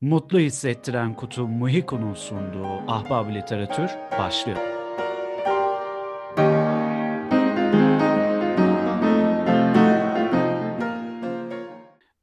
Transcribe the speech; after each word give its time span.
Mutlu 0.00 0.38
hissettiren 0.38 1.14
kutu 1.14 1.48
Muhiko'nun 1.48 2.14
sunduğu 2.14 2.66
Ahbab 2.88 3.34
Literatür 3.34 3.90
başlıyor. 4.18 4.58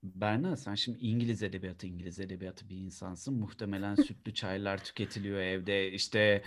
Berna 0.04 0.55
sen 0.55 0.75
şimdi 0.75 0.97
İngiliz 0.97 1.44
edebiyatı, 1.44 1.88
İngiliz 1.88 2.20
edebiyatı 2.20 2.70
bir 2.70 2.78
insansın. 2.78 3.33
Muhtemelen 3.39 3.96
sütlü 3.96 4.33
çaylar 4.33 4.83
tüketiliyor 4.83 5.40
evde. 5.40 5.92
İşte 5.92 6.44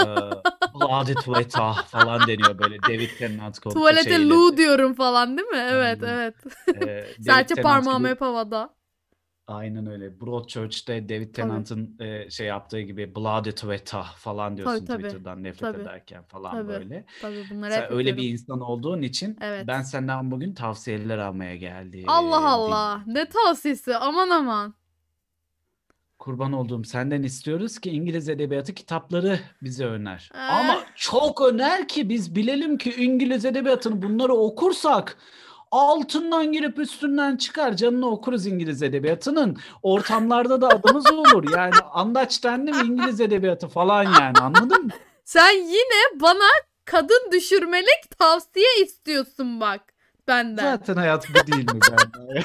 e, 0.00 0.06
Bloody 0.74 1.14
Tueta 1.14 1.72
falan 1.72 2.26
deniyor 2.26 2.58
böyle 2.58 2.82
David 2.82 3.10
Tennant 3.18 3.62
Tuvalete 3.62 4.02
şeyle. 4.02 4.24
lu 4.28 4.56
diyorum 4.56 4.94
falan 4.94 5.38
değil 5.38 5.48
mi? 5.48 5.66
Evet 5.70 5.98
evet. 6.02 6.34
E, 6.82 7.06
Serçe 7.22 7.54
parmağım 7.54 8.04
hep 8.04 8.20
havada. 8.20 8.76
Aynen 9.46 9.86
öyle. 9.86 10.20
Broadchurch'te 10.20 11.08
David 11.08 11.34
Tennant'ın 11.34 11.96
e, 12.00 12.30
şey 12.30 12.46
yaptığı 12.46 12.80
gibi 12.80 13.14
Bloody 13.14 13.50
Tueta 13.50 14.02
falan 14.02 14.56
diyorsun 14.56 14.86
tabii. 14.86 15.02
Twitter'dan 15.02 15.42
nefret 15.44 15.72
Tabii. 15.72 15.82
ederken 15.82 16.22
falan 16.22 16.50
Tabii. 16.52 16.68
böyle. 16.68 17.04
Tabii 17.22 17.44
bunları 17.50 17.72
Sen 17.72 17.82
hep 17.82 17.90
öyle 17.90 18.08
yapıyorum. 18.08 18.22
bir 18.22 18.32
insan 18.32 18.60
olduğun 18.60 19.02
için 19.02 19.38
Evet. 19.40 19.66
ben 19.66 19.82
senden 19.82 20.30
bugün 20.30 20.54
tavsiyeler 20.54 21.18
almaya 21.18 21.56
geldim. 21.56 22.04
Allah 22.08 22.50
Allah. 22.50 23.02
Ne 23.06 23.28
tavsiyesi? 23.28 23.96
Aman 23.96 24.30
aman. 24.30 24.74
Kurban 26.18 26.52
olduğum 26.52 26.84
senden 26.84 27.22
istiyoruz 27.22 27.78
ki 27.78 27.90
İngiliz 27.90 28.28
edebiyatı 28.28 28.74
kitapları 28.74 29.40
bize 29.62 29.86
öner. 29.86 30.30
Ee? 30.34 30.38
Ama 30.38 30.84
çok 30.96 31.40
öner 31.42 31.88
ki 31.88 32.08
biz 32.08 32.36
bilelim 32.36 32.78
ki 32.78 32.94
İngiliz 33.04 33.44
edebiyatını 33.44 34.02
bunları 34.02 34.32
okursak 34.32 35.18
altından 35.70 36.52
girip 36.52 36.78
üstünden 36.78 37.36
çıkar. 37.36 37.76
Canını 37.76 38.10
okuruz 38.10 38.46
İngiliz 38.46 38.82
edebiyatının. 38.82 39.56
Ortamlarda 39.82 40.60
da 40.60 40.68
adımız 40.68 41.12
olur. 41.12 41.52
Yani 41.52 41.74
understanding 42.04 42.76
İngiliz 42.76 43.20
edebiyatı 43.20 43.68
falan 43.68 44.02
yani 44.02 44.38
anladın 44.40 44.84
mı? 44.84 44.90
Sen 45.24 45.52
yine 45.52 46.20
bana 46.20 46.48
kadın 46.84 47.30
düşürmelik 47.32 48.18
tavsiye 48.18 48.82
istiyorsun 48.82 49.60
bak 49.60 49.80
benden. 50.28 50.62
Zaten 50.76 50.94
hayat 50.96 51.26
bu 51.30 51.52
değil 51.52 51.64
mi? 51.72 51.80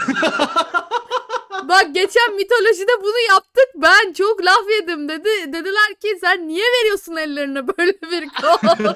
Bak 1.64 1.88
geçen 1.92 2.36
mitolojide 2.36 2.92
bunu 3.04 3.20
yaptık. 3.30 3.67
Ben 3.76 4.14
çok 4.14 4.45
laf 4.45 4.70
yedim 4.80 5.09
dedi. 5.09 5.30
Dediler 5.54 5.94
ki 6.02 6.17
sen 6.22 6.48
niye 6.48 6.66
veriyorsun 6.66 7.16
ellerine 7.16 7.67
böyle 7.67 8.02
bir 8.02 8.30
kol? 8.30 8.58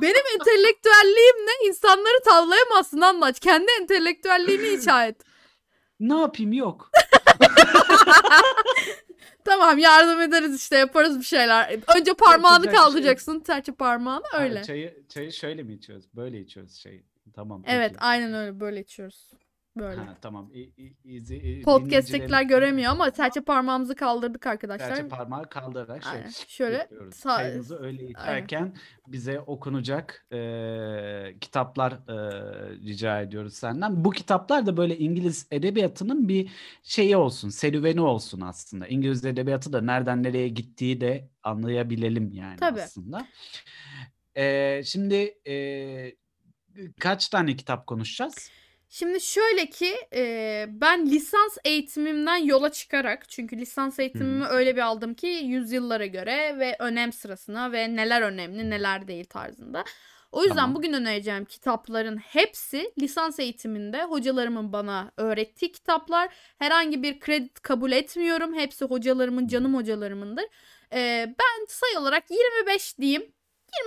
Benim 0.00 0.22
entelektüelliğimle 0.34 1.50
insanları 1.66 2.22
tavlayamazsın 2.24 3.00
anlaç. 3.00 3.40
Kendi 3.40 3.66
entelektüelliğini 3.80 4.66
inşa 4.66 5.06
et. 5.06 5.16
ne 6.00 6.20
yapayım 6.20 6.52
yok. 6.52 6.90
Tamam 9.44 9.78
yardım 9.78 10.20
ederiz 10.20 10.56
işte 10.56 10.76
yaparız 10.76 11.18
bir 11.18 11.24
şeyler. 11.24 11.78
Önce 11.96 12.14
parmağını 12.14 12.54
Yapacak 12.54 12.74
şey 12.74 12.84
kaldıracaksın. 12.84 13.42
Serçe 13.46 13.72
parmağını 13.72 14.24
öyle. 14.38 14.58
Ha, 14.58 14.64
çayı, 14.64 15.04
çayı 15.08 15.32
şöyle 15.32 15.62
mi 15.62 15.74
içiyoruz? 15.74 16.04
Böyle 16.14 16.40
içiyoruz 16.40 16.74
şey. 16.74 17.02
Tamam. 17.34 17.62
Evet 17.66 17.90
peki. 17.92 18.04
aynen 18.04 18.34
öyle 18.34 18.60
böyle 18.60 18.80
içiyoruz. 18.80 19.30
Böyle. 19.76 20.00
Ha, 20.00 20.16
tamam. 20.22 20.50
İzi, 21.04 21.36
i- 21.36 21.62
Podcast'tekiler 21.62 22.42
göremiyor 22.42 22.92
ama 22.92 23.10
serçe 23.10 23.40
parmağımızı 23.40 23.94
kaldırdık 23.94 24.46
arkadaşlar. 24.46 24.88
Serçe 24.88 25.08
parmağı 25.08 25.48
kaldırarak 25.48 26.02
şöyle, 26.02 26.16
Aynen. 26.16 26.30
Şöyle 26.48 26.76
yapıyoruz. 26.76 27.14
sağ- 27.14 27.36
Çayımızı 27.38 27.78
öyle 27.82 28.04
içerken 28.08 28.76
bize 29.06 29.40
okunacak 29.40 30.26
e, 30.32 30.38
kitaplar 31.40 31.92
e, 31.92 32.14
rica 32.86 33.20
ediyoruz 33.20 33.54
senden. 33.54 34.04
Bu 34.04 34.10
kitaplar 34.10 34.66
da 34.66 34.76
böyle 34.76 34.98
İngiliz 34.98 35.46
edebiyatının 35.50 36.28
bir 36.28 36.50
şeyi 36.82 37.16
olsun, 37.16 37.48
serüveni 37.48 38.00
olsun 38.00 38.40
aslında. 38.40 38.86
İngiliz 38.86 39.24
edebiyatı 39.24 39.72
da 39.72 39.80
nereden 39.80 40.22
nereye 40.22 40.48
gittiği 40.48 41.00
de 41.00 41.28
anlayabilelim 41.42 42.32
yani 42.32 42.56
Tabii. 42.56 42.82
aslında. 42.82 43.26
E, 44.36 44.82
şimdi 44.84 45.34
e, 45.48 45.54
kaç 47.00 47.28
tane 47.28 47.56
kitap 47.56 47.86
konuşacağız? 47.86 48.50
Şimdi 48.90 49.20
şöyle 49.20 49.66
ki 49.66 49.94
e, 50.14 50.64
ben 50.68 51.06
lisans 51.06 51.58
eğitimimden 51.64 52.36
yola 52.36 52.72
çıkarak 52.72 53.28
çünkü 53.28 53.58
lisans 53.58 53.98
eğitimimi 53.98 54.44
öyle 54.44 54.76
bir 54.76 54.80
aldım 54.80 55.14
ki 55.14 55.26
yüzyıllara 55.26 56.06
göre 56.06 56.58
ve 56.58 56.76
önem 56.78 57.12
sırasına 57.12 57.72
ve 57.72 57.96
neler 57.96 58.22
önemli 58.22 58.70
neler 58.70 59.08
değil 59.08 59.24
tarzında. 59.24 59.84
O 60.32 60.42
yüzden 60.42 60.56
Tamam. 60.56 60.74
bugün 60.74 60.92
önereceğim 60.92 61.44
kitapların 61.44 62.16
hepsi 62.16 62.92
lisans 63.00 63.38
eğitiminde 63.38 64.04
hocalarımın 64.04 64.72
bana 64.72 65.12
öğrettiği 65.16 65.72
kitaplar. 65.72 66.34
Herhangi 66.58 67.02
bir 67.02 67.20
kredi 67.20 67.48
kabul 67.62 67.92
etmiyorum. 67.92 68.54
Hepsi 68.54 68.84
hocalarımın 68.84 69.46
canım 69.46 69.74
hocalarımındır. 69.74 70.44
E, 70.92 71.34
ben 71.38 71.66
sayı 71.68 71.98
olarak 71.98 72.30
25 72.30 72.98
diyeyim. 72.98 73.32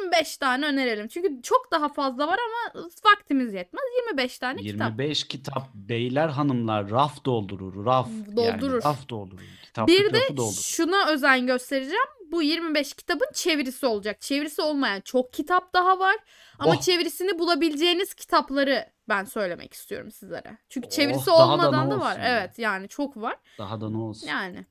25 0.03 0.37
tane 0.37 0.65
önerelim. 0.65 1.07
Çünkü 1.07 1.41
çok 1.43 1.71
daha 1.71 1.89
fazla 1.89 2.27
var 2.27 2.39
ama 2.73 2.85
vaktimiz 3.05 3.53
yetmez. 3.53 3.83
25 4.07 4.39
tane 4.39 4.61
kitap. 4.61 4.89
25 4.89 5.23
kitap 5.27 5.73
beyler 5.73 6.27
hanımlar 6.27 6.89
raf 6.89 7.25
doldurur. 7.25 7.85
Raf 7.85 8.07
Doldurur. 8.35 8.71
yani 8.73 8.83
raf 8.83 9.09
doldurur. 9.09 9.41
Kitaplık 9.63 9.97
Bir 9.99 10.13
de 10.13 10.37
doldurur. 10.37 10.61
şuna 10.61 11.07
özen 11.09 11.47
göstereceğim. 11.47 12.05
Bu 12.31 12.41
25 12.43 12.93
kitabın 12.93 13.27
çevirisi 13.33 13.85
olacak. 13.85 14.21
Çevirisi 14.21 14.61
olmayan 14.61 15.01
çok 15.01 15.33
kitap 15.33 15.73
daha 15.73 15.99
var. 15.99 16.15
Ama 16.59 16.71
Oh. 16.71 16.81
çevirisini 16.81 17.39
bulabileceğiniz 17.39 18.13
kitapları 18.13 18.85
ben 19.09 19.23
söylemek 19.23 19.73
istiyorum 19.73 20.11
sizlere. 20.11 20.57
Çünkü 20.69 20.87
Oh, 20.87 20.91
çevirisi 20.91 21.27
da 21.27 21.31
ne 21.31 21.43
olmadan 21.43 21.91
da 21.91 21.99
var. 21.99 22.11
olsun 22.11 22.21
ya. 22.21 22.27
Evet 22.39 22.59
yani 22.59 22.87
çok 22.87 23.17
var. 23.17 23.35
Daha 23.57 23.81
da 23.81 23.89
ne 23.89 23.97
olsun. 23.97 24.27
Yani. 24.27 24.65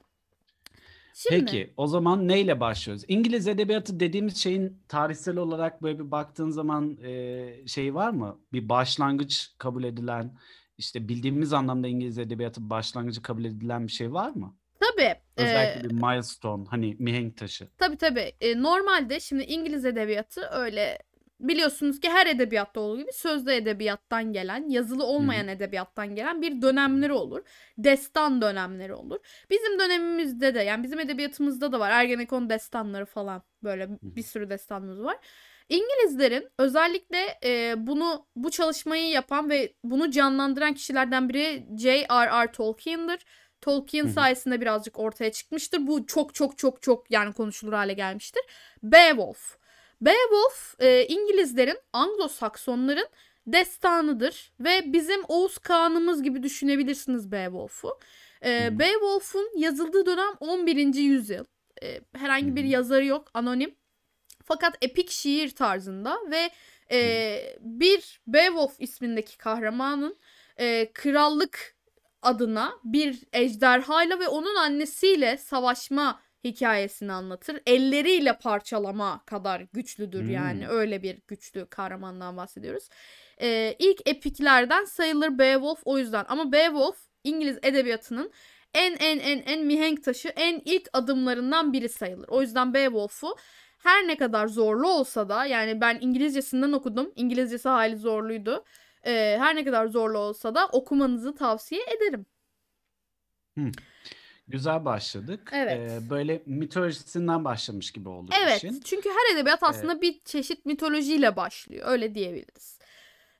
Şimdi 1.28 1.44
Peki 1.44 1.74
o 1.76 1.86
zaman 1.86 2.28
neyle 2.28 2.60
başlıyoruz? 2.60 3.04
İngiliz 3.08 3.48
edebiyatı 3.48 4.00
dediğimiz 4.00 4.36
şeyin 4.36 4.82
tarihsel 4.88 5.36
olarak 5.36 5.82
böyle 5.82 5.98
bir 5.98 6.10
baktığın 6.10 6.50
zaman 6.50 6.98
e, 7.02 7.66
şey 7.66 7.94
var 7.94 8.10
mı? 8.10 8.40
Bir 8.52 8.68
başlangıç 8.68 9.50
kabul 9.58 9.84
edilen 9.84 10.38
işte 10.78 11.08
bildiğimiz 11.08 11.52
anlamda 11.52 11.88
İngiliz 11.88 12.18
edebiyatı 12.18 12.70
başlangıcı 12.70 13.22
kabul 13.22 13.44
edilen 13.44 13.86
bir 13.86 13.92
şey 13.92 14.12
var 14.12 14.30
mı? 14.30 14.56
tabii. 14.80 15.14
Özellikle 15.36 15.80
e, 15.80 15.90
bir 15.90 15.94
milestone 15.94 16.64
hani 16.70 16.96
mihenk 16.98 17.36
taşı. 17.36 17.68
Tabii 17.78 17.96
tabii. 17.96 18.32
E, 18.40 18.62
normalde 18.62 19.20
şimdi 19.20 19.42
İngiliz 19.42 19.84
edebiyatı 19.84 20.40
öyle 20.52 20.98
biliyorsunuz 21.40 22.00
ki 22.00 22.10
her 22.10 22.26
edebiyatta 22.26 22.80
olduğu 22.80 22.98
gibi 22.98 23.12
sözlü 23.12 23.52
edebiyattan 23.52 24.32
gelen, 24.32 24.68
yazılı 24.68 25.04
olmayan 25.04 25.48
edebiyattan 25.48 26.14
gelen 26.14 26.42
bir 26.42 26.62
dönemleri 26.62 27.12
olur. 27.12 27.42
Destan 27.78 28.42
dönemleri 28.42 28.94
olur. 28.94 29.18
Bizim 29.50 29.78
dönemimizde 29.78 30.54
de 30.54 30.60
yani 30.60 30.82
bizim 30.82 31.00
edebiyatımızda 31.00 31.72
da 31.72 31.80
var. 31.80 31.90
Ergenekon 31.90 32.50
destanları 32.50 33.06
falan 33.06 33.42
böyle 33.62 33.88
bir 34.02 34.22
sürü 34.22 34.50
destanımız 34.50 35.04
var. 35.04 35.16
İngilizlerin 35.68 36.48
özellikle 36.58 37.38
e, 37.44 37.74
bunu 37.86 38.26
bu 38.36 38.50
çalışmayı 38.50 39.08
yapan 39.08 39.50
ve 39.50 39.74
bunu 39.84 40.10
canlandıran 40.10 40.74
kişilerden 40.74 41.28
biri 41.28 41.66
J.R.R. 41.78 42.52
Tolkien'dir. 42.52 43.26
Tolkien 43.60 44.04
Hı 44.04 44.08
hı. 44.08 44.12
sayesinde 44.12 44.60
birazcık 44.60 44.98
ortaya 44.98 45.32
çıkmıştır. 45.32 45.86
Bu 45.86 46.06
çok 46.06 46.34
çok 46.34 46.58
çok 46.58 46.82
çok 46.82 47.10
yani 47.10 47.32
konuşulur 47.32 47.72
hale 47.72 47.92
gelmiştir. 47.92 48.42
Beowulf. 48.82 49.59
Beowulf 50.00 50.74
e, 50.78 51.06
İngilizlerin, 51.06 51.78
Anglo-Saksonların 51.92 53.08
destanıdır 53.46 54.52
ve 54.60 54.92
bizim 54.92 55.20
Oğuz 55.28 55.58
Kağan'ımız 55.58 56.22
gibi 56.22 56.42
düşünebilirsiniz 56.42 57.32
Beowulf'u. 57.32 57.98
E, 58.42 58.66
Hı. 58.66 58.78
Beowulf'un 58.78 59.50
yazıldığı 59.56 60.06
dönem 60.06 60.34
11. 60.40 60.94
yüzyıl. 60.94 61.44
E, 61.82 62.00
herhangi 62.16 62.56
bir 62.56 62.64
yazarı 62.64 63.04
yok, 63.04 63.28
anonim. 63.34 63.74
Fakat 64.44 64.76
epik 64.82 65.10
şiir 65.10 65.50
tarzında 65.50 66.18
ve 66.30 66.50
e, 66.92 67.40
bir 67.60 68.20
Beowulf 68.26 68.74
ismindeki 68.78 69.38
kahramanın 69.38 70.16
e, 70.56 70.92
krallık 70.92 71.76
adına 72.22 72.72
bir 72.84 73.24
ejderhayla 73.32 74.20
ve 74.20 74.28
onun 74.28 74.54
annesiyle 74.54 75.36
savaşma 75.36 76.20
hikayesini 76.44 77.12
anlatır. 77.12 77.60
Elleriyle 77.66 78.38
parçalama 78.38 79.24
kadar 79.26 79.60
güçlüdür 79.72 80.22
Hmm. 80.22 80.30
yani. 80.30 80.68
Öyle 80.68 81.02
bir 81.02 81.18
güçlü 81.28 81.66
kahramandan 81.66 82.36
bahsediyoruz. 82.36 82.88
Ee, 83.40 83.76
ilk 83.78 84.08
epiklerden 84.08 84.84
sayılır 84.84 85.38
Beowulf 85.38 85.80
o 85.84 85.98
yüzden. 85.98 86.24
Ama 86.28 86.52
Beowulf 86.52 86.98
İngiliz 87.24 87.58
edebiyatının 87.62 88.32
en 88.74 88.96
en 88.96 89.18
en 89.18 89.42
en 89.42 89.66
mihenk 89.66 90.04
taşı, 90.04 90.28
en 90.28 90.62
ilk 90.64 90.88
adımlarından 90.92 91.72
biri 91.72 91.88
sayılır. 91.88 92.28
O 92.28 92.42
yüzden 92.42 92.74
Beowulf'u 92.74 93.36
her 93.78 94.08
ne 94.08 94.16
kadar 94.16 94.46
zorlu 94.46 94.88
olsa 94.88 95.28
da 95.28 95.44
yani 95.46 95.80
ben 95.80 95.98
İngilizcesinden 96.00 96.72
okudum. 96.72 97.12
İngilizcesi 97.16 97.68
hali 97.68 97.96
zorluydu. 97.96 98.64
Ee, 99.06 99.36
her 99.40 99.56
ne 99.56 99.64
kadar 99.64 99.86
zorlu 99.86 100.18
olsa 100.18 100.54
da 100.54 100.66
okumanızı 100.68 101.34
tavsiye 101.34 101.82
ederim. 101.96 102.26
Güzel 104.50 104.84
başladık. 104.84 105.50
Evet. 105.52 105.90
Ee, 105.90 106.10
böyle 106.10 106.42
mitolojisinden 106.46 107.44
başlamış 107.44 107.90
gibi 107.90 108.08
oldu 108.08 108.30
Evet. 108.42 108.56
işin. 108.56 108.80
Çünkü 108.80 109.08
her 109.08 109.34
edebiyat 109.34 109.62
aslında 109.62 110.00
bir 110.00 110.20
çeşit 110.24 110.66
mitolojiyle 110.66 111.36
başlıyor. 111.36 111.88
Öyle 111.88 112.14
diyebiliriz. 112.14 112.78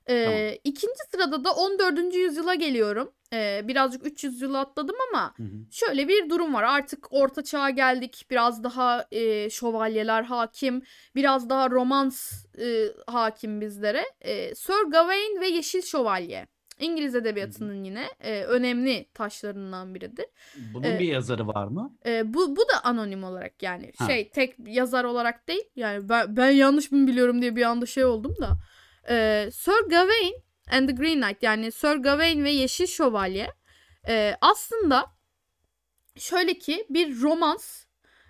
Ee, 0.09 0.25
Tamam. 0.25 0.39
ikinci 0.63 0.99
sırada 1.11 1.43
da 1.43 1.51
14. 1.53 2.17
yüzyıla 2.17 2.53
geliyorum. 2.55 3.11
Ee, 3.33 3.61
birazcık 3.63 4.05
300 4.05 4.41
yılı 4.41 4.59
atladım 4.59 4.95
ama 5.11 5.33
Hı 5.37 5.43
hı. 5.43 5.47
şöyle 5.71 6.07
bir 6.07 6.29
durum 6.29 6.53
var. 6.53 6.63
Artık 6.63 7.07
orta 7.13 7.43
çağa 7.43 7.69
geldik. 7.69 8.25
Biraz 8.29 8.63
daha 8.63 9.07
e, 9.11 9.49
şövalyeler 9.49 10.23
hakim. 10.23 10.81
Biraz 11.15 11.49
daha 11.49 11.69
romans 11.69 12.45
e, 12.59 12.85
hakim 13.07 13.61
bizlere. 13.61 14.03
E, 14.21 14.55
Sir 14.55 14.91
Gawain 14.91 15.41
ve 15.41 15.47
Yeşil 15.47 15.81
Şövalye. 15.81 16.47
İngiliz 16.81 17.15
edebiyatının 17.15 17.83
yine 17.83 18.09
e, 18.19 18.43
önemli 18.43 19.05
taşlarından 19.13 19.95
biridir. 19.95 20.25
Bunun 20.73 20.83
Ee, 20.83 20.99
bir 20.99 21.07
yazarı 21.07 21.47
var 21.47 21.67
mı? 21.67 21.97
E, 22.05 22.33
bu 22.33 22.55
bu 22.55 22.61
da 22.61 22.83
anonim 22.83 23.23
olarak 23.23 23.63
yani 23.63 23.91
Ha. 23.97 24.05
şey 24.07 24.29
tek 24.29 24.55
yazar 24.65 25.03
olarak 25.03 25.47
değil. 25.47 25.63
Yani 25.75 26.09
ben, 26.09 26.37
ben 26.37 26.49
yanlış 26.49 26.91
mı 26.91 27.07
biliyorum 27.07 27.41
diye 27.41 27.55
bir 27.55 27.63
anda 27.63 27.85
şey 27.85 28.05
oldum 28.05 28.35
da. 28.41 28.57
E, 29.09 29.49
Sir 29.53 29.89
Gawain 29.89 30.33
and 30.71 30.89
the 30.89 30.95
Green 30.95 31.21
Knight 31.21 31.43
yani 31.43 31.71
Sir 31.71 31.95
Gawain 31.95 32.43
ve 32.43 32.51
Yeşil 32.51 32.87
Şövalye 32.87 33.51
e, 34.07 34.35
aslında 34.41 35.05
şöyle 36.17 36.53
ki 36.53 36.85
bir 36.89 37.21
romans 37.21 37.83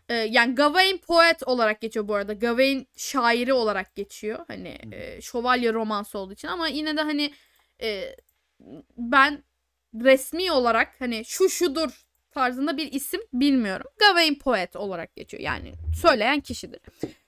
e, 0.09 0.13
yani 0.15 0.56
Gawain 0.56 0.98
poet 0.98 1.44
olarak 1.48 1.81
geçiyor 1.81 2.07
bu 2.07 2.15
arada. 2.15 2.33
Gawain 2.33 2.88
şairi 2.98 3.53
olarak 3.53 3.95
geçiyor. 3.95 4.45
Hani 4.48 4.77
e, 4.92 5.21
şövalye 5.21 5.74
romansı 5.74 6.18
olduğu 6.18 6.33
için 6.33 6.48
ama 6.48 6.68
yine 6.68 6.98
de 6.98 7.01
hani 7.01 7.33
e, 7.81 8.15
ben 8.97 9.43
resmi 9.95 10.51
olarak 10.51 10.95
hani 10.99 11.25
şu 11.25 11.49
şudur 11.49 12.01
tarzında 12.31 12.77
bir 12.77 12.91
isim 12.91 13.21
bilmiyorum. 13.33 13.87
Gawain 13.99 14.35
poet 14.35 14.75
olarak 14.75 15.15
geçiyor. 15.15 15.43
Yani 15.43 15.73
söyleyen 16.01 16.39
kişidir. 16.39 16.79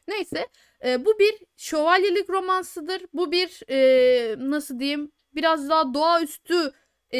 Neyse 0.07 0.47
e, 0.85 1.05
bu 1.05 1.19
bir 1.19 1.33
şövalyelik 1.57 2.29
romansıdır. 2.29 3.01
Bu 3.13 3.31
bir 3.31 3.61
e, 3.69 4.35
nasıl 4.49 4.79
diyeyim 4.79 5.11
biraz 5.35 5.69
daha 5.69 5.93
doğaüstü 5.93 6.71
e, 7.13 7.19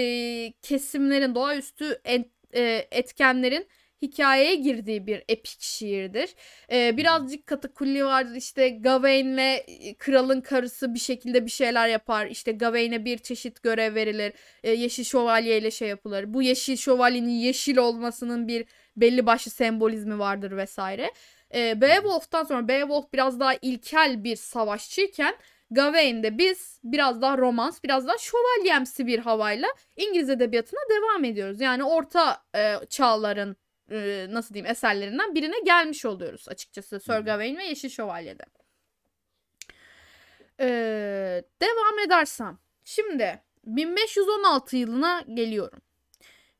kesimlerin, 0.62 1.36
doğaüstü 1.36 2.02
et- 2.06 2.32
e, 2.54 2.88
etkenlerin 2.92 3.68
hikayeye 4.04 4.56
girdiği 4.56 5.08
bir 5.08 5.24
epik 5.30 5.62
şiirdir. 5.62 6.36
E, 6.72 6.98
birazcık 6.98 7.48
katakulli 7.48 8.06
vardır. 8.06 8.36
İşte 8.36 8.70
Gawain'le 8.70 9.38
e, 9.38 9.94
kralın 9.98 10.42
karısı 10.42 10.94
bir 10.94 11.00
şekilde 11.00 11.46
bir 11.46 11.52
şeyler 11.52 11.88
yapar. 11.88 12.28
İşte 12.28 12.52
Gawain'e 12.52 13.06
bir 13.06 13.18
çeşit 13.18 13.64
görev 13.64 13.96
verilir. 13.96 14.34
E, 14.64 14.72
yeşil 14.72 15.04
şövalye 15.04 15.58
ile 15.58 15.72
şey 15.72 15.90
yapılır. 15.90 16.34
Bu 16.34 16.42
yeşil 16.42 16.78
şövalyenin 16.78 17.30
yeşil 17.30 17.78
olmasının 17.78 18.48
bir 18.48 18.66
belli 18.98 19.26
başlı 19.26 19.52
sembolizmi 19.52 20.20
vardır 20.20 20.58
vesaire. 20.58 21.12
E, 21.56 21.82
Beowulf'tan 21.82 22.44
sonra 22.44 22.68
Beowulf 22.68 23.14
biraz 23.14 23.40
daha 23.40 23.54
ilkel 23.62 24.24
bir 24.24 24.36
savaşçıyken 24.36 25.36
Gawain'de 25.72 26.38
biz 26.38 26.80
biraz 26.84 27.22
daha 27.22 27.38
romans, 27.38 27.84
biraz 27.84 28.08
daha 28.08 28.18
şövalyemsi 28.18 29.08
bir 29.08 29.20
havayla 29.20 29.68
İngiliz 29.98 30.30
edebiyatına 30.30 30.80
devam 30.90 31.24
ediyoruz. 31.24 31.62
Yani 31.62 31.84
orta 31.84 32.44
e, 32.56 32.76
çağların 32.90 33.56
e, 33.92 34.28
nasıl 34.30 34.54
diyeyim 34.54 34.72
eserlerinden 34.72 35.36
birine 35.36 35.60
gelmiş 35.66 36.06
oluyoruz 36.06 36.50
açıkçası 36.50 37.00
Sir 37.00 37.14
Gawain 37.14 37.58
ve 37.58 37.64
Yeşil 37.64 37.90
Şövalye'de. 37.90 38.44
E, 40.60 40.68
devam 41.62 42.00
edersem. 42.06 42.60
Şimdi 42.84 43.42
1516 43.64 44.78
yılına 44.78 45.24
geliyorum. 45.34 45.80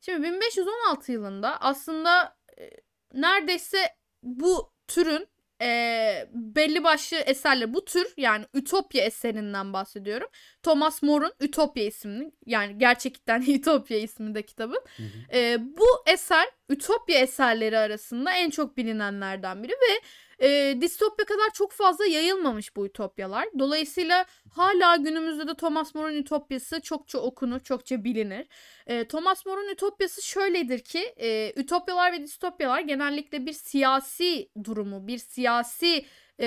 Şimdi 0.00 0.22
1516 0.22 1.12
yılında 1.12 1.60
aslında 1.60 2.36
e, 2.58 2.70
neredeyse 3.12 3.96
bu 4.22 4.72
türün 4.88 5.28
e, 5.62 6.28
belli 6.32 6.84
başlı 6.84 7.16
eserler 7.16 7.74
bu 7.74 7.84
tür 7.84 8.06
yani 8.16 8.44
Ütopya 8.54 9.04
eserinden 9.04 9.72
bahsediyorum. 9.72 10.28
Thomas 10.62 11.02
More'un 11.02 11.32
Ütopya 11.40 11.84
isimli 11.84 12.32
yani 12.46 12.78
gerçekten 12.78 13.42
Ütopya 13.48 13.98
isminde 13.98 14.42
kitabın. 14.42 14.80
Hı 14.96 15.02
hı. 15.02 15.38
E, 15.38 15.58
bu 15.60 15.86
eser 16.06 16.46
Ütopya 16.68 17.18
eserleri 17.18 17.78
arasında 17.78 18.32
en 18.32 18.50
çok 18.50 18.76
bilinenlerden 18.76 19.62
biri 19.62 19.72
ve 19.72 20.00
e, 20.42 20.76
distopya 20.80 21.24
kadar 21.24 21.50
çok 21.54 21.72
fazla 21.72 22.06
yayılmamış 22.06 22.76
bu 22.76 22.86
ütopyalar. 22.86 23.48
Dolayısıyla 23.58 24.24
hala 24.50 24.96
günümüzde 24.96 25.46
de 25.48 25.54
Thomas 25.54 25.94
More'un 25.94 26.16
Ütopyası 26.16 26.80
çokça 26.80 27.18
okunur, 27.18 27.60
çokça 27.60 28.04
bilinir. 28.04 28.46
E, 28.86 29.08
Thomas 29.08 29.46
More'un 29.46 29.72
Ütopyası 29.72 30.22
şöyledir 30.22 30.78
ki 30.78 31.14
e, 31.16 31.52
Ütopyalar 31.56 32.12
ve 32.12 32.22
distopyalar 32.22 32.80
genellikle 32.80 33.46
bir 33.46 33.52
siyasi 33.52 34.48
durumu, 34.64 35.06
bir 35.06 35.18
siyasi 35.18 36.06
e, 36.38 36.46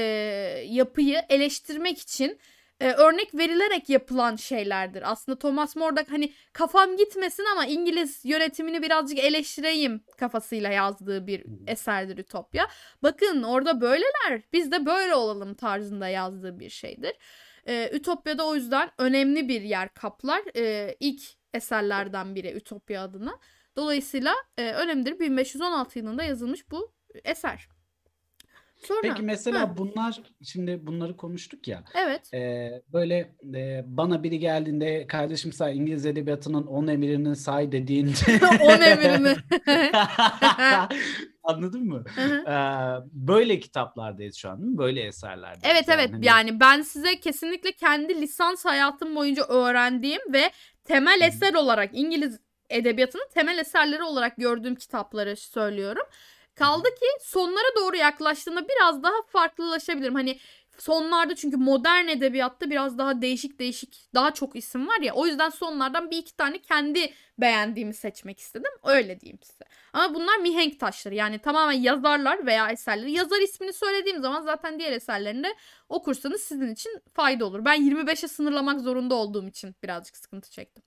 yapıyı 0.66 1.22
eleştirmek 1.30 2.00
için 2.00 2.40
e, 2.80 2.92
örnek 2.92 3.36
verilerek 3.36 3.90
yapılan 3.90 4.36
şeylerdir. 4.36 5.12
Aslında 5.12 5.40
Thomas 5.40 5.76
More'da 5.76 6.06
hani 6.10 6.34
kafam 6.54 6.98
gitmesin 6.98 7.46
ama 7.52 7.66
İngiliz 7.66 8.26
yönetimini 8.26 8.82
birazcık 8.82 9.20
eleştireyim 9.20 10.04
kafasıyla 10.18 10.70
yazdığı 10.70 11.28
bir 11.28 11.46
eserdir 11.68 12.18
Ütopya. 12.18 12.68
Bakın 13.04 13.44
orada 13.44 13.82
böyleler 13.82 14.42
biz 14.54 14.72
de 14.72 14.86
böyle 14.86 15.16
olalım 15.16 15.54
tarzında 15.54 16.08
yazdığı 16.08 16.60
bir 16.60 16.70
şeydir. 16.70 17.14
E, 17.68 17.90
Ütopya'da 17.94 18.48
o 18.48 18.56
yüzden 18.56 18.90
önemli 18.98 19.48
bir 19.50 19.62
yer 19.62 19.94
kaplar. 19.94 20.42
E, 20.56 20.96
ilk 21.00 21.22
eserlerden 21.54 22.36
biri 22.36 22.54
Ütopya 22.54 23.04
adına. 23.04 23.40
Dolayısıyla 23.76 24.36
e, 24.58 24.72
önemlidir. 24.72 25.20
1516 25.20 26.00
yılında 26.00 26.24
yazılmış 26.24 26.72
bu 26.72 26.94
eser. 27.24 27.68
Sonra, 28.78 29.00
Peki 29.02 29.22
mesela 29.22 29.62
ha, 29.62 29.78
bunlar 29.78 30.22
şimdi 30.44 30.88
bunları 30.88 31.18
konuştuk 31.18 31.68
ya. 31.68 31.84
evet. 31.96 32.34
e, 32.34 32.72
böyle 32.94 33.36
e, 33.56 33.84
bana 33.86 34.24
biri 34.24 34.40
geldiğinde 34.40 35.08
kardeşim 35.08 35.54
say 35.54 35.78
İngiliz 35.78 36.06
edebiyatının 36.06 36.66
10 36.68 36.88
emirini 36.88 37.36
say 37.36 37.72
dediğinde 37.72 38.18
On 38.62 38.82
emrini. 38.82 39.36
Anladın 41.44 41.84
mı? 41.88 42.04
Hı 42.16 42.22
hı. 42.22 42.44
Ee, 42.50 43.10
böyle 43.12 43.60
kitaplardayız 43.60 44.36
şu 44.36 44.50
an 44.50 44.62
değil 44.62 44.72
mi? 44.72 44.78
Böyle 44.78 45.02
eserlerdeyiz. 45.02 45.64
Evet 45.64 45.86
evet 45.90 46.14
hani- 46.14 46.26
yani 46.26 46.60
ben 46.60 46.82
size 46.82 47.20
kesinlikle 47.20 47.72
kendi 47.72 48.22
lisans 48.22 48.66
hayatım 48.66 49.16
boyunca 49.16 49.44
öğrendiğim 49.44 50.22
ve 50.34 50.52
temel 50.84 51.22
eser 51.22 51.54
olarak 51.54 51.90
İngiliz 51.94 52.40
edebiyatının 52.70 53.28
temel 53.34 53.58
eserleri 53.58 54.04
olarak 54.04 54.38
gördüğüm 54.38 54.76
kitapları 54.76 55.36
söylüyorum. 55.36 56.04
Kaldı 56.58 56.88
ki 56.90 57.06
sonlara 57.22 57.76
doğru 57.76 57.96
yaklaştığında 57.96 58.68
biraz 58.68 59.04
daha 59.04 59.14
farklılaşabilirim. 59.28 60.16
Hani 60.16 60.40
sonlarda 60.78 61.36
çünkü 61.36 61.58
modern 61.58 62.08
edebiyatta 62.08 62.70
biraz 62.70 62.98
daha 62.98 63.22
değişik 63.22 63.60
değişik 63.60 64.10
daha 64.14 64.34
çok 64.34 64.56
isim 64.56 64.88
var 64.88 65.02
ya. 65.02 65.14
O 65.14 65.28
yüzden 65.28 65.50
sonlardan 65.50 66.12
bir 66.12 66.18
iki 66.18 66.36
tane 66.36 66.62
kendi 66.62 67.14
beğendiğimi 67.38 67.94
seçmek 67.94 68.40
istedim. 68.40 68.72
Öyle 68.84 69.20
diyeyim 69.20 69.40
size. 69.44 69.66
Ama 69.94 70.16
bunlar 70.16 70.38
mihenk 70.38 70.80
taşları. 70.80 71.16
Yani 71.16 71.40
tamamen 71.40 71.82
yazarlar 71.82 72.46
veya 72.46 72.70
eserleri. 72.70 73.12
Yazar 73.12 73.40
ismini 73.40 73.74
söylediğim 73.74 74.22
zaman 74.22 74.42
zaten 74.42 74.80
diğer 74.80 74.92
eserlerini 74.92 75.44
de 75.44 75.56
okursanız 75.90 76.42
sizin 76.42 76.74
için 76.74 77.02
fayda 77.14 77.46
olur. 77.46 77.66
Ben 77.66 77.82
25'e 77.82 78.28
sınırlamak 78.28 78.82
zorunda 78.82 79.16
olduğum 79.16 79.48
için 79.48 79.76
birazcık 79.84 80.18
sıkıntı 80.18 80.52
çektim. 80.52 80.84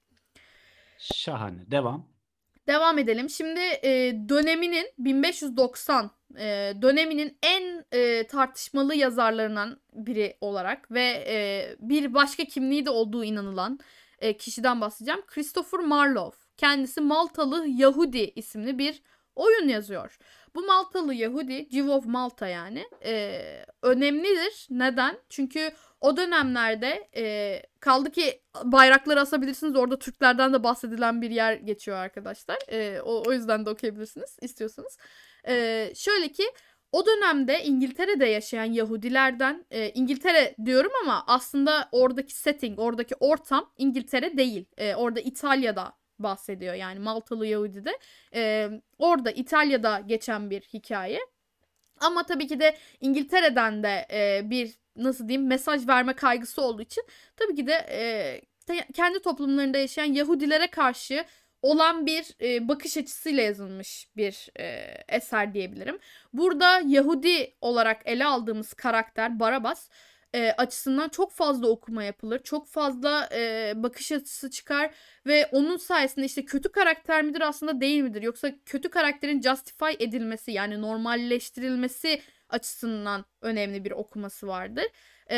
Şahane. 0.98 1.70
Devam. 1.70 2.19
Devam 2.66 2.98
edelim. 2.98 3.30
Şimdi 3.30 3.60
e, 3.60 4.12
döneminin 4.28 4.86
1590 4.98 6.10
e, 6.38 6.72
döneminin 6.82 7.38
en 7.42 7.84
e, 7.92 8.26
tartışmalı 8.26 8.94
yazarlarından 8.94 9.80
biri 9.92 10.36
olarak 10.40 10.90
ve 10.90 11.24
e, 11.28 11.66
bir 11.80 12.14
başka 12.14 12.44
kimliği 12.44 12.86
de 12.86 12.90
olduğu 12.90 13.24
inanılan 13.24 13.78
e, 14.18 14.36
kişiden 14.36 14.80
bahsedeceğim. 14.80 15.26
Christopher 15.26 15.80
Marlowe. 15.80 16.38
Kendisi 16.56 17.00
Maltalı 17.00 17.66
Yahudi 17.68 18.32
isimli 18.34 18.78
bir 18.78 19.02
oyun 19.36 19.68
yazıyor. 19.68 20.18
Bu 20.54 20.62
Maltalı 20.62 21.14
Yahudi, 21.14 21.68
Jew 21.70 21.92
of 21.92 22.06
Malta 22.06 22.48
yani 22.48 22.84
e, 23.04 23.42
önemlidir. 23.82 24.66
Neden? 24.70 25.18
Çünkü 25.28 25.72
o 26.00 26.16
dönemlerde 26.16 27.08
e, 27.16 27.62
kaldı 27.80 28.10
ki 28.10 28.42
bayrakları 28.64 29.20
asabilirsiniz. 29.20 29.76
Orada 29.76 29.98
Türklerden 29.98 30.52
de 30.52 30.62
bahsedilen 30.62 31.22
bir 31.22 31.30
yer 31.30 31.54
geçiyor 31.54 31.96
arkadaşlar. 31.96 32.58
E, 32.68 33.00
o, 33.00 33.22
o 33.26 33.32
yüzden 33.32 33.66
de 33.66 33.70
okuyabilirsiniz 33.70 34.36
istiyorsanız. 34.42 34.98
E, 35.48 35.92
şöyle 35.94 36.28
ki 36.28 36.44
o 36.92 37.06
dönemde 37.06 37.64
İngiltere'de 37.64 38.26
yaşayan 38.26 38.64
Yahudilerden 38.72 39.66
e, 39.70 39.90
İngiltere 39.90 40.54
diyorum 40.64 40.92
ama 41.02 41.24
aslında 41.26 41.88
oradaki 41.92 42.34
setting, 42.34 42.78
oradaki 42.78 43.14
ortam 43.20 43.72
İngiltere 43.78 44.36
değil. 44.36 44.66
E, 44.76 44.94
orada 44.94 45.20
İtalya'da 45.20 45.92
bahsediyor 46.18 46.74
yani 46.74 46.98
Maltalı 46.98 47.46
Yahudi'de. 47.46 47.98
E, 48.34 48.70
orada 48.98 49.30
İtalya'da 49.30 50.00
geçen 50.00 50.50
bir 50.50 50.60
hikaye. 50.60 51.18
Ama 52.00 52.26
tabii 52.26 52.46
ki 52.46 52.60
de 52.60 52.76
İngiltere'den 53.00 53.82
de 53.82 54.06
e, 54.12 54.50
bir 54.50 54.70
nasıl 54.96 55.28
diyeyim 55.28 55.48
mesaj 55.48 55.88
verme 55.88 56.12
kaygısı 56.12 56.62
olduğu 56.62 56.82
için 56.82 57.04
tabii 57.36 57.54
ki 57.54 57.66
de 57.66 57.72
e, 57.72 58.40
kendi 58.94 59.22
toplumlarında 59.22 59.78
yaşayan 59.78 60.12
Yahudilere 60.12 60.66
karşı 60.66 61.24
olan 61.62 62.06
bir 62.06 62.34
e, 62.42 62.68
bakış 62.68 62.96
açısıyla 62.96 63.42
yazılmış 63.42 64.08
bir 64.16 64.48
e, 64.58 64.64
eser 65.08 65.54
diyebilirim. 65.54 65.98
Burada 66.32 66.80
Yahudi 66.86 67.54
olarak 67.60 68.02
ele 68.04 68.26
aldığımız 68.26 68.74
karakter 68.74 69.40
Barabas 69.40 69.88
e, 70.34 70.50
açısından 70.52 71.08
çok 71.08 71.32
fazla 71.32 71.68
okuma 71.68 72.04
yapılır. 72.04 72.38
Çok 72.42 72.68
fazla 72.68 73.28
e, 73.32 73.72
bakış 73.76 74.12
açısı 74.12 74.50
çıkar 74.50 74.94
ve 75.26 75.46
onun 75.52 75.76
sayesinde 75.76 76.26
işte 76.26 76.44
kötü 76.44 76.72
karakter 76.72 77.22
midir 77.22 77.40
aslında 77.40 77.80
değil 77.80 78.02
midir? 78.02 78.22
Yoksa 78.22 78.52
kötü 78.66 78.88
karakterin 78.90 79.42
justify 79.42 79.92
edilmesi 79.98 80.52
yani 80.52 80.80
normalleştirilmesi 80.80 82.22
açısından 82.48 83.24
önemli 83.40 83.84
bir 83.84 83.90
okuması 83.90 84.46
vardır. 84.46 84.84
Ee, 85.30 85.36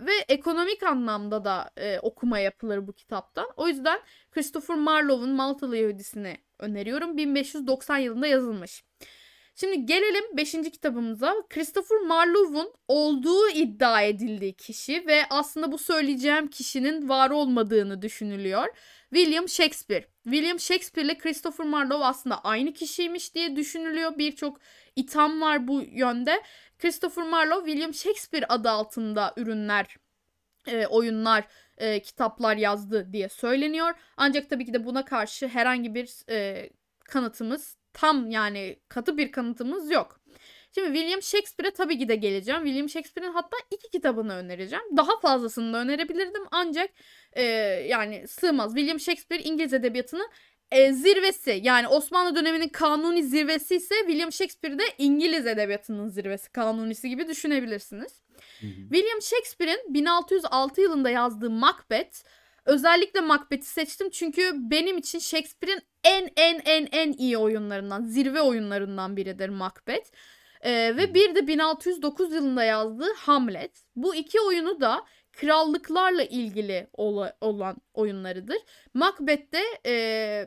ve 0.00 0.12
ekonomik 0.28 0.82
anlamda 0.82 1.44
da 1.44 1.70
e, 1.76 1.98
okuma 1.98 2.38
yapılır 2.38 2.86
bu 2.86 2.92
kitaptan. 2.92 3.46
O 3.56 3.68
yüzden 3.68 4.00
Christopher 4.30 4.76
Marlowe'un 4.76 5.30
Maltalı 5.30 5.76
Yahudisini 5.76 6.38
öneriyorum. 6.58 7.16
1590 7.16 7.98
yılında 7.98 8.26
yazılmış. 8.26 8.84
Şimdi 9.60 9.86
gelelim 9.86 10.24
5. 10.36 10.52
kitabımıza. 10.52 11.34
Christopher 11.50 11.98
Marlowe'un 11.98 12.72
olduğu 12.88 13.48
iddia 13.50 14.02
edildiği 14.02 14.52
kişi 14.52 15.06
ve 15.06 15.22
aslında 15.30 15.72
bu 15.72 15.78
söyleyeceğim 15.78 16.48
kişinin 16.50 17.08
var 17.08 17.30
olmadığını 17.30 18.02
düşünülüyor. 18.02 18.66
William 19.14 19.48
Shakespeare. 19.48 20.04
William 20.24 20.60
Shakespeare 20.60 21.06
ile 21.06 21.18
Christopher 21.18 21.66
Marlowe 21.66 22.04
aslında 22.04 22.44
aynı 22.44 22.72
kişiymiş 22.72 23.34
diye 23.34 23.56
düşünülüyor. 23.56 24.18
Birçok 24.18 24.60
itham 24.96 25.40
var 25.40 25.68
bu 25.68 25.82
yönde. 25.82 26.42
Christopher 26.78 27.24
Marlowe 27.24 27.66
William 27.66 27.94
Shakespeare 27.94 28.46
adı 28.48 28.70
altında 28.70 29.34
ürünler, 29.36 29.96
e, 30.66 30.86
oyunlar, 30.86 31.44
e, 31.78 32.02
kitaplar 32.02 32.56
yazdı 32.56 33.12
diye 33.12 33.28
söyleniyor. 33.28 33.94
Ancak 34.16 34.50
tabii 34.50 34.64
ki 34.66 34.72
de 34.74 34.84
buna 34.86 35.04
karşı 35.04 35.48
herhangi 35.48 35.94
bir 35.94 36.30
e, 36.30 36.70
kanıtımız 37.04 37.77
tam 38.00 38.30
yani 38.30 38.78
katı 38.88 39.18
bir 39.18 39.32
kanıtımız 39.32 39.90
yok. 39.90 40.20
Şimdi 40.74 40.98
William 40.98 41.22
Shakespeare'e 41.22 41.70
tabii 41.70 41.98
ki 41.98 42.08
de 42.08 42.16
geleceğim. 42.16 42.64
William 42.64 42.88
Shakespeare'in 42.88 43.32
hatta 43.32 43.56
iki 43.70 43.90
kitabını 43.90 44.34
önereceğim. 44.34 44.84
Daha 44.96 45.20
fazlasını 45.20 45.72
da 45.72 45.78
önerebilirdim 45.78 46.42
ancak 46.50 46.90
e, 47.32 47.42
yani 47.88 48.28
sığmaz. 48.28 48.74
William 48.74 49.00
Shakespeare 49.00 49.42
İngiliz 49.42 49.72
edebiyatının 49.72 50.28
e, 50.70 50.92
zirvesi 50.92 51.60
yani 51.62 51.88
Osmanlı 51.88 52.36
döneminin 52.36 52.68
kanuni 52.68 53.24
zirvesi 53.24 53.76
ise 53.76 53.94
William 54.06 54.32
Shakespeare 54.32 54.78
de 54.78 54.84
İngiliz 54.98 55.46
edebiyatının 55.46 56.08
zirvesi 56.08 56.52
kanunisi 56.52 57.08
gibi 57.08 57.28
düşünebilirsiniz. 57.28 58.22
Hı 58.60 58.66
hı. 58.66 58.70
William 58.92 59.22
Shakespeare'in 59.22 59.94
1606 59.94 60.80
yılında 60.80 61.10
yazdığı 61.10 61.50
Macbeth 61.50 62.24
özellikle 62.68 63.20
Macbeth'i 63.20 63.66
seçtim 63.66 64.10
çünkü 64.10 64.52
benim 64.54 64.98
için 64.98 65.18
Shakespeare'in 65.18 65.82
en 66.04 66.28
en 66.36 66.60
en 66.64 66.88
en 66.92 67.12
iyi 67.12 67.38
oyunlarından 67.38 68.04
zirve 68.04 68.40
oyunlarından 68.40 69.16
biridir 69.16 69.48
Macbeth. 69.48 70.10
Ee, 70.60 70.96
ve 70.96 71.14
bir 71.14 71.34
de 71.34 71.46
1609 71.46 72.32
yılında 72.32 72.64
yazdığı 72.64 73.12
Hamlet. 73.16 73.82
Bu 73.96 74.14
iki 74.14 74.40
oyunu 74.40 74.80
da 74.80 75.04
krallıklarla 75.32 76.22
ilgili 76.22 76.88
olan 77.40 77.76
oyunlarıdır. 77.94 78.58
Macbeth'te 78.94 79.62
e, 79.86 80.46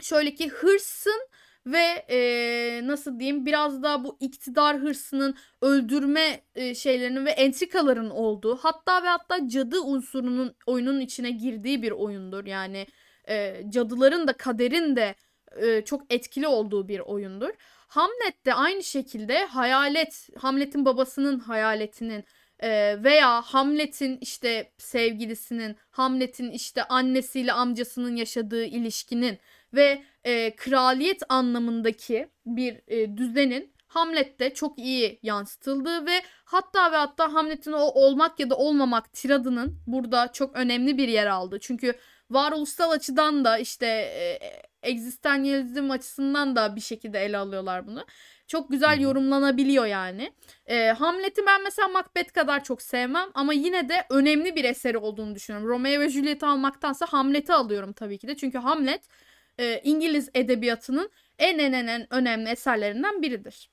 şöyle 0.00 0.34
ki 0.34 0.48
hırsın 0.48 1.28
ve 1.66 2.06
e, 2.10 2.80
nasıl 2.84 3.20
diyeyim 3.20 3.46
biraz 3.46 3.82
daha 3.82 4.04
bu 4.04 4.16
iktidar 4.20 4.78
hırsının 4.78 5.34
öldürme 5.62 6.40
e, 6.54 6.74
şeylerinin 6.74 7.26
ve 7.26 7.30
entrikaların 7.30 8.10
olduğu 8.10 8.56
hatta 8.56 9.02
ve 9.02 9.08
hatta 9.08 9.48
cadı 9.48 9.80
unsurunun 9.80 10.54
oyunun 10.66 11.00
içine 11.00 11.30
girdiği 11.30 11.82
bir 11.82 11.90
oyundur. 11.90 12.46
Yani 12.46 12.86
e, 13.28 13.62
cadıların 13.68 14.28
da 14.28 14.32
kaderin 14.32 14.96
de 14.96 15.14
e, 15.56 15.84
çok 15.84 16.14
etkili 16.14 16.46
olduğu 16.46 16.88
bir 16.88 17.00
oyundur. 17.00 17.50
Hamlet 17.88 18.46
de 18.46 18.54
aynı 18.54 18.82
şekilde 18.82 19.44
hayalet, 19.44 20.28
Hamlet'in 20.38 20.84
babasının 20.84 21.38
hayaletinin 21.38 22.24
e, 22.58 23.02
veya 23.04 23.42
Hamlet'in 23.42 24.18
işte 24.20 24.72
sevgilisinin, 24.78 25.76
Hamlet'in 25.90 26.50
işte 26.50 26.84
annesiyle 26.84 27.52
amcasının 27.52 28.16
yaşadığı 28.16 28.64
ilişkinin 28.64 29.38
ve 29.74 30.02
e, 30.24 30.56
kraliyet 30.56 31.22
anlamındaki 31.28 32.28
bir 32.46 32.80
e, 32.86 33.16
düzenin 33.16 33.72
Hamlet'te 33.86 34.54
çok 34.54 34.78
iyi 34.78 35.18
yansıtıldığı 35.22 36.06
ve 36.06 36.22
hatta 36.44 36.92
ve 36.92 36.96
hatta 36.96 37.34
Hamlet'in 37.34 37.72
o 37.72 37.80
olmak 37.80 38.40
ya 38.40 38.50
da 38.50 38.56
olmamak 38.56 39.12
tiradının 39.12 39.80
burada 39.86 40.32
çok 40.32 40.56
önemli 40.56 40.98
bir 40.98 41.08
yer 41.08 41.26
aldı. 41.26 41.58
Çünkü 41.60 41.94
varoluşsal 42.30 42.90
açıdan 42.90 43.44
da 43.44 43.58
işte 43.58 43.86
e, 43.86 44.38
egzistansiyalizm 44.82 45.90
açısından 45.90 46.56
da 46.56 46.76
bir 46.76 46.80
şekilde 46.80 47.24
ele 47.24 47.38
alıyorlar 47.38 47.86
bunu. 47.86 48.04
Çok 48.46 48.70
güzel 48.70 49.00
yorumlanabiliyor 49.00 49.86
yani. 49.86 50.32
E, 50.66 50.88
Hamlet'i 50.88 51.46
ben 51.46 51.62
mesela 51.62 51.88
Macbeth 51.88 52.32
kadar 52.32 52.64
çok 52.64 52.82
sevmem 52.82 53.28
ama 53.34 53.52
yine 53.52 53.88
de 53.88 54.04
önemli 54.10 54.56
bir 54.56 54.64
eseri 54.64 54.98
olduğunu 54.98 55.34
düşünüyorum. 55.34 55.68
Romeo 55.68 56.00
ve 56.00 56.08
Juliet'i 56.08 56.46
almaktansa 56.46 57.06
Hamlet'i 57.06 57.52
alıyorum 57.52 57.92
tabii 57.92 58.18
ki 58.18 58.28
de. 58.28 58.36
Çünkü 58.36 58.58
Hamlet 58.58 59.02
e, 59.58 59.80
İngiliz 59.84 60.30
edebiyatının 60.34 61.10
en 61.38 61.58
en 61.58 61.72
en 61.72 61.86
en 61.86 62.14
önemli 62.14 62.48
eserlerinden 62.48 63.22
biridir. 63.22 63.70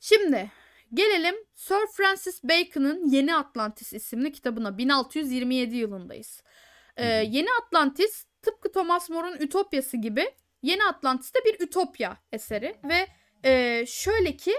Şimdi 0.00 0.50
gelelim 0.94 1.34
Sir 1.54 1.86
Francis 1.92 2.42
Bacon'ın 2.44 3.10
Yeni 3.10 3.34
Atlantis 3.34 3.92
isimli 3.92 4.32
kitabına 4.32 4.78
1627 4.78 5.76
yılındayız. 5.76 6.42
Ee, 6.96 7.06
Yeni 7.06 7.48
Atlantis 7.62 8.26
tıpkı 8.42 8.72
Thomas 8.72 9.10
More'un 9.10 9.36
Ütopyası 9.40 9.96
gibi 9.96 10.34
Yeni 10.62 10.84
Atlantis 10.84 11.34
de 11.34 11.38
bir 11.44 11.66
ütopya 11.66 12.16
eseri 12.32 12.76
ve 12.84 13.06
e, 13.44 13.84
şöyle 13.86 14.36
ki 14.36 14.54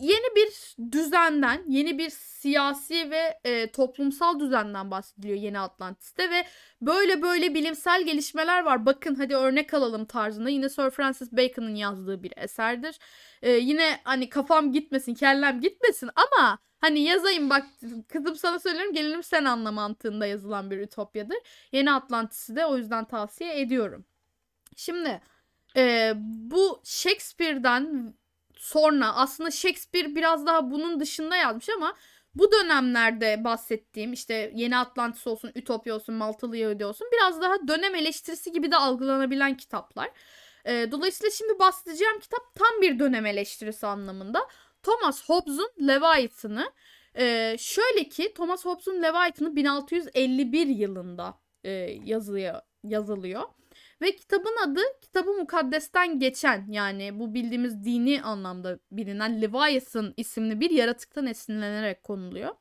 yeni 0.00 0.36
bir 0.36 0.76
düzenden, 0.92 1.64
yeni 1.68 1.98
bir 1.98 2.10
siyasi 2.10 3.10
ve 3.10 3.40
e, 3.44 3.72
toplumsal 3.72 4.40
düzenden 4.40 4.90
bahsediliyor 4.90 5.38
Yeni 5.38 5.58
Atlantis'te 5.58 6.30
ve 6.30 6.46
böyle 6.82 7.22
böyle 7.22 7.54
bilimsel 7.54 8.04
gelişmeler 8.04 8.64
var. 8.64 8.86
Bakın 8.86 9.14
hadi 9.14 9.36
örnek 9.36 9.74
alalım 9.74 10.04
tarzında. 10.04 10.48
Yine 10.48 10.68
Sir 10.68 10.90
Francis 10.90 11.32
Bacon'ın 11.32 11.74
yazdığı 11.74 12.22
bir 12.22 12.32
eserdir. 12.36 12.98
E, 13.42 13.50
yine 13.50 14.00
hani 14.04 14.28
kafam 14.28 14.72
gitmesin, 14.72 15.14
kellem 15.14 15.60
gitmesin 15.60 16.10
ama 16.16 16.58
hani 16.78 17.00
yazayım 17.00 17.50
bak 17.50 17.66
kızım 18.08 18.36
sana 18.36 18.58
söylüyorum 18.58 18.92
gelelim 18.92 19.22
sen 19.22 19.44
anla 19.44 19.72
mantığında 19.72 20.26
yazılan 20.26 20.70
bir 20.70 20.78
ütopyadır. 20.78 21.38
Yeni 21.72 21.92
Atlantis'i 21.92 22.56
de 22.56 22.66
o 22.66 22.76
yüzden 22.76 23.04
tavsiye 23.04 23.60
ediyorum. 23.60 24.04
Şimdi 24.76 25.20
e, 25.76 26.12
bu 26.16 26.80
Shakespeare'den 26.84 28.14
sonra 28.56 29.14
aslında 29.14 29.50
Shakespeare 29.50 30.14
biraz 30.14 30.46
daha 30.46 30.70
bunun 30.70 31.00
dışında 31.00 31.36
yazmış 31.36 31.68
ama 31.68 31.94
bu 32.34 32.52
dönemlerde 32.52 33.44
bahsettiğim 33.44 34.12
işte 34.12 34.52
Yeni 34.54 34.76
Atlantis 34.76 35.26
olsun, 35.26 35.52
Ütopya 35.54 35.94
olsun, 35.94 36.14
Maltalı 36.14 36.56
Yahudi 36.56 36.84
olsun 36.84 37.08
biraz 37.12 37.40
daha 37.42 37.68
dönem 37.68 37.94
eleştirisi 37.94 38.52
gibi 38.52 38.70
de 38.70 38.76
algılanabilen 38.76 39.56
kitaplar. 39.56 40.10
E, 40.64 40.88
dolayısıyla 40.90 41.30
şimdi 41.30 41.58
bahsedeceğim 41.58 42.20
kitap 42.20 42.54
tam 42.54 42.82
bir 42.82 42.98
dönem 42.98 43.26
eleştirisi 43.26 43.86
anlamında. 43.86 44.48
Thomas 44.82 45.28
Hobbes'un 45.28 45.70
Leviathan'ı 45.88 46.72
e, 47.18 47.56
şöyle 47.58 48.08
ki 48.08 48.34
Thomas 48.34 48.64
Hobbes'un 48.64 49.02
Leviathan'ı 49.02 49.56
1651 49.56 50.66
yılında 50.66 51.38
e, 51.64 51.70
yazılıyor, 52.04 52.60
yazılıyor. 52.84 53.42
Ve 54.02 54.16
kitabın 54.16 54.56
adı 54.64 54.80
kitabı 55.02 55.30
mukaddesten 55.32 56.18
geçen 56.18 56.66
yani 56.70 57.18
bu 57.20 57.34
bildiğimiz 57.34 57.84
dini 57.84 58.22
anlamda 58.22 58.78
bilinen 58.92 59.42
Leviathan 59.42 60.14
isimli 60.16 60.60
bir 60.60 60.70
yaratıktan 60.70 61.26
esinlenerek 61.26 62.02
konuluyor. 62.02 62.54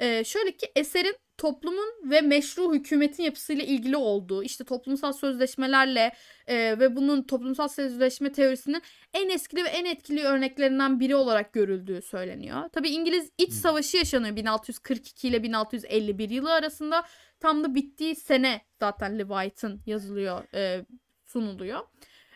Ee, 0.00 0.24
şöyle 0.24 0.56
ki 0.56 0.72
eserin 0.76 1.16
toplumun 1.38 2.10
ve 2.10 2.20
meşru 2.20 2.74
hükümetin 2.74 3.22
yapısıyla 3.22 3.64
ilgili 3.64 3.96
olduğu, 3.96 4.42
işte 4.42 4.64
toplumsal 4.64 5.12
sözleşmelerle 5.12 6.12
e, 6.46 6.56
ve 6.56 6.96
bunun 6.96 7.22
toplumsal 7.22 7.68
sözleşme 7.68 8.32
teorisinin 8.32 8.82
en 9.14 9.28
etkili 9.28 9.64
ve 9.64 9.68
en 9.68 9.84
etkili 9.84 10.24
örneklerinden 10.24 11.00
biri 11.00 11.16
olarak 11.16 11.52
görüldüğü 11.52 12.02
söyleniyor. 12.02 12.68
Tabi 12.68 12.88
İngiliz 12.88 13.30
iç 13.38 13.52
savaşı 13.52 13.96
yaşanıyor 13.96 14.36
1642 14.36 15.28
ile 15.28 15.42
1651 15.42 16.30
yılı 16.30 16.52
arasında. 16.52 17.04
Tam 17.40 17.64
da 17.64 17.74
bittiği 17.74 18.16
sene 18.16 18.60
zaten 18.80 19.18
Leviathan 19.18 19.80
yazılıyor, 19.86 20.54
e, 20.54 20.86
sunuluyor. 21.26 21.80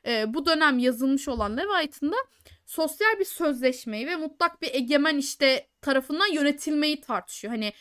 E, 0.06 0.34
bu 0.34 0.46
dönem 0.46 0.78
yazılmış 0.78 1.28
olan 1.28 1.56
Leviathan'da 1.56 2.16
sosyal 2.66 3.18
bir 3.18 3.24
sözleşmeyi 3.24 4.06
ve 4.06 4.16
mutlak 4.16 4.62
bir 4.62 4.74
egemen 4.74 5.16
işte 5.16 5.68
tarafından 5.80 6.32
yönetilmeyi 6.32 7.00
tartışıyor. 7.00 7.54
Hani 7.54 7.72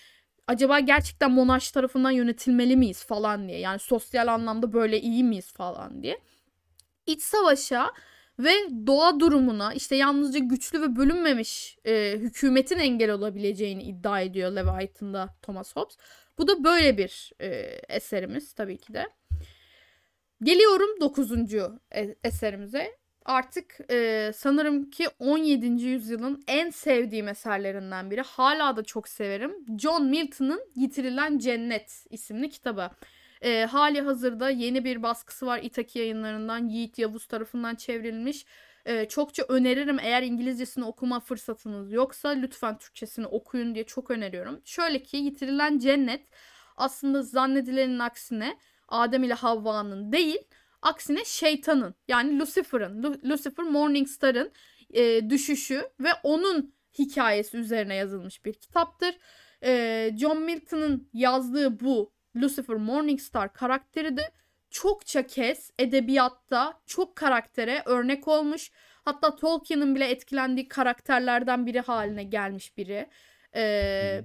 acaba 0.47 0.79
gerçekten 0.79 1.31
monarş 1.31 1.71
tarafından 1.71 2.11
yönetilmeli 2.11 2.77
miyiz 2.77 3.03
falan 3.05 3.47
diye. 3.47 3.59
Yani 3.59 3.79
sosyal 3.79 4.27
anlamda 4.27 4.73
böyle 4.73 5.01
iyi 5.01 5.23
miyiz 5.23 5.53
falan 5.53 6.03
diye. 6.03 6.19
İç 7.05 7.21
savaşa 7.21 7.93
ve 8.39 8.53
doğa 8.87 9.19
durumuna 9.19 9.73
işte 9.73 9.95
yalnızca 9.95 10.39
güçlü 10.39 10.81
ve 10.81 10.95
bölünmemiş 10.95 11.77
e, 11.85 12.11
hükümetin 12.17 12.77
engel 12.77 13.11
olabileceğini 13.11 13.83
iddia 13.83 14.21
ediyor 14.21 14.51
Leviathan'da 14.51 15.35
Thomas 15.41 15.75
Hobbes. 15.75 15.97
Bu 16.37 16.47
da 16.47 16.63
böyle 16.63 16.97
bir 16.97 17.31
e, 17.41 17.47
eserimiz 17.89 18.53
tabii 18.53 18.77
ki 18.77 18.93
de. 18.93 19.07
Geliyorum 20.43 21.01
dokuzuncu 21.01 21.79
e, 21.95 22.15
eserimize. 22.23 22.97
Artık 23.27 23.77
e, 23.91 24.31
sanırım 24.35 24.89
ki 24.89 25.07
17. 25.19 25.65
yüzyılın 25.65 26.43
en 26.47 26.69
sevdiğim 26.69 27.27
eserlerinden 27.27 28.11
biri. 28.11 28.21
Hala 28.21 28.75
da 28.75 28.83
çok 28.83 29.07
severim. 29.07 29.51
John 29.79 30.05
Milton'ın 30.05 30.61
Yitirilen 30.75 31.37
Cennet 31.37 32.05
isimli 32.09 32.49
kitabı. 32.49 32.89
E, 33.41 33.65
hali 33.65 34.01
hazırda 34.01 34.49
yeni 34.49 34.85
bir 34.85 35.03
baskısı 35.03 35.45
var 35.45 35.59
İtaki 35.63 35.99
yayınlarından. 35.99 36.67
Yiğit 36.67 36.99
Yavuz 36.99 37.25
tarafından 37.25 37.75
çevrilmiş. 37.75 38.45
E, 38.85 39.07
çokça 39.07 39.43
öneririm 39.49 39.99
eğer 39.99 40.23
İngilizcesini 40.23 40.85
okuma 40.85 41.19
fırsatınız 41.19 41.91
yoksa 41.91 42.29
lütfen 42.29 42.77
Türkçesini 42.77 43.27
okuyun 43.27 43.75
diye 43.75 43.83
çok 43.83 44.11
öneriyorum. 44.11 44.61
Şöyle 44.65 45.03
ki 45.03 45.17
Yitirilen 45.17 45.79
Cennet 45.79 46.27
aslında 46.77 47.23
zannedilenin 47.23 47.99
aksine 47.99 48.57
Adem 48.87 49.23
ile 49.23 49.33
Havva'nın 49.33 50.11
değil 50.11 50.39
aksine 50.81 51.25
şeytanın 51.25 51.95
yani 52.07 52.39
Lucifer'ın 52.39 53.03
Lucifer 53.29 53.65
Morningstar'ın 53.65 54.51
e, 54.93 55.29
düşüşü 55.29 55.89
ve 55.99 56.09
onun 56.23 56.75
hikayesi 56.99 57.57
üzerine 57.57 57.95
yazılmış 57.95 58.45
bir 58.45 58.53
kitaptır. 58.53 59.17
E, 59.63 60.11
John 60.19 60.41
Milton'ın 60.41 61.09
yazdığı 61.13 61.79
bu 61.79 62.13
Lucifer 62.35 62.75
Morningstar 62.75 63.53
karakteri 63.53 64.17
de 64.17 64.31
çokça 64.69 65.27
kez 65.27 65.71
edebiyatta 65.79 66.81
çok 66.85 67.15
karaktere 67.15 67.83
örnek 67.85 68.27
olmuş. 68.27 68.71
Hatta 69.05 69.35
Tolkien'in 69.35 69.95
bile 69.95 70.09
etkilendiği 70.09 70.67
karakterlerden 70.67 71.65
biri 71.65 71.79
haline 71.79 72.23
gelmiş 72.23 72.77
biri. 72.77 73.09
Ee, 73.55 74.21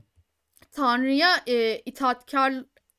Tanrı'ya 0.72 1.42
e, 1.46 1.78
itaatkar 1.78 2.54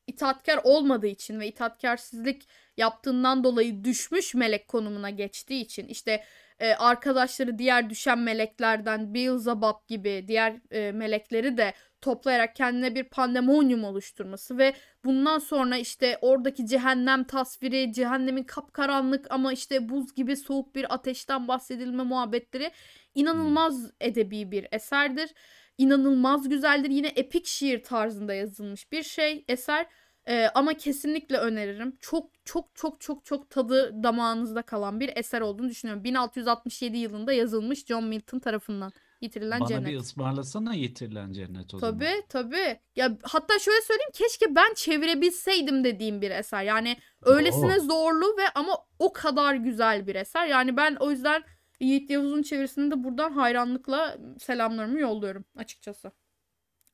itaatkar 0.06 0.60
olmadığı 0.64 1.06
için 1.06 1.40
ve 1.40 1.48
itaatkarsızlık 1.48 2.42
yaptığından 2.76 3.44
dolayı 3.44 3.84
düşmüş 3.84 4.34
melek 4.34 4.68
konumuna 4.68 5.10
geçtiği 5.10 5.62
için 5.62 5.88
işte 5.88 6.24
e, 6.58 6.74
arkadaşları 6.74 7.58
diğer 7.58 7.90
düşen 7.90 8.18
meleklerden 8.18 9.14
Beelzebub 9.14 9.88
gibi 9.88 10.24
diğer 10.28 10.54
e, 10.70 10.92
melekleri 10.92 11.56
de 11.56 11.74
toplayarak 12.00 12.56
kendine 12.56 12.94
bir 12.94 13.04
pandemonyum 13.04 13.84
oluşturması 13.84 14.58
ve 14.58 14.74
bundan 15.04 15.38
sonra 15.38 15.76
işte 15.76 16.18
oradaki 16.20 16.66
cehennem 16.66 17.24
tasviri, 17.24 17.92
cehennemin 17.92 18.44
kapkaranlık 18.44 19.26
ama 19.30 19.52
işte 19.52 19.88
buz 19.88 20.14
gibi 20.14 20.36
soğuk 20.36 20.74
bir 20.74 20.94
ateşten 20.94 21.48
bahsedilme 21.48 22.02
muhabbetleri 22.02 22.70
inanılmaz 23.14 23.90
edebi 24.00 24.50
bir 24.50 24.66
eserdir. 24.72 25.30
İnanılmaz 25.78 26.48
güzeldir. 26.48 26.90
Yine 26.90 27.06
epik 27.06 27.46
şiir 27.46 27.82
tarzında 27.82 28.34
yazılmış 28.34 28.92
bir 28.92 29.02
şey, 29.02 29.44
eser. 29.48 29.86
Ee, 30.28 30.48
ama 30.54 30.74
kesinlikle 30.74 31.38
öneririm. 31.38 31.96
Çok 32.00 32.30
çok 32.44 32.74
çok 32.74 33.00
çok 33.00 33.24
çok 33.24 33.50
tadı 33.50 34.02
damağınızda 34.02 34.62
kalan 34.62 35.00
bir 35.00 35.16
eser 35.16 35.40
olduğunu 35.40 35.68
düşünüyorum. 35.68 36.04
1667 36.04 36.96
yılında 36.96 37.32
yazılmış 37.32 37.86
John 37.86 38.04
Milton 38.04 38.38
tarafından. 38.38 38.92
Yitirilen 39.20 39.60
Bana 39.60 39.68
Cennet. 39.68 39.86
bir 39.86 39.96
ısmarlasana 39.96 40.74
Yitirilen 40.74 41.32
Cennet 41.32 41.74
o 41.74 41.78
zaman. 41.78 41.98
Tabii 41.98 42.22
tabii. 42.28 42.80
Ya 42.96 43.18
hatta 43.22 43.58
şöyle 43.58 43.82
söyleyeyim 43.82 44.10
keşke 44.14 44.54
ben 44.54 44.74
çevirebilseydim 44.74 45.84
dediğim 45.84 46.22
bir 46.22 46.30
eser. 46.30 46.62
Yani 46.62 46.96
öylesine 47.22 47.76
Oo. 47.76 47.80
zorlu 47.80 48.26
ve 48.26 48.48
ama 48.54 48.78
o 48.98 49.12
kadar 49.12 49.54
güzel 49.54 50.06
bir 50.06 50.14
eser. 50.14 50.46
Yani 50.46 50.76
ben 50.76 50.96
o 51.00 51.10
yüzden 51.10 51.42
Yiğit 51.80 52.10
Yavuz'un 52.10 52.42
çevirisini 52.42 52.90
de 52.90 53.04
buradan 53.04 53.32
hayranlıkla 53.32 54.18
selamlarımı 54.38 55.00
yolluyorum 55.00 55.44
açıkçası. 55.56 56.12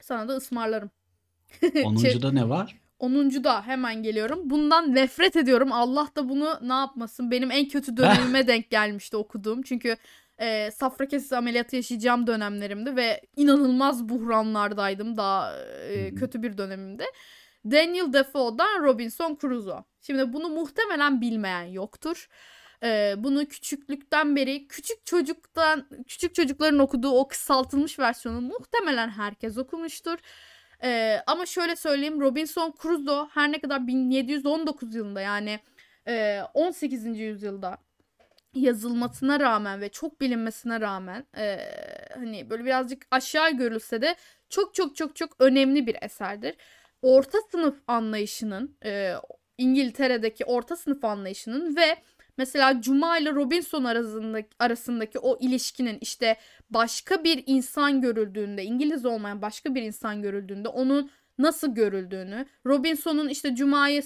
Sana 0.00 0.28
da 0.28 0.36
ısmarlarım. 0.36 0.90
Onuncuda 1.84 2.32
ne 2.32 2.48
var? 2.48 2.79
10. 3.00 3.44
da 3.44 3.66
hemen 3.66 4.02
geliyorum. 4.02 4.50
Bundan 4.50 4.94
nefret 4.94 5.36
ediyorum. 5.36 5.72
Allah 5.72 6.08
da 6.16 6.28
bunu 6.28 6.58
ne 6.62 6.72
yapmasın. 6.72 7.30
Benim 7.30 7.50
en 7.50 7.68
kötü 7.68 7.96
dönemime 7.96 8.46
denk 8.46 8.70
gelmişti 8.70 9.16
okuduğum. 9.16 9.62
Çünkü 9.62 9.96
e, 10.38 10.70
safra 10.70 11.08
kesesi 11.08 11.36
ameliyatı 11.36 11.76
yaşayacağım 11.76 12.26
dönemlerimdi 12.26 12.96
ve 12.96 13.20
inanılmaz 13.36 14.08
buhranlardaydım. 14.08 15.16
Daha 15.16 15.56
e, 15.88 16.14
kötü 16.14 16.42
bir 16.42 16.58
dönemimde. 16.58 17.04
Daniel 17.64 18.12
Defoe'dan 18.12 18.84
Robinson 18.84 19.38
Crusoe. 19.40 19.84
Şimdi 20.00 20.32
bunu 20.32 20.48
muhtemelen 20.48 21.20
bilmeyen 21.20 21.64
yoktur. 21.64 22.28
E, 22.82 23.14
bunu 23.18 23.46
küçüklükten 23.46 24.36
beri 24.36 24.68
küçük 24.68 25.06
çocuktan 25.06 25.88
küçük 26.08 26.34
çocukların 26.34 26.78
okuduğu 26.78 27.10
o 27.10 27.28
kısaltılmış 27.28 27.98
versiyonu 27.98 28.40
muhtemelen 28.40 29.08
herkes 29.08 29.58
okumuştur. 29.58 30.18
Ee, 30.82 31.22
ama 31.26 31.46
şöyle 31.46 31.76
söyleyeyim 31.76 32.20
Robinson 32.20 32.74
Crusoe 32.82 33.28
her 33.32 33.52
ne 33.52 33.60
kadar 33.60 33.86
1719 33.86 34.94
yılında 34.94 35.20
yani 35.20 35.60
e, 36.08 36.40
18. 36.54 37.06
yüzyılda 37.18 37.78
yazılmasına 38.54 39.40
rağmen 39.40 39.80
ve 39.80 39.88
çok 39.88 40.20
bilinmesine 40.20 40.80
rağmen 40.80 41.26
e, 41.36 41.58
hani 42.14 42.50
böyle 42.50 42.64
birazcık 42.64 43.06
aşağı 43.10 43.50
görülse 43.50 44.02
de 44.02 44.14
çok 44.48 44.74
çok 44.74 44.96
çok 44.96 45.16
çok 45.16 45.30
önemli 45.38 45.86
bir 45.86 45.96
eserdir. 46.02 46.56
Orta 47.02 47.38
sınıf 47.50 47.76
anlayışının 47.86 48.76
e, 48.84 49.14
İngiltere'deki 49.58 50.44
orta 50.44 50.76
sınıf 50.76 51.04
anlayışının 51.04 51.76
ve 51.76 51.96
mesela 52.40 52.80
Cuma 52.80 53.18
ile 53.18 53.32
Robinson 53.32 53.84
arasındaki, 53.84 54.48
arasındaki 54.58 55.18
o 55.18 55.38
ilişkinin 55.40 55.98
işte 56.00 56.36
başka 56.70 57.24
bir 57.24 57.42
insan 57.46 58.00
görüldüğünde, 58.00 58.64
İngiliz 58.64 59.06
olmayan 59.06 59.42
başka 59.42 59.74
bir 59.74 59.82
insan 59.82 60.22
görüldüğünde 60.22 60.68
onun 60.68 61.10
nasıl 61.38 61.74
görüldüğünü, 61.74 62.46
Robinson'un 62.66 63.28
işte 63.28 63.54
Cuma'yı 63.54 64.02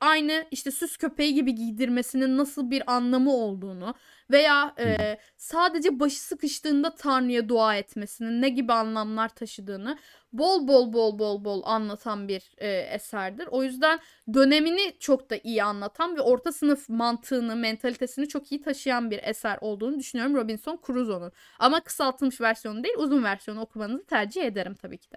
aynı 0.00 0.44
işte 0.50 0.70
süs 0.70 0.96
köpeği 0.96 1.34
gibi 1.34 1.54
giydirmesinin 1.54 2.38
nasıl 2.38 2.70
bir 2.70 2.82
anlamı 2.94 3.32
olduğunu 3.34 3.94
veya 4.30 4.74
e, 4.78 5.18
sadece 5.36 6.00
başı 6.00 6.20
sıkıştığında 6.20 6.94
Tanrı'ya 6.94 7.48
dua 7.48 7.76
etmesinin 7.76 8.42
ne 8.42 8.48
gibi 8.48 8.72
anlamlar 8.72 9.28
taşıdığını 9.28 9.98
bol 10.32 10.68
bol 10.68 10.92
bol 10.92 11.18
bol 11.18 11.44
bol 11.44 11.62
anlatan 11.64 12.28
bir 12.28 12.54
e, 12.58 12.68
eserdir. 12.68 13.48
O 13.50 13.62
yüzden 13.62 14.00
dönemini 14.34 14.96
çok 15.00 15.30
da 15.30 15.36
iyi 15.44 15.62
anlatan 15.62 16.16
ve 16.16 16.20
orta 16.20 16.52
sınıf 16.52 16.88
mantığını, 16.88 17.56
mentalitesini 17.56 18.28
çok 18.28 18.52
iyi 18.52 18.62
taşıyan 18.62 19.10
bir 19.10 19.20
eser 19.22 19.58
olduğunu 19.60 19.98
düşünüyorum 19.98 20.36
Robinson 20.36 20.80
Crusoe'nun. 20.86 21.32
Ama 21.58 21.80
kısaltılmış 21.80 22.40
versiyonu 22.40 22.84
değil, 22.84 22.94
uzun 22.98 23.24
versiyonu 23.24 23.60
okumanızı 23.60 24.04
tercih 24.04 24.44
ederim 24.44 24.74
tabii 24.74 24.98
ki 24.98 25.08
de. 25.10 25.16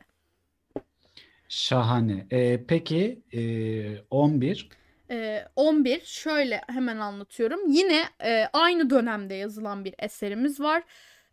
Şahane. 1.50 2.28
Ee, 2.32 2.64
peki 2.68 3.22
ee, 3.34 4.00
11. 4.10 4.70
Ee, 5.12 5.46
11 5.56 6.02
şöyle 6.06 6.62
hemen 6.68 6.98
anlatıyorum. 6.98 7.60
Yine 7.68 8.04
e, 8.24 8.46
aynı 8.54 8.90
dönemde 8.90 9.34
yazılan 9.34 9.86
bir 9.86 9.96
eserimiz 10.00 10.60
var. 10.60 10.84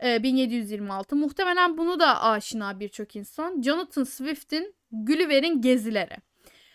Ee, 0.04 0.22
1726. 0.22 1.16
Muhtemelen 1.16 1.78
bunu 1.78 2.00
da 2.00 2.22
aşina 2.22 2.80
birçok 2.80 3.16
insan. 3.16 3.62
Jonathan 3.62 4.04
Swift'in 4.04 4.74
Gulliver'in 4.92 5.60
Gezileri. 5.60 6.16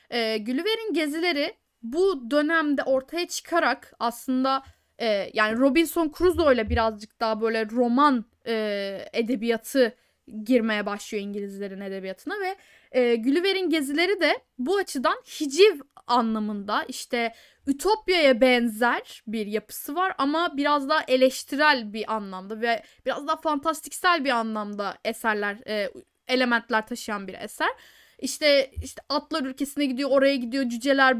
Ee, 0.09 0.37
Gulliver'in 0.37 0.93
Gezileri 0.93 1.53
bu 1.83 2.31
dönemde 2.31 2.83
ortaya 2.83 3.27
çıkarak 3.27 3.93
aslında 3.99 4.63
e, 4.99 5.29
yani 5.33 5.59
Robinson 5.59 6.11
Crusoe 6.17 6.53
ile 6.53 6.69
birazcık 6.69 7.19
daha 7.19 7.41
böyle 7.41 7.69
roman 7.69 8.25
e, 8.47 9.05
edebiyatı 9.13 9.95
girmeye 10.43 10.85
başlıyor 10.85 11.23
İngilizlerin 11.23 11.81
edebiyatına 11.81 12.33
ve 12.33 12.55
e, 12.91 13.15
Gulliver'in 13.15 13.69
Gezileri 13.69 14.21
de 14.21 14.39
bu 14.57 14.77
açıdan 14.77 15.21
hiciv 15.39 15.79
anlamında 16.07 16.83
işte 16.83 17.33
Ütopya'ya 17.67 18.41
benzer 18.41 19.23
bir 19.27 19.47
yapısı 19.47 19.95
var 19.95 20.13
ama 20.17 20.57
biraz 20.57 20.89
daha 20.89 21.03
eleştirel 21.07 21.93
bir 21.93 22.13
anlamda 22.13 22.61
ve 22.61 22.83
biraz 23.05 23.27
daha 23.27 23.37
fantastiksel 23.37 24.25
bir 24.25 24.29
anlamda 24.29 24.97
eserler, 25.05 25.57
e, 25.67 25.89
elementler 26.27 26.87
taşıyan 26.87 27.27
bir 27.27 27.33
eser. 27.33 27.69
İşte 28.19 28.71
işte 28.83 29.01
atlar 29.09 29.43
ülkesine 29.43 29.85
gidiyor, 29.85 30.09
oraya 30.09 30.35
gidiyor, 30.35 30.69
cüceler, 30.69 31.17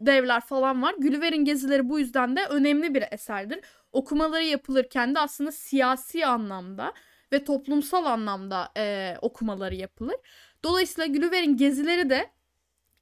devler 0.00 0.40
falan 0.40 0.82
var. 0.82 0.94
Gulliver'in 0.98 1.44
Gezileri 1.44 1.88
bu 1.88 1.98
yüzden 1.98 2.36
de 2.36 2.44
önemli 2.44 2.94
bir 2.94 3.04
eserdir. 3.10 3.60
Okumaları 3.92 4.44
yapılırken 4.44 5.14
de 5.14 5.18
aslında 5.18 5.52
siyasi 5.52 6.26
anlamda 6.26 6.92
ve 7.32 7.44
toplumsal 7.44 8.04
anlamda 8.06 8.68
e, 8.76 9.16
okumaları 9.22 9.74
yapılır. 9.74 10.16
Dolayısıyla 10.64 11.06
Gulliver'in 11.12 11.56
Gezileri 11.56 12.10
de 12.10 12.30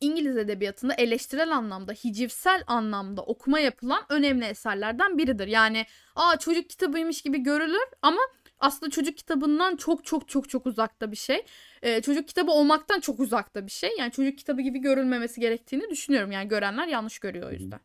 İngiliz 0.01 0.37
edebiyatında 0.37 0.95
eleştirel 0.95 1.57
anlamda, 1.57 1.93
hicivsel 1.93 2.63
anlamda 2.67 3.23
okuma 3.23 3.61
yapılan 3.61 4.03
önemli 4.09 4.45
eserlerden 4.45 5.19
biridir. 5.19 5.47
Yani 5.49 5.87
aa 6.17 6.39
çocuk 6.39 6.71
kitabıymış 6.71 7.23
gibi 7.23 7.39
görülür 7.39 7.87
ama 8.03 8.21
aslında 8.59 8.91
çocuk 8.91 9.17
kitabından 9.17 9.77
çok 9.77 10.05
çok 10.05 10.29
çok 10.29 10.49
çok 10.49 10.67
uzakta 10.67 11.11
bir 11.13 11.17
şey. 11.17 11.45
Ee, 11.83 12.03
çocuk 12.03 12.29
kitabı 12.29 12.51
olmaktan 12.51 13.01
çok 13.01 13.21
uzakta 13.21 13.67
bir 13.67 13.73
şey. 13.73 13.91
Yani 13.99 14.13
çocuk 14.13 14.39
kitabı 14.39 14.63
gibi 14.63 14.79
görülmemesi 14.79 15.41
gerektiğini 15.41 15.91
düşünüyorum. 15.91 16.33
Yani 16.33 16.49
görenler 16.49 16.87
yanlış 16.89 17.19
görüyor 17.19 17.49
o 17.49 17.53
yüzden. 17.53 17.81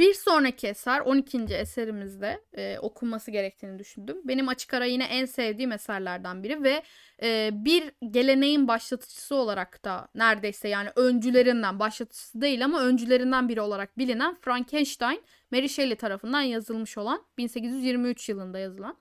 Bir 0.00 0.14
sonraki 0.14 0.66
eser 0.66 1.00
12. 1.00 1.38
eserimizde 1.38 2.40
e, 2.52 2.78
okunması 2.78 3.30
gerektiğini 3.30 3.78
düşündüm. 3.78 4.20
Benim 4.24 4.48
açık 4.48 4.74
ara 4.74 4.84
yine 4.84 5.04
en 5.04 5.24
sevdiğim 5.24 5.72
eserlerden 5.72 6.42
biri 6.42 6.62
ve 6.62 6.82
e, 7.22 7.50
bir 7.52 7.92
geleneğin 8.10 8.68
başlatıcısı 8.68 9.34
olarak 9.34 9.84
da 9.84 10.08
neredeyse 10.14 10.68
yani 10.68 10.90
öncülerinden 10.96 11.78
başlatıcısı 11.78 12.40
değil 12.40 12.64
ama 12.64 12.82
öncülerinden 12.82 13.48
biri 13.48 13.60
olarak 13.60 13.98
bilinen 13.98 14.34
Frankenstein 14.40 15.22
Mary 15.50 15.68
Shelley 15.68 15.96
tarafından 15.96 16.40
yazılmış 16.40 16.98
olan 16.98 17.22
1823 17.38 18.28
yılında 18.28 18.58
yazılan. 18.58 18.96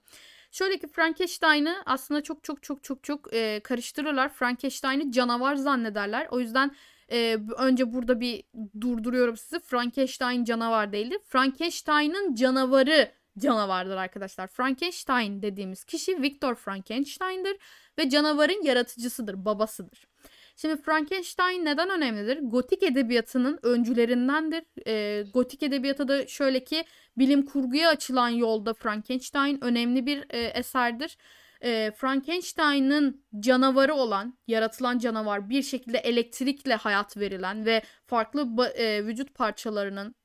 Şöyle 0.52 0.78
ki 0.78 0.88
Frankenstein'ı 0.88 1.84
aslında 1.86 2.24
çok 2.24 2.44
çok 2.44 2.64
çok 2.64 2.84
çok 2.84 3.04
çok 3.04 3.34
e, 3.34 3.60
karıştırırlar. 3.64 4.30
Frankenstein'ı 4.30 5.12
canavar 5.12 5.56
zannederler. 5.56 6.28
O 6.32 6.40
yüzden 6.40 6.72
e, 7.12 7.38
önce 7.58 7.93
burada 7.93 8.19
bir 8.19 8.43
durduruyorum 8.82 9.38
sizi. 9.38 9.60
Frankenstein 9.60 10.43
canavar 10.43 10.91
değildir. 10.91 11.19
Frankenstein'ın 11.26 12.36
canavarı 12.36 13.12
canavardır 13.39 13.98
arkadaşlar. 13.98 14.48
Frankenstein 14.48 15.41
dediğimiz 15.41 15.84
kişi 15.84 16.22
Victor 16.22 16.56
Frankenstein'dir 16.56 17.58
ve 18.00 18.10
canavarın 18.10 18.63
yaratıcısıdır, 18.63 19.45
babasıdır. 19.45 20.08
Şimdi 20.56 20.82
Frankenstein 20.82 21.65
neden 21.65 21.89
önemlidir? 21.89 22.39
Gotik 22.41 22.84
edebiyatının 22.84 23.60
öncülerindendir. 23.63 24.63
E, 24.88 25.24
gotik 25.34 25.63
edebiyata 25.63 26.08
da 26.08 26.28
şöyle 26.28 26.63
ki 26.63 26.84
bilim 27.17 27.45
kurguya 27.45 27.89
açılan 27.89 28.30
yolda 28.30 28.74
Frankenstein 28.74 29.63
önemli 29.63 30.06
bir 30.06 30.26
e, 30.30 30.39
eserdir. 30.39 31.17
E, 31.63 31.91
Frankenstein'ın 31.95 33.26
canavarı 33.39 33.93
olan, 33.93 34.38
yaratılan 34.48 35.00
canavar 35.00 35.50
bir 35.50 35.63
şekilde 35.63 35.98
elektrikle 35.98 36.76
hayat 36.76 37.17
verilen 37.17 37.65
ve 37.65 37.82
farklı 38.06 38.67
e, 38.67 39.06
vücut 39.06 39.36
parçalarının 39.36 40.15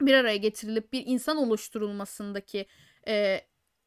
bir 0.00 0.14
araya 0.14 0.36
getirilip 0.36 0.92
bir 0.92 1.02
insan 1.06 1.36
oluşturulmasındaki 1.36 2.66
e, 3.08 3.40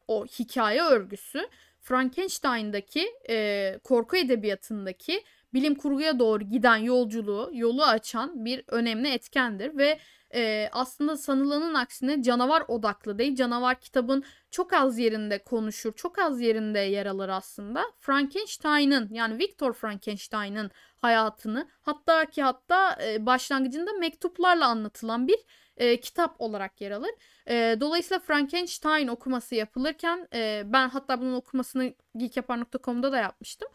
o 0.08 0.26
hikaye 0.26 0.82
örgüsü 0.82 1.48
Frankenstein'daki 1.80 3.08
e, 3.28 3.78
korku 3.84 4.16
edebiyatındaki 4.16 5.24
bilim 5.54 5.74
kurguya 5.74 6.18
doğru 6.18 6.44
giden 6.44 6.76
yolculuğu, 6.76 7.50
yolu 7.52 7.84
açan 7.84 8.44
bir 8.44 8.64
önemli 8.68 9.08
etkendir 9.08 9.76
ve 9.76 9.98
e, 10.34 10.68
aslında 10.72 11.16
sanılanın 11.16 11.74
aksine 11.74 12.22
canavar 12.22 12.64
odaklı 12.68 13.18
değil. 13.18 13.36
Canavar 13.36 13.80
kitabın 13.80 14.24
çok 14.50 14.72
az 14.72 14.98
yerinde 14.98 15.38
konuşur, 15.44 15.92
çok 15.92 16.18
az 16.18 16.40
yerinde 16.40 16.78
yer 16.78 17.06
alır 17.06 17.28
aslında. 17.28 17.84
Frankenstein'ın 17.98 19.08
yani 19.12 19.38
Victor 19.38 19.72
Frankenstein'ın 19.72 20.70
hayatını 20.96 21.68
hatta 21.80 22.24
ki 22.24 22.42
hatta 22.42 22.98
e, 23.04 23.26
başlangıcında 23.26 23.92
mektuplarla 23.92 24.66
anlatılan 24.66 25.28
bir 25.28 25.38
e, 25.76 26.00
kitap 26.00 26.40
olarak 26.40 26.80
yer 26.80 26.90
alır. 26.90 27.10
E, 27.48 27.76
dolayısıyla 27.80 28.20
Frankenstein 28.20 29.08
okuması 29.08 29.54
yapılırken 29.54 30.28
e, 30.34 30.62
ben 30.66 30.88
hatta 30.88 31.20
bunun 31.20 31.34
okumasını 31.34 31.94
geekyapar.com'da 32.16 33.12
da 33.12 33.18
yapmıştım. 33.18 33.68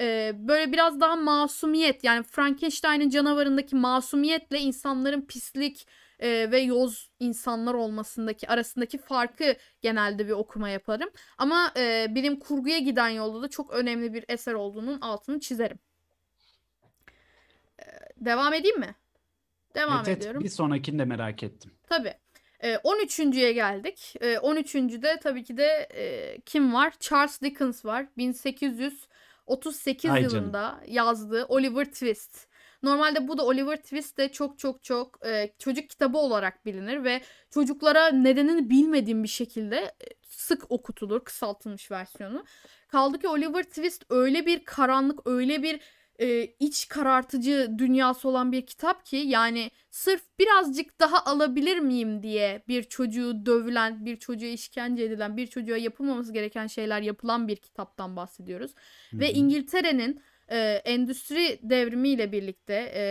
E, 0.00 0.32
böyle 0.34 0.72
biraz 0.72 1.00
daha 1.00 1.16
masumiyet 1.16 2.04
yani 2.04 2.22
Frankenstein'in 2.22 3.10
canavarındaki 3.10 3.76
masumiyetle 3.76 4.58
insanların 4.58 5.20
pislik 5.20 5.86
e, 6.18 6.50
ve 6.50 6.58
yoz 6.58 7.10
insanlar 7.20 7.74
olmasındaki 7.74 8.48
arasındaki 8.48 8.98
farkı 8.98 9.56
genelde 9.82 10.26
bir 10.26 10.32
okuma 10.32 10.68
yaparım. 10.68 11.10
Ama 11.38 11.72
e, 11.76 12.06
bilim 12.10 12.38
kurguya 12.38 12.78
giden 12.78 13.08
yolda 13.08 13.42
da 13.42 13.48
çok 13.48 13.72
önemli 13.72 14.14
bir 14.14 14.24
eser 14.28 14.54
olduğunun 14.54 15.00
altını 15.00 15.40
çizerim. 15.40 15.78
E, 17.78 17.84
devam 18.16 18.54
edeyim 18.54 18.80
mi? 18.80 18.94
Devam 19.74 20.04
evet, 20.06 20.18
ediyorum. 20.18 20.44
Bir 20.44 20.48
sonrakini 20.48 20.98
de 20.98 21.04
merak 21.04 21.42
ettim. 21.42 21.72
Tabii. 21.88 22.14
E, 22.60 22.74
13.ye 22.74 23.52
geldik. 23.52 24.14
E, 24.20 24.34
13.de 24.34 25.20
tabii 25.22 25.44
ki 25.44 25.56
de 25.56 25.88
e, 25.94 26.40
kim 26.40 26.74
var? 26.74 26.94
Charles 27.00 27.42
Dickens 27.42 27.84
var. 27.84 28.06
1838 29.48 30.10
Ay 30.10 30.22
yılında 30.22 30.60
canım. 30.60 30.94
yazdığı 30.94 31.44
Oliver 31.44 31.84
Twist. 31.84 32.46
Normalde 32.82 33.28
bu 33.28 33.38
da 33.38 33.44
Oliver 33.46 33.76
Twist 33.76 34.18
de 34.18 34.32
çok 34.32 34.58
çok 34.58 34.84
çok 34.84 35.26
e, 35.26 35.52
çocuk 35.58 35.90
kitabı 35.90 36.18
olarak 36.18 36.66
bilinir 36.66 37.04
ve 37.04 37.20
çocuklara 37.50 38.08
nedenini 38.08 38.70
bilmediğim 38.70 39.22
bir 39.22 39.28
şekilde 39.28 39.76
e, 39.76 40.06
sık 40.22 40.70
okutulur 40.70 41.24
kısaltılmış 41.24 41.90
versiyonu. 41.90 42.44
Kaldı 42.88 43.18
ki 43.18 43.28
Oliver 43.28 43.62
Twist 43.62 44.04
öyle 44.10 44.46
bir 44.46 44.64
karanlık, 44.64 45.26
öyle 45.26 45.62
bir 45.62 45.80
e, 46.20 46.44
iç 46.60 46.88
karartıcı 46.88 47.70
dünyası 47.78 48.28
olan 48.28 48.52
bir 48.52 48.66
kitap 48.66 49.06
ki 49.06 49.16
yani 49.16 49.70
sırf 49.90 50.22
birazcık 50.38 51.00
daha 51.00 51.24
alabilir 51.24 51.78
miyim 51.78 52.22
diye 52.22 52.62
bir 52.68 52.82
çocuğu 52.82 53.46
dövülen, 53.46 54.04
bir 54.04 54.16
çocuğa 54.16 54.48
işkence 54.48 55.04
edilen, 55.04 55.36
bir 55.36 55.46
çocuğa 55.46 55.76
yapılmaması 55.76 56.32
gereken 56.32 56.66
şeyler 56.66 57.02
yapılan 57.02 57.48
bir 57.48 57.56
kitaptan 57.56 58.16
bahsediyoruz. 58.16 58.74
Hı-hı. 59.10 59.20
Ve 59.20 59.32
İngiltere'nin 59.32 60.22
e, 60.48 60.58
endüstri 60.84 61.58
devrimiyle 61.62 62.32
birlikte 62.32 62.92
e, 62.94 63.02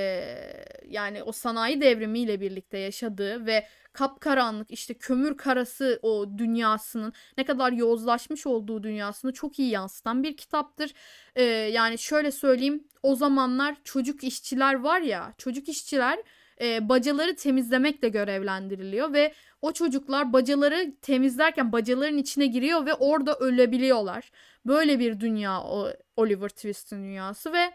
yani 0.87 1.23
o 1.23 1.31
sanayi 1.31 1.81
devrimiyle 1.81 2.41
birlikte 2.41 2.77
yaşadığı 2.77 3.45
ve 3.45 3.67
kapkaranlık 3.93 4.71
işte 4.71 4.93
kömür 4.93 5.37
karası 5.37 5.99
o 6.01 6.25
dünyasının 6.37 7.13
ne 7.37 7.45
kadar 7.45 7.71
yozlaşmış 7.71 8.47
olduğu 8.47 8.83
dünyasını 8.83 9.33
çok 9.33 9.59
iyi 9.59 9.69
yansıtan 9.69 10.23
bir 10.23 10.37
kitaptır. 10.37 10.93
E, 11.35 11.43
yani 11.43 11.97
şöyle 11.97 12.31
söyleyeyim 12.31 12.87
o 13.03 13.15
zamanlar 13.15 13.75
çocuk 13.83 14.23
işçiler 14.23 14.73
var 14.73 15.01
ya 15.01 15.33
çocuk 15.37 15.69
işçiler 15.69 16.19
e, 16.61 16.89
bacaları 16.89 17.35
temizlemekle 17.35 18.09
görevlendiriliyor 18.09 19.13
ve 19.13 19.33
o 19.61 19.71
çocuklar 19.71 20.33
bacaları 20.33 20.95
temizlerken 21.01 21.71
bacaların 21.71 22.17
içine 22.17 22.45
giriyor 22.45 22.85
ve 22.85 22.93
orada 22.93 23.35
ölebiliyorlar. 23.35 24.31
Böyle 24.65 24.99
bir 24.99 25.19
dünya 25.19 25.61
o 25.61 25.93
Oliver 26.15 26.49
Twist'in 26.49 27.03
dünyası 27.03 27.53
ve 27.53 27.73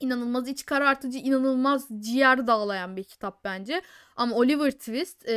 inanılmaz 0.00 0.48
iç 0.48 0.66
karartıcı, 0.66 1.18
inanılmaz 1.18 1.88
ciğer 2.00 2.46
dağlayan 2.46 2.96
bir 2.96 3.04
kitap 3.04 3.44
bence. 3.44 3.82
Ama 4.16 4.36
Oliver 4.36 4.70
Twist 4.70 5.28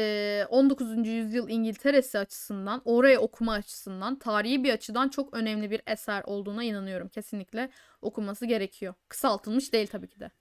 19. 0.49 1.07
yüzyıl 1.07 1.49
İngiltere'si 1.49 2.19
açısından, 2.19 2.81
oraya 2.85 3.19
okuma 3.19 3.53
açısından, 3.53 4.19
tarihi 4.19 4.63
bir 4.63 4.73
açıdan 4.73 5.09
çok 5.09 5.33
önemli 5.33 5.71
bir 5.71 5.81
eser 5.87 6.23
olduğuna 6.25 6.63
inanıyorum. 6.63 7.07
Kesinlikle 7.09 7.69
okuması 8.01 8.45
gerekiyor. 8.45 8.93
Kısaltılmış 9.09 9.73
değil 9.73 9.87
tabii 9.87 10.09
ki 10.09 10.19
de. 10.19 10.31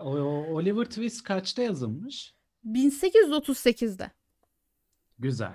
Oliver 0.00 0.84
Twist 0.84 1.22
kaçta 1.22 1.62
yazılmış? 1.62 2.34
1838'de. 2.66 4.10
Güzel. 5.18 5.54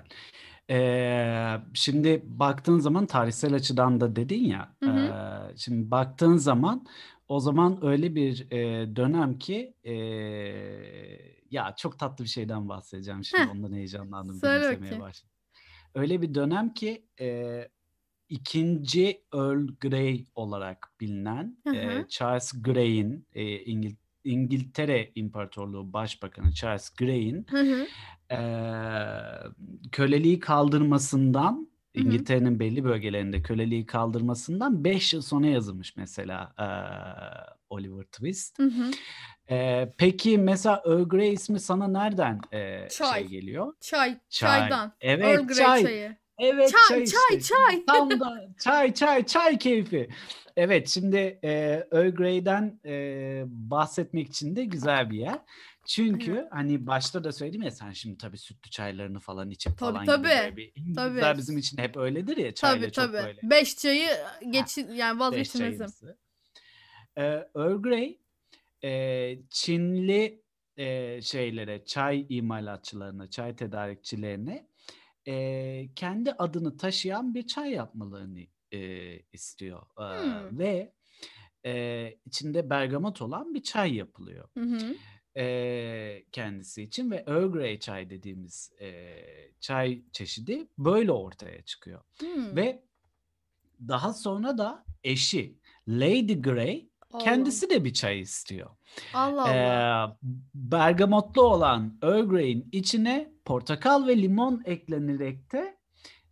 Ee, 0.70 1.56
şimdi 1.74 2.22
baktığın 2.24 2.78
zaman 2.78 3.06
tarihsel 3.06 3.54
açıdan 3.54 4.00
da 4.00 4.16
dedin 4.16 4.44
ya. 4.44 4.74
Hı 4.82 4.90
hı. 4.90 4.98
E, 4.98 5.56
şimdi 5.56 5.90
baktığın 5.90 6.36
zaman 6.36 6.86
o 7.28 7.40
zaman 7.40 7.86
öyle 7.86 8.14
bir 8.14 8.50
e, 8.50 8.96
dönem 8.96 9.38
ki 9.38 9.74
e, 9.84 9.92
ya 11.50 11.74
çok 11.76 11.98
tatlı 11.98 12.24
bir 12.24 12.28
şeyden 12.28 12.68
bahsedeceğim 12.68 13.24
şimdi 13.24 13.42
Heh. 13.42 13.50
ondan 13.50 13.72
heyecanlandım 13.72 14.40
gülümsemeye 14.40 15.00
başladım. 15.00 15.34
Öyle 15.94 16.22
bir 16.22 16.34
dönem 16.34 16.74
ki 16.74 17.04
e, 17.20 17.68
ikinci 18.28 19.22
Earl 19.34 19.66
Grey 19.80 20.26
olarak 20.34 20.92
bilinen 21.00 21.58
e, 21.74 22.06
Charles 22.08 22.62
Grey'in 22.62 23.26
e, 23.34 23.58
İngil 23.58 23.94
İngiltere 24.24 25.12
İmparatorluğu 25.14 25.92
Başbakanı 25.92 26.52
Charles 26.52 26.90
Grey'in 26.90 27.46
e, 28.32 28.38
köleliği 29.92 30.40
kaldırmasından 30.40 31.68
İngiltere'nin 31.94 32.60
belli 32.60 32.84
bölgelerinde 32.84 33.42
köleliği 33.42 33.86
kaldırmasından 33.86 34.84
5 34.84 35.14
yıl 35.14 35.22
sonra 35.22 35.46
yazılmış 35.46 35.96
mesela 35.96 36.52
e, 36.58 36.66
Oliver 37.70 38.02
Twist. 38.02 38.58
Hı 38.58 38.62
hı. 38.62 38.90
E, 39.50 39.88
peki 39.98 40.38
mesela 40.38 40.82
Earl 40.86 41.08
Grey 41.08 41.32
ismi 41.32 41.60
sana 41.60 41.88
nereden 41.88 42.40
e, 42.52 42.88
çay. 42.88 43.20
şey 43.20 43.28
geliyor? 43.28 43.74
Çay, 43.80 44.18
çay. 44.28 44.60
çaydan. 44.60 44.92
Evet, 45.00 45.24
Earl 45.24 45.46
Grey 45.46 45.56
çay. 45.56 45.82
çayı. 45.82 46.16
Evet 46.38 46.72
çay, 46.88 46.98
çay, 46.98 47.06
çay. 47.06 47.38
Işte. 47.38 47.54
çay. 47.54 47.84
Tam 47.86 48.20
da 48.20 48.40
çay, 48.58 48.94
çay, 48.94 49.26
çay 49.26 49.58
keyfi. 49.58 50.08
Evet, 50.56 50.88
şimdi 50.88 51.38
e, 51.42 51.50
Earl 51.92 52.10
Grey'den 52.10 52.80
e, 52.84 53.42
bahsetmek 53.46 54.28
için 54.28 54.56
de 54.56 54.64
güzel 54.64 55.10
bir 55.10 55.18
yer. 55.18 55.38
Çünkü 55.88 56.32
evet. 56.32 56.48
hani 56.50 56.86
başta 56.86 57.24
da 57.24 57.32
söyledim 57.32 57.62
ya 57.62 57.70
sen 57.70 57.92
şimdi 57.92 58.18
tabii 58.18 58.38
sütlü 58.38 58.70
çaylarını 58.70 59.20
falan 59.20 59.50
içip 59.50 59.78
tabii, 59.78 59.92
falan 59.92 60.06
tabii. 60.06 60.50
gibi 60.50 60.56
bir 60.56 60.72
İngilizler 60.74 61.38
bizim 61.38 61.58
için 61.58 61.78
hep 61.78 61.96
öyledir 61.96 62.36
ya 62.36 62.54
çayla 62.54 62.80
tabii, 62.80 62.92
çok 62.92 63.04
tabii. 63.04 63.26
böyle. 63.26 63.40
Beş 63.42 63.76
çayı 63.76 64.08
geç 64.50 64.78
yani 64.92 65.20
vazgeçilmezim. 65.20 65.86
Ee, 67.16 67.22
Earl 67.56 67.82
Grey 67.82 68.20
e, 68.84 69.38
Çinli 69.50 70.42
e, 70.76 71.20
şeylere, 71.22 71.84
çay 71.84 72.26
imalatçılarına, 72.28 73.30
çay 73.30 73.56
tedarikçilerine 73.56 74.68
e, 75.28 75.94
kendi 75.96 76.32
adını 76.32 76.76
taşıyan 76.76 77.34
bir 77.34 77.46
çay 77.46 77.70
yapmalarını 77.70 78.40
e, 78.72 78.80
istiyor. 79.32 79.82
Hmm. 79.96 80.58
ve 80.58 80.92
e, 81.66 82.14
içinde 82.26 82.70
bergamot 82.70 83.22
olan 83.22 83.54
bir 83.54 83.62
çay 83.62 83.94
yapılıyor. 83.94 84.48
Hı 84.54 84.64
hı 84.64 84.94
e, 85.38 86.24
kendisi 86.32 86.82
için 86.82 87.10
ve 87.10 87.24
Earl 87.26 87.52
Grey 87.52 87.78
çay 87.80 88.10
dediğimiz 88.10 88.72
e, 88.80 89.14
çay 89.60 90.02
çeşidi 90.12 90.66
böyle 90.78 91.12
ortaya 91.12 91.62
çıkıyor. 91.62 92.00
Hmm. 92.20 92.56
Ve 92.56 92.82
daha 93.88 94.12
sonra 94.12 94.58
da 94.58 94.84
eşi 95.04 95.58
Lady 95.88 96.34
Grey 96.40 96.88
Allah. 97.12 97.24
kendisi 97.24 97.70
de 97.70 97.84
bir 97.84 97.92
çay 97.92 98.20
istiyor. 98.20 98.70
Allah 99.14 99.42
Allah. 99.42 100.16
Ee, 100.22 100.26
bergamotlu 100.54 101.42
olan 101.42 101.98
Earl 102.02 102.28
Grey'in 102.28 102.68
içine 102.72 103.32
portakal 103.44 104.06
ve 104.06 104.16
limon 104.16 104.62
eklenerek 104.64 105.52
de 105.52 105.78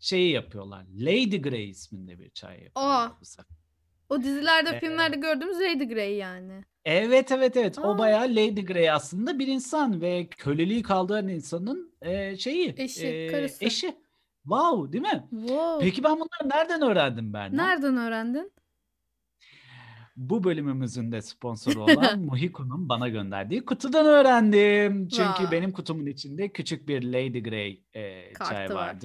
şeyi 0.00 0.32
yapıyorlar. 0.32 0.86
Lady 0.94 1.36
Grey 1.42 1.70
isminde 1.70 2.18
bir 2.18 2.30
çay 2.30 2.62
yapıyorlar 2.64 3.06
Aa. 3.08 3.16
bu 3.20 3.24
sefer. 3.24 3.56
O 4.08 4.22
dizilerde, 4.22 4.70
Ee, 4.70 4.80
filmlerde 4.80 5.16
gördüğümüz 5.16 5.56
Lady 5.60 5.84
Grey 5.84 6.16
yani. 6.16 6.64
Evet 6.87 7.33
evet 7.33 7.57
evet. 7.57 7.79
O 7.79 7.94
Aa. 7.94 7.99
bayağı 7.99 8.25
Lady 8.25 8.64
Grey 8.64 8.90
aslında 8.90 9.38
bir 9.38 9.46
insan 9.46 10.01
ve 10.01 10.27
köleliği 10.27 10.83
kaldıran 10.83 11.29
insanın 11.29 11.92
e, 12.03 12.37
şeyi. 12.37 12.75
Eşi, 12.77 13.07
e, 13.07 13.27
karısı. 13.27 13.64
Eşi. 13.64 13.96
Wow, 14.42 14.92
değil 14.92 15.03
mi? 15.03 15.25
Wow. 15.31 15.79
Peki 15.81 16.05
ben 16.05 16.12
bunları 16.12 16.59
nereden 16.59 16.83
öğrendim 16.83 17.33
Berna? 17.33 17.64
Nereden 17.66 17.96
öğrendin? 17.96 18.53
Bu 20.16 20.44
bölümümüzün 20.44 21.12
de 21.12 21.22
sponsoru 21.22 21.83
olan 21.85 22.20
Mohiko'nun 22.20 22.88
bana 22.88 23.09
gönderdiği 23.09 23.64
kutudan 23.64 24.07
öğrendim. 24.07 25.09
Çünkü 25.09 25.44
Vay. 25.44 25.53
benim 25.53 25.72
kutumun 25.72 26.07
içinde 26.07 26.49
küçük 26.49 26.88
bir 26.88 27.03
Lady 27.03 27.42
Grey 27.42 27.85
e, 27.94 28.33
Kartı 28.33 28.51
çay 28.51 28.68
var. 28.68 29.01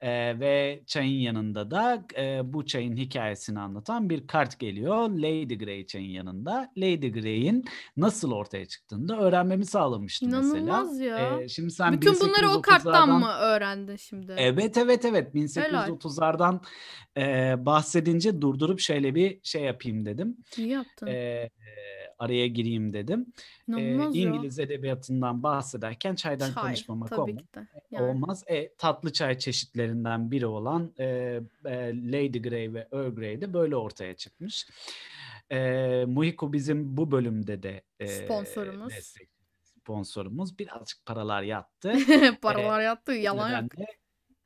E, 0.00 0.40
ve 0.40 0.82
çayın 0.86 1.20
yanında 1.20 1.70
da 1.70 2.04
e, 2.16 2.40
bu 2.52 2.66
çayın 2.66 2.96
hikayesini 2.96 3.60
anlatan 3.60 4.10
bir 4.10 4.26
kart 4.26 4.58
geliyor. 4.58 5.08
Lady 5.10 5.58
Grey 5.58 5.86
çayın 5.86 6.10
yanında. 6.10 6.72
Lady 6.76 7.08
Grey'in 7.08 7.64
nasıl 7.96 8.32
ortaya 8.32 8.66
çıktığını 8.66 9.08
da 9.08 9.18
öğrenmemi 9.18 9.66
sağlamıştı 9.66 10.24
İnanılmaz 10.24 10.98
mesela. 10.98 11.18
ya. 11.18 11.40
E, 11.40 11.48
şimdi 11.48 11.70
sen 11.70 11.92
Bütün 11.92 12.20
bunları 12.20 12.50
o 12.50 12.62
karttan 12.62 13.08
1830'lardan 13.08 13.18
mı 13.20 13.32
öğrendin 13.32 13.96
şimdi? 13.96 14.34
Evet 14.36 14.76
evet 14.76 15.04
evet 15.04 15.34
Helal. 15.34 15.88
1830'lardan 15.88 16.60
e, 17.16 17.54
bahsedince 17.66 18.40
durdurup 18.40 18.80
şöyle 18.80 19.14
bir 19.14 19.40
şey 19.42 19.62
yapayım 19.62 20.04
dedim. 20.04 20.36
İyi 20.56 20.68
yaptın. 20.68 21.06
E, 21.06 21.50
araya 22.18 22.46
gireyim 22.46 22.92
dedim. 22.92 23.26
E, 23.68 23.72
İnanılmaz 23.72 24.16
ya. 24.16 24.22
İngiliz 24.30 24.58
edebiyatından 24.58 25.42
bahsederken 25.42 26.14
çaydan 26.14 26.52
Çay 26.52 26.62
konuşmamak 26.64 27.08
tabii 27.08 27.20
olmaz. 27.20 27.36
ki 27.36 27.54
de. 27.54 27.66
Yani. 27.90 28.04
olmaz. 28.10 28.44
E, 28.46 28.74
tatlı 28.74 29.12
çay 29.12 29.38
çeşitlerinden 29.38 30.30
biri 30.30 30.46
olan 30.46 30.92
e, 30.98 31.04
e, 31.04 31.40
Lady 32.12 32.42
Grey 32.42 32.74
ve 32.74 32.88
Earl 32.92 33.14
Grey 33.14 33.40
de 33.40 33.52
böyle 33.52 33.76
ortaya 33.76 34.16
çıkmış. 34.16 34.66
E, 35.50 35.58
Muhiko 36.08 36.52
bizim 36.52 36.96
bu 36.96 37.10
bölümde 37.10 37.62
de 37.62 37.82
e, 38.00 38.06
Sponsorumuz. 38.06 38.94
destek 38.94 39.28
sponsorumuz. 39.88 40.58
Birazcık 40.58 41.06
paralar 41.06 41.42
yattı. 41.42 41.92
Paralar 42.42 42.80
yattı 42.80 43.12
yalan 43.12 43.62
yok. 43.62 43.72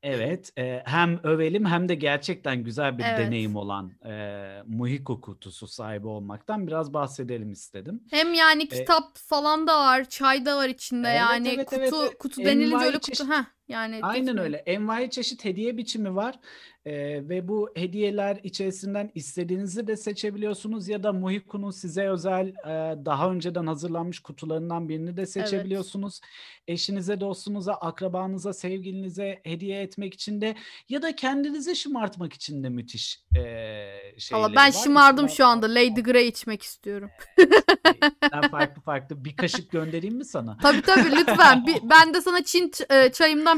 Evet, 0.03 0.53
e, 0.59 0.83
hem 0.85 1.21
övelim 1.27 1.65
hem 1.67 1.89
de 1.89 1.95
gerçekten 1.95 2.63
güzel 2.65 2.99
bir 2.99 3.05
Evet. 3.05 3.19
deneyim 3.19 3.57
olan 3.57 3.93
e, 4.07 4.63
Muhiko 4.67 5.21
kutusu 5.21 5.67
sahibi 5.69 6.07
olmaktan 6.07 6.67
biraz 6.67 6.93
bahsedelim 6.95 7.53
istedim. 7.53 8.03
Hem 8.11 8.35
yani 8.35 8.63
E, 8.63 8.69
kitap 8.69 9.17
falan 9.19 9.67
da 9.67 9.79
var, 9.81 10.05
çay 10.09 10.47
da 10.47 10.57
var 10.57 10.69
içinde 10.69 11.09
Evet, 11.09 11.19
yani 11.21 11.49
evet, 11.49 11.67
kutu 11.71 11.81
evet, 11.81 11.93
evet. 12.03 12.19
kutu 12.19 12.45
denilince 12.45 12.67
Envai 12.75 12.87
öyle 12.87 12.97
kutu 12.99 13.11
çeşit- 13.13 13.29
ha 13.29 13.47
yani 13.73 13.99
Aynen 14.03 14.21
geçmeyin. 14.27 14.39
öyle. 14.39 14.57
Envai 14.57 15.11
çeşit 15.11 15.45
hediye 15.45 15.77
biçimi 15.77 16.17
var 16.17 16.39
E, 16.85 16.93
ve 17.29 17.49
bu 17.49 17.71
hediyeler 17.77 18.41
içerisinden 18.43 19.11
istediğinizi 19.15 19.87
de 19.87 19.97
seçebiliyorsunuz 19.97 20.89
ya 20.89 21.03
da 21.03 21.13
Muhiko'nun 21.13 21.71
size 21.71 22.09
özel 22.09 22.47
e, 22.49 23.05
daha 23.05 23.31
önceden 23.31 23.67
hazırlanmış 23.67 24.19
kutularından 24.21 24.89
birini 24.89 25.17
de 25.17 25.27
seçebiliyorsunuz. 25.27 26.21
Eşinize, 26.69 27.21
dostunuza, 27.21 27.75
akrabanıza, 27.75 28.53
sevgilinize 28.53 29.41
hediye 29.45 29.83
etmek 29.83 30.15
için 30.15 30.41
de 30.41 30.55
ya 30.89 31.03
da 31.03 31.17
kendinizi 31.17 31.77
şımartmak 31.77 32.33
için 32.33 32.65
de 32.65 32.69
müthiş 32.69 33.21
e, 33.37 33.41
şeyleri 34.19 34.43
Valla 34.45 34.55
ben 34.57 34.67
var. 34.69 34.73
şımardım 34.85 35.29
şu 35.29 35.47
anda. 35.47 35.67
Lady 35.75 36.01
Grey 36.03 36.29
içmek 36.29 36.63
istiyorum. 36.63 37.11
Ben 38.33 38.51
farklı 38.51 38.83
farklı 38.83 39.25
bir 39.25 39.37
kaşık 39.37 39.71
göndereyim 39.71 40.17
mi 40.17 40.25
sana? 40.25 40.59
Tabii 40.63 40.83
tabii 40.83 41.11
lütfen. 41.13 41.67
Bir, 41.67 41.77
ben 41.91 42.15
de 42.15 42.21
sana 42.21 42.45
Çin 42.45 42.69
ç- 42.69 43.11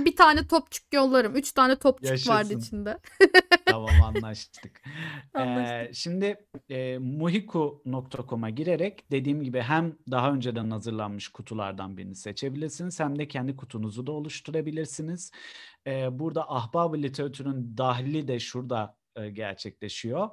bir 0.04 0.16
tane 0.16 0.46
topçuk 0.46 0.94
yollarım. 0.94 1.36
Üç 1.36 1.52
tane 1.52 1.78
topçuk 1.78 2.04
vardı 2.04 2.52
Yaşasın. 2.52 2.60
içinde. 2.60 2.98
Tamam 3.66 4.02
anlaştık. 4.02 4.82
Anlaştık. 5.34 5.90
Ee, 5.90 5.94
şimdi 5.94 6.36
e, 6.68 6.98
muhiku.com'a 6.98 8.50
girerek 8.50 9.10
dediğim 9.10 9.42
gibi 9.42 9.60
hem 9.60 9.96
daha 10.10 10.32
önceden 10.32 10.70
hazırlanmış 10.70 11.28
kutulardan 11.28 11.96
birini 11.96 12.14
seçebilirsiniz 12.14 13.00
hem 13.00 13.18
de 13.18 13.28
kendi 13.28 13.56
kutunuzu 13.56 14.06
da 14.06 14.12
oluşturabilirsiniz. 14.12 15.30
Ee, 15.86 16.18
burada 16.18 16.50
ahbab 16.50 16.94
literatürün 16.94 17.76
dahili 17.78 18.28
de 18.28 18.40
şurada 18.40 18.96
e, 19.16 19.30
gerçekleşiyor. 19.30 20.30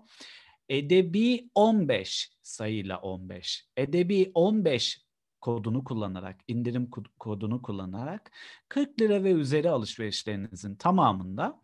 Edebi 0.69 1.49
15 1.55 2.31
sayıyla 2.41 2.97
15. 2.97 3.65
Edebi 3.77 4.31
15 4.33 5.01
kodunu 5.41 5.83
kullanarak, 5.83 6.35
indirim 6.47 6.85
kod- 6.85 7.17
kodunu 7.19 7.61
kullanarak 7.61 8.31
40 8.69 9.01
lira 9.01 9.23
ve 9.23 9.31
üzeri 9.31 9.69
alışverişlerinizin 9.69 10.75
tamamında 10.75 11.61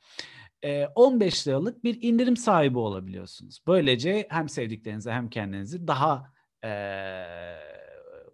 e, 0.64 0.86
15 0.86 1.48
liralık 1.48 1.84
bir 1.84 2.02
indirim 2.02 2.38
sahibi 2.38 2.78
olabiliyorsunuz. 2.78 3.60
Böylece 3.68 4.28
hem 4.30 4.50
sevdiklerinizi 4.50 5.12
hem 5.12 5.30
kendinizi 5.30 5.88
daha 5.88 6.34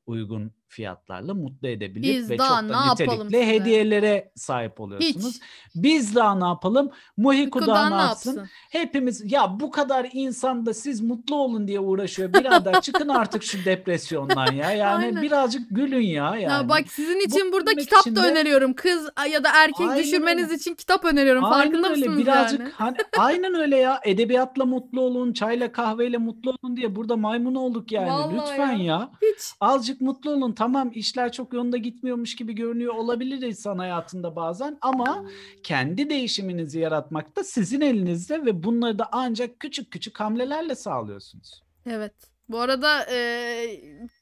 uygun 0.06 0.52
fiyatlarla 0.74 1.34
mutlu 1.34 1.68
edebilir 1.68 2.16
Biz 2.18 2.30
ve 2.30 2.38
çok 2.38 2.48
da 2.50 2.62
nitelikli 2.92 3.24
size? 3.26 3.48
hediyelere 3.48 4.32
sahip 4.36 4.80
oluyorsunuz. 4.82 5.26
Hiç. 5.36 5.42
Biz 5.76 6.16
daha 6.16 6.36
ne 6.36 6.46
yapalım? 6.46 6.92
Muhiku 7.18 7.50
Kuku 7.60 7.68
daha 7.68 7.76
daha 7.76 7.90
ne 7.90 7.96
yapsın? 7.96 8.30
yapsın? 8.38 8.50
Hepimiz 8.70 9.32
ya 9.32 9.60
bu 9.60 9.72
kadar 9.72 10.08
insan 10.14 10.66
da 10.66 10.74
siz 10.74 11.02
mutlu 11.02 11.36
olun 11.36 11.68
diye 11.68 11.80
uğraşıyor. 11.80 12.34
Birader 12.34 12.82
çıkın 12.82 13.10
artık 13.10 13.44
şu 13.44 13.66
depresyondan 13.66 14.52
ya. 14.54 14.72
Yani 14.84 15.06
Aynen. 15.06 15.22
birazcık 15.22 15.62
gülün 15.72 16.02
ya 16.02 16.24
yani. 16.36 16.42
Ya 16.44 16.70
bak 16.70 16.82
sizin 16.92 17.20
için 17.20 17.52
burada 17.52 17.72
demek 17.72 17.84
kitap 17.84 18.02
için 18.02 18.16
da 18.16 18.28
öneriyorum. 18.32 18.74
Kız 18.74 19.10
ya 19.32 19.44
da 19.44 19.50
erkek 19.56 19.90
Aynen 19.90 20.04
düşürmeniz 20.04 20.52
için 20.52 20.76
kitap 20.76 21.06
öneriyorum. 21.06 21.42
Farkında 21.44 21.90
öyle. 21.90 22.00
mısınız 22.00 22.18
Birazcık 22.18 22.60
yani? 22.60 22.72
hani 22.76 22.98
aynen 23.18 23.54
öyle 23.56 23.78
ya. 23.78 24.00
Edebiyatla 24.04 24.66
mutlu 24.66 25.02
olun, 25.02 25.34
çayla 25.34 25.72
kahveyle 25.72 26.18
mutlu 26.18 26.56
olun 26.64 26.78
diye 26.78 26.96
burada 26.96 27.16
maymun 27.18 27.56
olduk 27.56 27.92
yani. 27.92 28.10
Vallahi 28.10 28.36
Lütfen 28.36 28.72
ya. 28.78 28.84
ya. 28.84 29.10
Hiç. 29.22 29.42
Azıcık 29.62 30.02
mutlu 30.02 30.32
olun. 30.32 30.52
Tamam 30.64 30.92
işler 30.94 31.32
çok 31.32 31.54
yolunda 31.54 31.78
gitmiyormuş 31.78 32.36
gibi 32.36 32.54
görünüyor 32.54 32.94
olabilir 32.94 33.42
insan 33.42 33.78
hayatında 33.78 34.36
bazen 34.36 34.78
ama 34.82 35.26
kendi 35.64 36.10
değişiminizi 36.10 36.80
yaratmak 36.80 37.36
da 37.36 37.44
sizin 37.44 37.82
elinizde 37.82 38.46
ve 38.46 38.64
bunları 38.64 39.00
da 39.00 39.10
ancak 39.12 39.60
küçük 39.60 39.92
küçük 39.92 40.20
hamlelerle 40.20 40.76
sağlıyorsunuz. 40.76 41.64
Evet. 41.86 42.14
Bu 42.50 42.60
arada 42.60 43.06
e, 43.12 43.18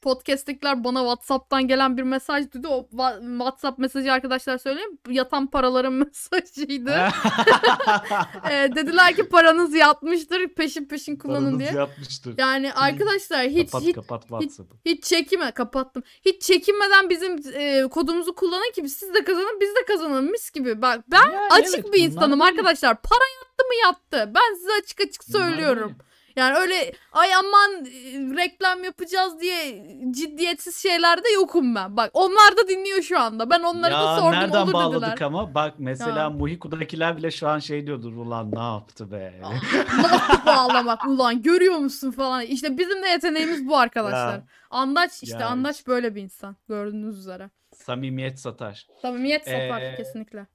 podcast'tekiler 0.02 0.84
bana 0.84 0.98
WhatsApp'tan 1.00 1.68
gelen 1.68 1.96
bir 1.96 2.02
mesaj 2.02 2.52
duydu. 2.52 2.68
O 2.68 2.88
WhatsApp 3.38 3.78
mesajı 3.78 4.12
arkadaşlar 4.12 4.58
söyleyeyim. 4.58 4.98
Yatan 5.10 5.46
paraların 5.46 5.92
mesajıydı. 5.92 6.96
E, 8.50 8.74
dediler 8.76 9.16
ki 9.16 9.28
paranız 9.28 9.74
yatmıştır. 9.74 10.48
Peşin 10.48 10.84
peşin 10.84 11.16
kullanın 11.16 11.44
Paranız 11.44 11.60
diye. 11.60 11.72
yapmıştır. 11.72 12.34
Yani 12.38 12.72
arkadaşlar 12.72 13.46
hiç 13.46 13.70
kapat 13.70 13.82
hiç 13.86 13.94
kapat 13.94 14.22
WhatsApp'ı. 14.22 14.76
hiç 14.84 15.04
çekinme 15.04 15.50
kapattım. 15.50 16.02
Hiç 16.26 16.42
çekinmeden 16.42 17.10
bizim 17.10 17.36
e, 17.54 17.82
kodumuzu 17.88 18.34
kullanın 18.34 18.72
ki 18.74 18.88
siz 18.88 19.14
de 19.14 19.24
kazanın 19.24 19.60
biz 19.60 19.68
de 19.70 19.84
kazanalım 19.86 20.30
mis 20.30 20.50
gibi. 20.50 20.82
Bak 20.82 21.00
ben 21.12 21.32
Yani 21.32 21.52
açık 21.52 21.74
evet, 21.74 21.92
bir 21.92 21.98
insanım 22.04 22.42
arkadaşlar. 22.42 23.02
Para 23.02 23.24
yattı 23.38 23.64
mı 23.68 23.74
yattı. 23.84 24.32
Ben 24.34 24.54
size 24.54 24.70
açık 24.82 25.00
açık 25.00 25.22
Bunlar 25.34 25.48
söylüyorum. 25.48 25.82
böyle. 25.98 26.11
Yani 26.36 26.56
öyle 26.58 26.92
ay 27.12 27.34
aman 27.34 27.84
reklam 28.36 28.84
yapacağız 28.84 29.40
diye 29.40 29.86
ciddiyetsiz 30.10 30.76
şeylerde 30.76 31.28
yokum 31.34 31.74
ben. 31.74 31.96
Bak 31.96 32.10
onlar 32.14 32.56
da 32.56 32.68
dinliyor 32.68 33.02
şu 33.02 33.20
anda. 33.20 33.50
Ben 33.50 33.60
onlara 33.60 33.94
da 33.94 34.16
sordum 34.18 34.32
nereden 34.32 34.62
olur 34.62 34.72
bağladık 34.72 35.10
dediler. 35.10 35.26
ama 35.26 35.54
bak 35.54 35.74
mesela 35.78 36.18
Ya. 36.18 36.30
Muhiku'dakiler 36.30 37.16
bile 37.16 37.30
şu 37.30 37.48
an 37.48 37.58
şey 37.58 37.86
diyordur 37.86 38.12
ulan 38.16 38.50
ne 38.54 38.60
yaptı 38.62 39.10
be. 39.12 39.34
Nasıl 40.02 40.46
bağlamak 40.46 41.06
ulan 41.06 41.42
görüyor 41.42 41.74
musun 41.76 42.10
falan. 42.10 42.42
İşte 42.42 42.78
bizim 42.78 43.02
de 43.02 43.08
yeteneğimiz 43.08 43.68
bu 43.68 43.76
arkadaşlar. 43.76 44.34
Ya. 44.34 44.42
Andaç 44.70 45.22
işte 45.22 45.38
Ya 45.38 45.46
Andaç 45.46 45.86
böyle 45.86 46.14
bir 46.14 46.22
insan 46.22 46.56
gördüğünüz 46.68 47.18
üzere. 47.18 47.50
Samimiyet 47.74 48.40
satar. 48.40 48.86
Samimiyet 49.02 49.44
satar 49.44 49.82
Ee, 49.82 49.94
kesinlikle. 49.96 50.46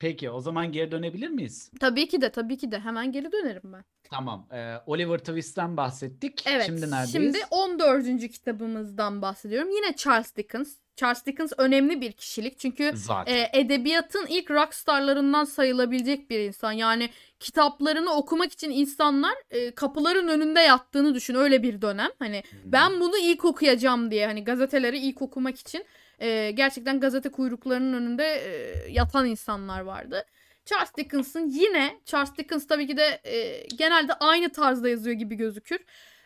Peki 0.00 0.30
o 0.30 0.40
zaman 0.40 0.72
geri 0.72 0.92
dönebilir 0.92 1.28
miyiz? 1.28 1.70
Tabii 1.80 2.08
ki 2.08 2.20
de 2.20 2.30
tabii 2.30 2.58
ki 2.58 2.72
de 2.72 2.80
hemen 2.80 3.12
geri 3.12 3.32
dönerim 3.32 3.62
ben. 3.64 3.84
Tamam. 4.10 4.46
e, 4.52 4.74
Oliver 4.86 5.18
Twist'ten 5.18 5.76
bahsettik. 5.76 6.42
Evet. 6.46 6.66
Şimdi 6.66 6.90
neredeyiz? 6.90 7.12
Şimdi 7.12 7.38
14. 7.50 8.28
kitabımızdan 8.32 9.22
bahsediyorum. 9.22 9.70
Yine 9.70 9.96
Charles 9.96 10.36
Dickens. 10.36 10.76
Charles 10.96 11.26
Dickens 11.26 11.52
önemli 11.58 12.00
bir 12.00 12.12
kişilik 12.12 12.58
çünkü 12.58 12.92
Zaten. 12.94 13.34
e, 13.34 13.50
edebiyatın 13.52 14.26
ilk 14.28 14.50
rockstarlarından 14.50 15.44
sayılabilecek 15.44 16.30
bir 16.30 16.38
insan. 16.38 16.72
Yani 16.72 17.10
kitaplarını 17.40 18.12
okumak 18.12 18.52
için 18.52 18.70
insanlar 18.70 19.34
e, 19.50 19.70
kapıların 19.70 20.28
önünde 20.28 20.60
yattığını 20.60 21.14
düşün. 21.14 21.34
Öyle 21.34 21.62
bir 21.62 21.82
dönem. 21.82 22.10
Hani 22.18 22.42
ben 22.64 23.00
bunu 23.00 23.18
ilk 23.18 23.44
okuyacağım 23.44 24.10
diye 24.10 24.26
hani 24.26 24.44
gazeteleri 24.44 24.98
ilk 24.98 25.22
okumak 25.22 25.58
için 25.58 25.84
e, 26.20 26.50
gerçekten 26.50 27.00
gazete 27.00 27.28
kuyruklarının 27.28 27.92
önünde 27.92 28.24
e, 28.24 28.92
yatan 28.92 29.26
insanlar 29.26 29.80
vardı. 29.80 30.24
Charles 30.64 30.96
Dickens'ın 30.96 31.48
yine 31.48 32.00
Charles 32.04 32.36
Dickens 32.36 32.66
tabii 32.66 32.86
ki 32.86 32.96
de 32.96 33.20
e, 33.24 33.66
genelde 33.76 34.12
aynı 34.12 34.48
tarzda 34.52 34.88
yazıyor 34.88 35.16
gibi 35.16 35.34
gözükür. 35.34 35.80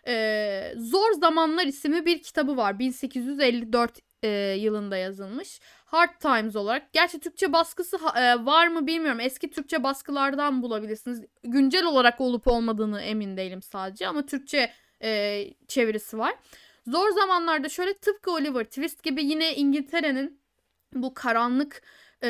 E, 0.07 0.75
Zor 0.77 1.13
Zamanlar 1.13 1.67
isimli 1.67 2.07
bir 2.07 2.23
kitabı 2.23 2.57
var. 2.57 2.79
1854 2.79 3.99
e, 4.23 4.29
yılında 4.59 4.97
yazılmış. 4.97 5.61
Hard 5.85 6.21
Times 6.21 6.57
olarak. 6.57 6.93
Gerçi 6.93 7.21
Türkçe 7.21 7.53
baskısı 7.53 7.97
e, 8.17 8.47
var 8.47 8.69
mı 8.69 8.87
bilmiyorum. 8.87 9.21
Eski 9.21 9.51
Türkçe 9.51 9.83
baskılardan 9.83 10.63
bulabilirsiniz. 10.63 11.23
Güncel 11.45 11.85
olarak 11.85 12.21
olup 12.21 12.47
olmadığını 12.47 13.03
emin 13.03 13.37
değilim 13.37 13.63
sadece 13.63 14.09
ama 14.09 14.27
Türkçe 14.27 14.71
e, 15.03 15.45
çevirisi 15.69 16.19
var. 16.19 16.35
Zor 16.87 17.11
zamanlarda 17.11 17.69
şöyle 17.69 17.95
tıpkı 17.95 18.31
Oliver 18.31 18.65
Twist 18.65 19.03
gibi 19.03 19.25
yine 19.25 19.55
İngiltere'nin 19.55 20.41
bu 20.95 21.15
karanlık 21.15 21.83
e, 22.23 22.29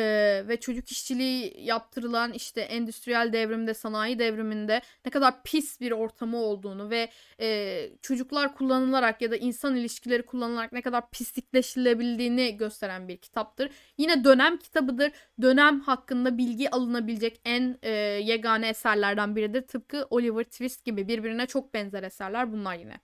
ve 0.49 0.61
çocuk 0.61 0.91
işçiliği 0.91 1.55
yaptırılan 1.65 2.33
işte 2.33 2.61
endüstriyel 2.61 3.33
devrimde, 3.33 3.75
sanayi 3.75 4.19
devriminde 4.19 4.83
ne 5.05 5.11
kadar 5.11 5.43
pis 5.43 5.81
bir 5.81 5.93
ortamı 5.93 6.37
olduğunu 6.37 6.91
ve 6.91 7.11
e, 7.41 7.91
çocuklar 8.03 8.55
kullanılarak 8.55 9.23
ya 9.23 9.31
da 9.31 9.37
insan 9.37 9.77
ilişkileri 9.77 10.23
kullanılarak 10.23 10.73
ne 10.73 10.83
kadar 10.83 11.11
pislikleşilebildiğini 11.11 12.57
gösteren 12.57 13.09
bir 13.09 13.17
kitaptır. 13.17 13.71
Yine 13.99 14.25
dönem 14.25 14.57
kitabıdır. 14.57 15.13
Dönem 15.43 15.81
hakkında 15.81 16.39
bilgi 16.39 16.71
alınabilecek 16.71 17.41
en 17.45 17.79
e, 17.83 17.91
yegane 18.25 18.69
eserlerden 18.69 19.37
biridir. 19.37 19.63
Tıpkı 19.63 20.07
Oliver 20.11 20.45
Twist 20.45 20.85
gibi 20.85 21.09
birbirine 21.09 21.47
çok 21.47 21.75
benzer 21.75 22.03
eserler 22.03 22.53
bunlar 22.53 22.75
yine. 22.77 23.01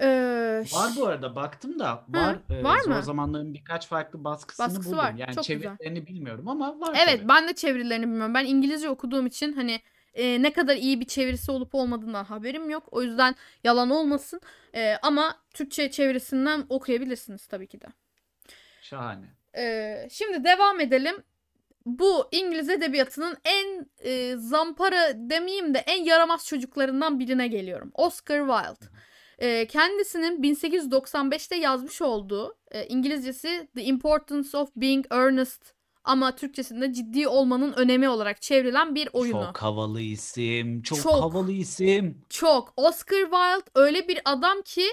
Ee, 0.00 0.64
var 0.72 0.90
bu 0.96 1.06
arada 1.06 1.36
baktım 1.36 1.78
da 1.78 2.04
var. 2.08 2.36
Hı, 2.48 2.64
var 2.64 2.78
e, 2.84 2.88
mı? 2.88 2.94
Zor 2.94 3.02
zamanların 3.02 3.54
birkaç 3.54 3.88
farklı 3.88 4.24
baskısını 4.24 4.66
Baskısı 4.66 4.86
buldum. 4.86 4.98
var. 4.98 5.14
Yani 5.16 5.34
Çok 5.34 5.44
çevirilerini 5.44 6.00
güzel. 6.00 6.06
bilmiyorum 6.06 6.48
ama 6.48 6.80
var 6.80 6.96
Evet 7.04 7.18
tabii. 7.18 7.28
ben 7.28 7.48
de 7.48 7.52
çevirilerini 7.54 8.06
bilmiyorum. 8.06 8.34
Ben 8.34 8.44
İngilizce 8.44 8.88
okuduğum 8.88 9.26
için 9.26 9.52
hani 9.52 9.80
e, 10.14 10.42
ne 10.42 10.52
kadar 10.52 10.76
iyi 10.76 11.00
bir 11.00 11.04
çevirisi 11.04 11.50
olup 11.50 11.74
olmadığından 11.74 12.24
haberim 12.24 12.70
yok. 12.70 12.88
O 12.90 13.02
yüzden 13.02 13.34
yalan 13.64 13.90
olmasın. 13.90 14.40
E, 14.74 14.96
ama 15.02 15.36
Türkçe 15.54 15.90
çevirisinden 15.90 16.64
okuyabilirsiniz 16.68 17.46
tabii 17.46 17.66
ki 17.66 17.80
de. 17.80 17.86
Şahane. 18.82 19.26
E, 19.56 19.94
şimdi 20.10 20.44
devam 20.44 20.80
edelim. 20.80 21.16
Bu 21.86 22.28
İngiliz 22.32 22.68
edebiyatının 22.68 23.36
en 23.44 23.86
e, 24.04 24.36
zampara 24.36 25.12
demeyeyim 25.30 25.74
de 25.74 25.78
en 25.78 26.04
yaramaz 26.04 26.46
çocuklarından 26.46 27.18
birine 27.18 27.48
geliyorum. 27.48 27.90
Oscar 27.94 28.38
Wilde. 28.38 28.86
E, 29.40 29.66
kendisinin 29.66 30.42
1895'te 30.42 31.56
yazmış 31.56 32.02
olduğu 32.02 32.56
e, 32.70 32.86
İngilizcesi 32.86 33.68
The 33.74 33.82
Importance 33.82 34.56
of 34.58 34.68
Being 34.76 35.06
Earnest 35.10 35.74
ama 36.04 36.36
Türkçesinde 36.36 36.92
ciddi 36.92 37.28
olmanın 37.28 37.72
önemi 37.72 38.08
olarak 38.08 38.42
çevrilen 38.42 38.94
bir 38.94 39.08
oyunu. 39.12 39.44
Çok 39.44 39.56
havalı 39.56 40.00
isim. 40.00 40.82
Çok, 40.82 41.02
Çok. 41.02 41.22
havalı 41.22 41.52
isim. 41.52 42.22
Çok. 42.30 42.72
Oscar 42.76 43.20
Wilde 43.20 43.70
öyle 43.74 44.08
bir 44.08 44.20
adam 44.24 44.62
ki 44.62 44.84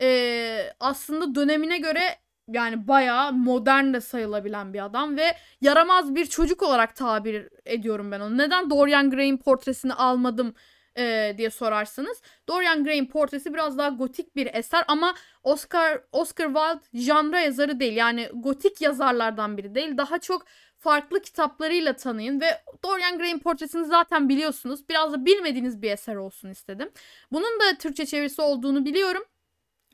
e, 0.00 0.72
aslında 0.80 1.34
dönemine 1.34 1.78
göre 1.78 2.02
yani 2.48 2.88
bayağı 2.88 3.32
modern 3.32 3.94
de 3.94 4.00
sayılabilen 4.00 4.74
bir 4.74 4.84
adam 4.84 5.16
ve 5.16 5.36
yaramaz 5.60 6.14
bir 6.14 6.26
çocuk 6.26 6.62
olarak 6.62 6.96
tabir 6.96 7.48
ediyorum 7.64 8.12
ben 8.12 8.20
onu. 8.20 8.38
Neden 8.38 8.70
Dorian 8.70 9.10
Gray'in 9.10 9.36
portresini 9.36 9.94
almadım 9.94 10.54
e, 10.98 11.34
diye 11.38 11.50
sorarsınız. 11.50 12.22
Dorian 12.48 12.84
Gray'in 12.84 13.06
portresi 13.06 13.54
biraz 13.54 13.78
daha 13.78 13.88
gotik 13.88 14.36
bir 14.36 14.54
eser 14.54 14.84
ama 14.88 15.14
Oscar 15.42 16.00
Oscar 16.12 16.46
Wilde 16.46 17.04
janra 17.04 17.40
yazarı 17.40 17.80
değil. 17.80 17.96
Yani 17.96 18.28
gotik 18.34 18.80
yazarlardan 18.80 19.56
biri 19.56 19.74
değil. 19.74 19.96
Daha 19.96 20.18
çok 20.18 20.44
farklı 20.78 21.22
kitaplarıyla 21.22 21.96
tanıyın 21.96 22.40
ve 22.40 22.46
Dorian 22.84 23.18
Gray'in 23.18 23.38
portresini 23.38 23.84
zaten 23.84 24.28
biliyorsunuz. 24.28 24.88
Biraz 24.88 25.12
da 25.12 25.24
bilmediğiniz 25.24 25.82
bir 25.82 25.90
eser 25.90 26.16
olsun 26.16 26.50
istedim. 26.50 26.90
Bunun 27.32 27.60
da 27.60 27.78
Türkçe 27.78 28.06
çevirisi 28.06 28.42
olduğunu 28.42 28.84
biliyorum. 28.84 29.22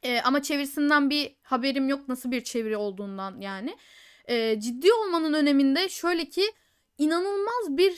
Ee, 0.02 0.20
ama 0.20 0.42
çevirisinden 0.42 1.11
bir 1.11 1.37
haberim 1.42 1.88
yok 1.88 2.08
nasıl 2.08 2.30
bir 2.30 2.44
çeviri 2.44 2.76
olduğundan 2.76 3.40
yani. 3.40 3.76
Ee, 4.28 4.61
ciddi 4.61 4.92
olmanın 4.92 5.32
öneminde 5.32 5.88
şöyle 5.88 6.24
ki 6.24 6.42
inanılmaz 6.98 7.76
bir 7.76 7.92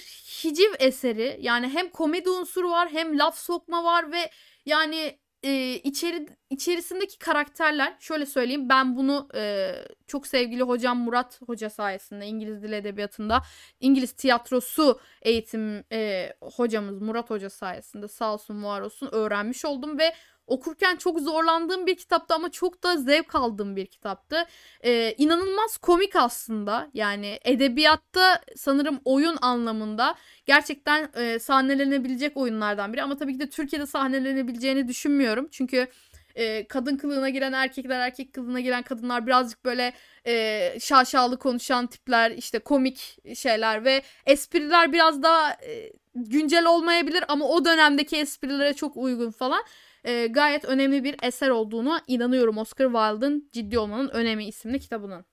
hiciv 0.45 0.73
eseri. 0.79 1.39
Yani 1.41 1.69
hem 1.69 1.89
komedi 1.91 2.31
unsuru 2.31 2.71
var 2.71 2.89
hem 2.93 3.19
laf 3.19 3.39
sokma 3.39 3.85
var 3.85 4.13
ve 4.13 4.31
yani 4.67 5.19
e, 5.43 5.75
içeri 5.75 6.27
içerisindeki 6.51 7.19
karakterler 7.19 7.97
şöyle 8.01 8.27
söyleyeyim 8.27 8.69
ben 8.69 8.97
bunu 8.97 9.29
e, 9.35 9.73
çok 10.07 10.27
sevgili 10.27 10.63
hocam 10.63 10.99
Murat 10.99 11.41
Hoca 11.47 11.71
sayesinde 11.71 12.27
İngiliz 12.27 12.63
Dil 12.63 12.73
Edebiyatı'nda 12.73 13.43
İngiliz 13.81 14.13
tiyatrosu 14.13 15.01
eğitim 15.23 15.85
e, 15.93 16.33
hocamız 16.43 17.03
Murat 17.03 17.31
Hoca 17.31 17.51
sayesinde 17.51 18.09
sağ 18.09 18.35
olsun 18.35 18.65
var 18.65 18.81
olsun 18.81 19.09
öğrenmiş 19.13 19.65
oldum 19.65 19.99
ve 19.99 20.15
okurken 20.51 20.97
çok 20.97 21.21
zorlandığım 21.21 21.87
bir 21.87 21.97
kitaptı 21.97 22.35
ama 22.35 22.51
çok 22.51 22.83
da 22.83 22.97
zevk 22.97 23.35
aldığım 23.35 23.77
bir 23.77 23.87
kitaptı. 23.87 24.45
Ee, 24.85 25.15
inanılmaz 25.19 25.77
komik 25.77 26.17
aslında. 26.17 26.91
Yani 26.95 27.39
edebiyatta 27.45 28.41
sanırım 28.57 29.01
oyun 29.05 29.37
anlamında 29.41 30.15
gerçekten 30.47 31.11
e, 31.17 31.39
sahnelenebilecek 31.39 32.37
oyunlardan 32.37 32.93
biri. 32.93 33.03
Ama 33.03 33.17
tabii 33.17 33.33
ki 33.33 33.41
de 33.41 33.51
Türkiye'de 33.51 33.87
sahnelenebileceğini 33.87 34.89
düşünmüyorum. 34.89 35.49
Çünkü 35.51 35.89
e, 36.35 36.67
kadın 36.67 36.97
kılığına 36.97 37.29
giren 37.29 37.53
erkekler 37.53 38.01
erkek 38.01 38.33
kılığına 38.33 38.61
giren 38.61 38.83
kadınlar 38.83 39.27
birazcık 39.27 39.65
böyle 39.65 39.93
e, 40.27 40.77
şaşalı 40.81 41.39
konuşan 41.39 41.87
tipler 41.87 42.31
işte 42.31 42.59
komik 42.59 43.17
şeyler 43.37 43.85
ve 43.85 44.03
espriler 44.27 44.93
biraz 44.93 45.23
daha 45.23 45.51
e, 45.51 45.93
güncel 46.15 46.67
olmayabilir 46.67 47.25
ama 47.29 47.49
o 47.49 47.65
dönemdeki 47.65 48.17
esprilere 48.17 48.75
çok 48.75 48.97
uygun 48.97 49.31
falan 49.31 49.63
e, 50.05 50.27
gayet 50.27 50.65
önemli 50.65 51.05
bir 51.05 51.17
eser 51.23 51.49
olduğunu 51.49 51.99
inanıyorum 52.07 52.59
Oscar 52.59 52.87
Wilde'ın 52.87 53.51
Ciddi 53.53 53.79
Olmanın 53.79 54.09
Önemi 54.09 54.45
isimli 54.47 54.81
kitabının. 54.81 55.25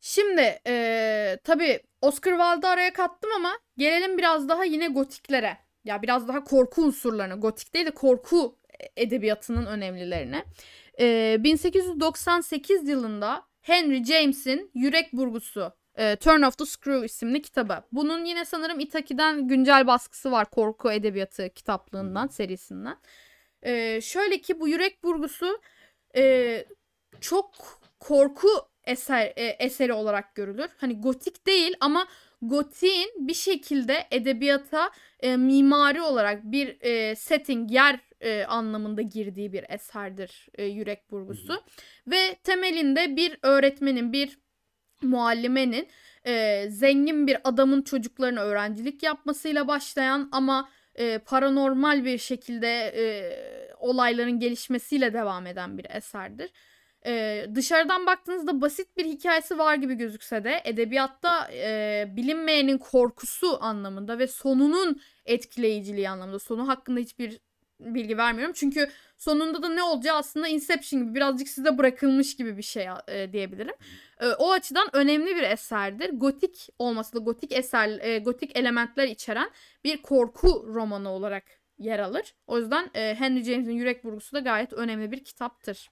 Şimdi 0.00 0.60
e, 0.66 1.38
tabii 1.44 1.80
Oscar 2.00 2.30
Wilde'ı 2.30 2.70
araya 2.70 2.92
kattım 2.92 3.30
ama 3.36 3.52
gelelim 3.76 4.18
biraz 4.18 4.48
daha 4.48 4.64
yine 4.64 4.88
gotiklere. 4.88 5.56
Ya 5.84 6.02
biraz 6.02 6.28
daha 6.28 6.44
korku 6.44 6.82
unsurlarına. 6.82 7.34
Gotik 7.34 7.74
değil 7.74 7.86
de 7.86 7.90
korku 7.90 8.58
edebiyatının 8.96 9.66
önemlilerine. 9.66 10.44
E, 11.00 11.36
1898 11.40 12.88
yılında 12.88 13.42
Henry 13.60 14.04
James'in 14.04 14.70
Yürek 14.74 15.12
Burgusu 15.12 15.72
e, 16.00 16.16
Turn 16.16 16.42
of 16.42 16.58
the 16.58 16.66
Screw 16.66 17.06
isimli 17.06 17.42
kitabı. 17.42 17.82
Bunun 17.92 18.24
yine 18.24 18.44
sanırım 18.44 18.80
Itaki'den 18.80 19.48
güncel 19.48 19.86
baskısı 19.86 20.30
var 20.32 20.50
korku 20.50 20.92
edebiyatı 20.92 21.48
kitaplığından, 21.54 22.26
serisinden. 22.26 22.96
E, 23.62 24.00
şöyle 24.00 24.40
ki 24.40 24.60
bu 24.60 24.68
Yürek 24.68 25.02
Burgusu 25.04 25.60
e, 26.16 26.64
çok 27.20 27.54
korku 28.00 28.48
eser 28.84 29.32
e, 29.36 29.44
eseri 29.44 29.92
olarak 29.92 30.34
görülür. 30.34 30.68
Hani 30.76 31.00
gotik 31.00 31.46
değil 31.46 31.74
ama 31.80 32.06
gotiğin 32.42 33.10
bir 33.28 33.34
şekilde 33.34 34.06
edebiyata 34.10 34.90
e, 35.20 35.36
mimari 35.36 36.02
olarak 36.02 36.44
bir 36.44 36.76
e, 36.80 37.16
setting, 37.16 37.72
yer 37.72 38.00
e, 38.20 38.44
anlamında 38.44 39.02
girdiği 39.02 39.52
bir 39.52 39.64
eserdir 39.68 40.48
e, 40.54 40.64
Yürek 40.64 41.10
Burgusu. 41.10 41.52
Hı 41.52 41.56
hı. 41.56 41.60
Ve 42.06 42.34
temelinde 42.34 43.16
bir 43.16 43.38
öğretmenin, 43.42 44.12
bir 44.12 44.38
muallimenin 45.02 45.88
e, 46.26 46.66
zengin 46.70 47.26
bir 47.26 47.38
adamın 47.44 47.82
çocuklarına 47.82 48.40
öğrencilik 48.40 49.02
yapmasıyla 49.02 49.68
başlayan 49.68 50.28
ama 50.32 50.68
e, 50.94 51.18
paranormal 51.18 52.04
bir 52.04 52.18
şekilde 52.18 52.68
e, 52.96 53.04
olayların 53.78 54.40
gelişmesiyle 54.40 55.12
devam 55.12 55.46
eden 55.46 55.78
bir 55.78 55.86
eserdir. 55.90 56.50
E, 57.06 57.46
dışarıdan 57.54 58.06
baktığınızda 58.06 58.60
basit 58.60 58.96
bir 58.96 59.04
hikayesi 59.04 59.58
var 59.58 59.74
gibi 59.74 59.94
gözükse 59.94 60.44
de 60.44 60.60
edebiyatta 60.64 61.50
e, 61.52 62.04
bilinmeyenin 62.16 62.78
korkusu 62.78 63.64
anlamında 63.64 64.18
ve 64.18 64.26
sonunun 64.26 65.00
etkileyiciliği 65.26 66.08
anlamında 66.10 66.38
sonu 66.38 66.68
hakkında 66.68 67.00
hiçbir 67.00 67.40
bilgi 67.80 68.16
vermiyorum. 68.18 68.54
Çünkü 68.56 68.90
sonunda 69.24 69.62
da 69.62 69.68
ne 69.68 69.82
olacağı 69.82 70.16
aslında 70.16 70.48
Inception 70.48 71.02
gibi 71.02 71.14
birazcık 71.14 71.48
size 71.48 71.78
bırakılmış 71.78 72.36
gibi 72.36 72.56
bir 72.56 72.62
şey 72.62 72.88
e, 73.08 73.32
diyebilirim. 73.32 73.74
E, 74.20 74.26
o 74.28 74.50
açıdan 74.52 74.88
önemli 74.92 75.36
bir 75.36 75.42
eserdir. 75.42 76.10
Gotik 76.12 76.68
olması 76.78 77.14
da 77.14 77.18
gotik 77.18 77.52
eser, 77.52 77.88
e, 78.00 78.18
gotik 78.18 78.58
elementler 78.58 79.08
içeren 79.08 79.50
bir 79.84 80.02
korku 80.02 80.64
romanı 80.74 81.08
olarak 81.10 81.44
yer 81.78 81.98
alır. 81.98 82.34
O 82.46 82.58
yüzden 82.58 82.90
e, 82.94 83.14
Henry 83.14 83.42
James'in 83.44 83.72
Yürek 83.72 84.04
Burgusu 84.04 84.36
da 84.36 84.40
gayet 84.40 84.72
önemli 84.72 85.12
bir 85.12 85.24
kitaptır. 85.24 85.90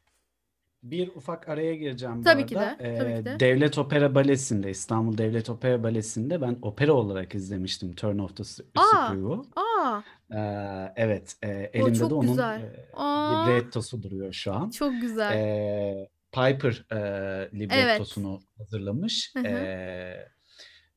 Bir 0.83 1.09
ufak 1.09 1.49
araya 1.49 1.75
gireceğim 1.75 2.19
bu 2.19 2.25
Tabii 2.25 2.43
arada. 2.43 2.77
ki 2.77 2.85
de, 2.85 2.89
Ee, 2.89 2.99
tabii 2.99 3.19
ki 3.19 3.25
de. 3.25 3.41
Devlet 3.41 3.79
Opera 3.79 4.15
Balesi'nde, 4.15 4.71
İstanbul 4.71 5.19
Devlet 5.19 5.51
Opera 5.51 5.83
Balesi'nde 5.83 6.41
ben 6.41 6.57
opera 6.63 6.93
olarak 6.93 7.35
izlemiştim 7.35 7.95
Turn 7.95 8.19
of 8.19 8.37
the 8.37 8.45
S- 8.45 8.63
Aa, 8.77 8.83
Screw'u. 9.09 9.47
Aa, 9.79 10.03
Ee, 10.35 10.93
evet, 10.97 11.37
e, 11.43 11.49
o 11.49 11.53
elimde 11.79 11.95
de 11.95 11.99
çok 11.99 12.13
onun 12.13 12.29
güzel. 12.29 12.61
e, 12.61 12.89
Aa, 12.93 13.45
librettosu 13.45 14.03
duruyor 14.03 14.33
şu 14.33 14.53
an. 14.55 14.71
çok 14.71 15.01
güzel. 15.01 15.33
Ee, 15.35 16.09
Piper 16.33 16.87
e, 16.93 16.97
Evet. 16.97 17.55
librettosunu 17.55 18.41
hazırlamış 18.59 19.35
Hı 19.35 19.41
hı, 19.41 19.47
ee, 19.47 20.29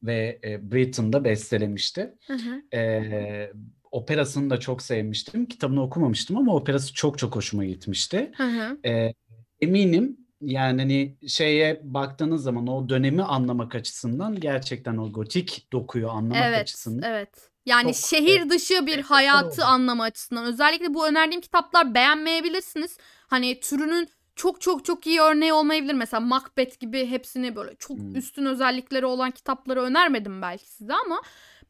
ve 0.04 0.40
e, 0.44 0.72
Britten'da 0.72 1.24
bestelemişti. 1.24 2.14
hı 2.28 2.34
hı. 2.34 2.62
Ee, 2.78 3.52
operasını 3.92 4.50
da 4.50 4.60
çok 4.60 4.82
sevmiştim. 4.82 5.46
Kitabını 5.46 5.84
okumamıştım 5.84 6.38
ama 6.38 6.56
operası 6.56 6.94
çok 6.94 7.18
çok 7.20 7.36
hoşuma 7.36 7.66
gitmişti. 7.66 8.32
Hı 8.38 8.44
hı. 8.44 8.78
Ee, 8.86 9.14
eminim 9.62 10.18
Yani 10.42 10.82
hani 10.82 11.18
şeye 11.28 11.82
baktığınız 11.84 12.44
zaman 12.44 12.68
o 12.68 12.90
dönemi 12.90 13.24
anlamak 13.24 13.76
açısından 13.76 14.40
gerçekten 14.40 14.98
o 14.98 15.12
gotik 15.12 15.68
dokuyu 15.74 16.10
anlamak 16.10 16.44
Evet, 16.44 16.62
açısından 16.62 17.12
evet. 17.12 17.51
Yani 17.66 17.94
çok, 17.94 18.06
şehir 18.10 18.40
eee, 18.40 18.50
dışı 18.50 18.86
bir 18.86 19.00
hayatı 19.02 19.66
anlama 19.66 20.04
açısından. 20.04 20.46
Özellikle 20.46 20.94
bu 20.94 21.08
önerdiğim 21.08 21.42
kitaplar 21.42 21.94
beğenmeyebilirsiniz. 21.94 22.98
Hani 23.28 23.60
türünün 23.60 24.10
çok 24.36 24.62
çok 24.62 24.86
çok 24.86 25.08
iyi 25.08 25.22
örneği 25.22 25.54
olmayabilir. 25.54 25.94
Mesela 25.94 26.20
Macbeth 26.22 26.80
gibi 26.80 27.06
hepsini 27.08 27.56
böyle 27.56 27.76
çok 27.76 27.98
Hmm. 27.98 28.16
üstün 28.16 28.46
özellikleri 28.46 29.06
olan 29.06 29.32
kitapları 29.32 29.82
önermedim 29.82 30.42
belki 30.42 30.70
size 30.72 30.94
ama 30.94 31.22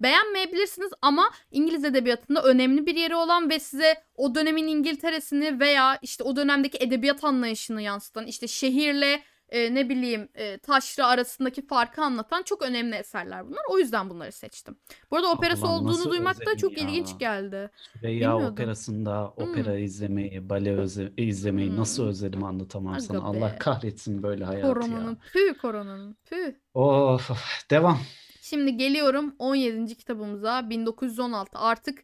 beğenmeyebilirsiniz 0.02 0.92
ama 1.02 1.32
İngiliz 1.52 1.86
edebiyatında 1.86 2.44
önemli 2.44 2.86
bir 2.86 2.96
yeri 2.96 3.16
olan 3.16 3.50
ve 3.50 3.60
size 3.60 4.04
o 4.16 4.36
dönemin 4.36 4.68
İngiltere'sini 4.68 5.60
veya 5.60 6.00
işte 6.02 6.24
o 6.24 6.36
dönemdeki 6.36 6.78
edebiyat 6.78 7.24
anlayışını 7.24 7.82
yansıtan 7.82 8.28
işte 8.28 8.48
şehirle 8.48 9.24
e, 9.52 9.76
ne 9.76 9.90
bileyim 9.90 10.30
e, 10.36 10.58
taşra 10.58 11.08
arasındaki 11.08 11.68
farkı 11.68 12.02
anlatan 12.02 12.44
çok 12.44 12.62
önemli 12.62 12.96
eserler 12.96 13.48
bunlar. 13.48 13.62
O 13.70 13.80
yüzden 13.80 14.10
bunları 14.10 14.32
seçtim. 14.32 14.76
Bu 15.12 15.16
arada 15.18 15.32
operası 15.32 15.66
Allah'ım 15.66 15.76
olduğunu 15.86 15.92
nasıl 15.92 16.10
duymak 16.10 16.46
da 16.46 16.58
çok 16.58 16.78
ya. 16.78 16.84
ilginç 16.88 17.20
geldi. 17.20 17.70
Süreyya. 17.94 18.38
Operası'nda 18.38 19.34
Hmm. 19.36 19.44
opera 19.44 19.78
izlemeyi, 19.78 20.50
bale 20.50 20.76
öze- 20.78 21.14
izlemeyi 21.18 21.76
nasıl 21.78 22.04
Hmm. 22.04 22.10
özledim 22.10 22.44
anlatamam 22.44 22.94
Aga 22.94 23.02
sana. 23.02 23.18
be. 23.18 23.24
Allah 23.26 23.58
kahretsin 23.60 24.24
böyle 24.24 24.46
hayatı 24.46 24.68
Koronanın, 24.68 25.12
ya. 25.12 25.18
püh 25.34 25.60
koronanın, 25.62 26.18
püh. 26.30 26.54
Of, 26.74 27.32
of, 27.32 27.70
devam. 27.72 28.00
Şimdi 28.42 28.78
geliyorum 28.78 29.36
17. 29.40 29.96
kitabımıza 29.98 30.70
1916 30.70 31.58
artık 31.60 32.00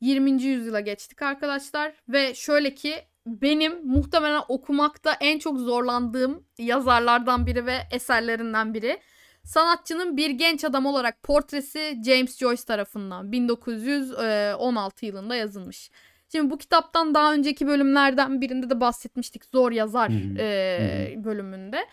20. 0.00 0.42
yüzyıla 0.42 0.80
geçtik 0.80 1.22
arkadaşlar 1.22 1.94
ve 2.08 2.34
şöyle 2.34 2.74
ki 2.74 2.94
benim 3.26 3.86
muhtemelen 3.86 4.42
okumakta 4.48 5.16
en 5.20 5.38
çok 5.38 5.58
zorlandığım 5.58 6.44
yazarlardan 6.58 7.46
biri 7.46 7.66
ve 7.66 7.78
eserlerinden 7.90 8.74
biri. 8.74 9.00
Sanatçının 9.44 10.16
bir 10.16 10.30
genç 10.30 10.64
adam 10.64 10.86
olarak 10.86 11.22
portresi 11.22 12.02
James 12.06 12.38
Joyce 12.38 12.62
tarafından 12.62 13.32
1916 13.32 15.06
yılında 15.06 15.36
yazılmış. 15.36 15.90
Şimdi 16.32 16.50
bu 16.50 16.58
kitaptan 16.58 17.14
daha 17.14 17.34
önceki 17.34 17.66
bölümlerden 17.66 18.40
birinde 18.40 18.70
de 18.70 18.80
bahsetmiştik. 18.80 19.44
Zor 19.44 19.72
yazar 19.72 20.10
e, 20.38 21.24
bölümünde. 21.24 21.86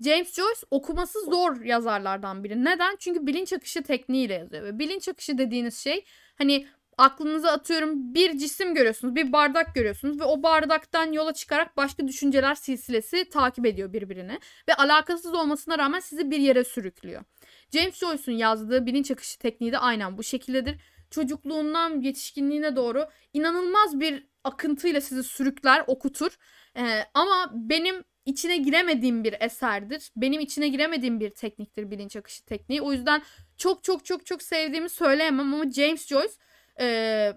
James 0.00 0.34
Joyce 0.34 0.60
okuması 0.70 1.20
zor 1.24 1.60
yazarlardan 1.60 2.44
biri. 2.44 2.64
Neden? 2.64 2.96
Çünkü 2.98 3.26
bilinç 3.26 3.52
akışı 3.52 3.82
tekniğiyle 3.82 4.34
yazıyor. 4.34 4.64
Ve 4.64 4.78
bilinç 4.78 5.08
akışı 5.08 5.38
dediğiniz 5.38 5.78
şey 5.78 6.04
hani 6.38 6.66
aklınıza 6.98 7.50
atıyorum 7.50 8.14
bir 8.14 8.38
cisim 8.38 8.74
görüyorsunuz, 8.74 9.14
bir 9.14 9.32
bardak 9.32 9.74
görüyorsunuz 9.74 10.20
ve 10.20 10.24
o 10.24 10.42
bardaktan 10.42 11.12
yola 11.12 11.32
çıkarak 11.32 11.76
başka 11.76 12.08
düşünceler 12.08 12.54
silsilesi 12.54 13.28
takip 13.28 13.66
ediyor 13.66 13.92
birbirini. 13.92 14.38
Ve 14.68 14.74
alakasız 14.74 15.34
olmasına 15.34 15.78
rağmen 15.78 16.00
sizi 16.00 16.30
bir 16.30 16.38
yere 16.38 16.64
sürüklüyor. 16.64 17.24
James 17.72 17.94
Joyce'un 17.94 18.36
yazdığı 18.36 18.86
bilinç 18.86 19.10
akışı 19.10 19.38
tekniği 19.38 19.72
de 19.72 19.78
aynen 19.78 20.18
bu 20.18 20.22
şekildedir. 20.22 20.76
Çocukluğundan 21.10 22.00
yetişkinliğine 22.00 22.76
doğru 22.76 23.06
inanılmaz 23.32 24.00
bir 24.00 24.26
akıntıyla 24.44 25.00
sizi 25.00 25.24
sürükler, 25.24 25.84
okutur. 25.86 26.36
Ee, 26.76 27.04
ama 27.14 27.50
benim 27.54 28.04
içine 28.26 28.56
giremediğim 28.56 29.24
bir 29.24 29.34
eserdir. 29.40 30.10
Benim 30.16 30.40
içine 30.40 30.68
giremediğim 30.68 31.20
bir 31.20 31.30
tekniktir 31.30 31.90
bilinç 31.90 32.16
akışı 32.16 32.44
tekniği. 32.44 32.82
O 32.82 32.92
yüzden 32.92 33.22
çok 33.56 33.84
çok 33.84 34.04
çok 34.04 34.26
çok 34.26 34.42
sevdiğimi 34.42 34.88
söyleyemem 34.88 35.54
ama 35.54 35.70
James 35.70 36.06
Joyce 36.06 36.34
e, 36.80 37.32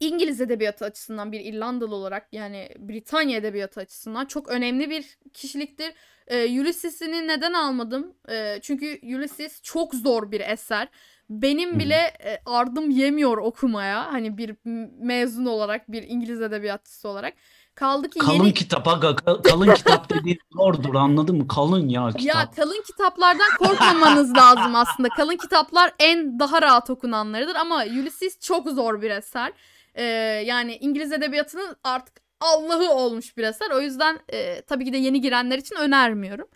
İngiliz 0.00 0.40
edebiyatı 0.40 0.84
açısından 0.84 1.32
bir 1.32 1.40
İrlandalı 1.40 1.94
olarak 1.94 2.28
yani 2.32 2.68
Britanya 2.78 3.36
edebiyatı 3.36 3.80
açısından 3.80 4.26
çok 4.26 4.48
önemli 4.48 4.90
bir 4.90 5.18
kişiliktir. 5.34 5.94
E, 6.26 6.60
Ulysses'ini 6.60 7.28
neden 7.28 7.52
almadım? 7.52 8.16
E, 8.28 8.58
çünkü 8.62 9.00
Ulysses 9.02 9.62
çok 9.62 9.94
zor 9.94 10.30
bir 10.30 10.40
eser. 10.40 10.88
Benim 11.30 11.78
bile 11.78 11.94
e, 12.24 12.38
ardım 12.46 12.90
yemiyor 12.90 13.38
okumaya. 13.38 14.12
Hani 14.12 14.38
bir 14.38 14.56
mezun 15.00 15.46
olarak, 15.46 15.92
bir 15.92 16.02
İngiliz 16.02 16.42
edebiyatçısı 16.42 17.08
olarak. 17.08 17.34
Kaldı 17.78 18.10
ki 18.10 18.18
Kalın 18.18 18.32
yeni 18.32 18.54
kitap 18.54 18.88
aga. 18.88 19.08
ka- 19.08 19.42
Kalın 19.42 19.74
kitap 19.74 20.10
dediğin 20.10 20.38
zordur 20.52 20.94
anladın 20.94 21.36
mı? 21.36 21.48
Kalın 21.48 21.88
ya 21.88 22.02
Ya 22.02 22.10
kitap. 22.12 22.56
kalın 22.56 22.82
kitaplardan 22.86 23.48
korkmamanız 23.58 24.34
lazım 24.36 24.74
aslında. 24.74 25.08
Kalın 25.08 25.36
kitaplar 25.36 25.92
en 25.98 26.38
daha 26.38 26.62
rahat 26.62 26.90
okunanlarıdır 26.90 27.54
ama 27.54 27.76
Ulysses 27.84 28.40
çok 28.40 28.68
zor 28.68 29.02
bir 29.02 29.10
eser. 29.10 29.52
Ee, 29.94 30.02
yani 30.46 30.76
İngiliz 30.76 31.12
edebiyatının 31.12 31.76
artık 31.84 32.14
Allah'ı 32.40 32.90
olmuş 32.90 33.36
bir 33.36 33.42
eser. 33.44 33.70
O 33.70 33.80
yüzden 33.80 34.18
e, 34.32 34.62
tabii 34.62 34.84
ki 34.84 34.92
de 34.92 34.96
yeni 34.96 35.20
girenler 35.20 35.58
için 35.58 35.76
önermiyorum. 35.76 36.48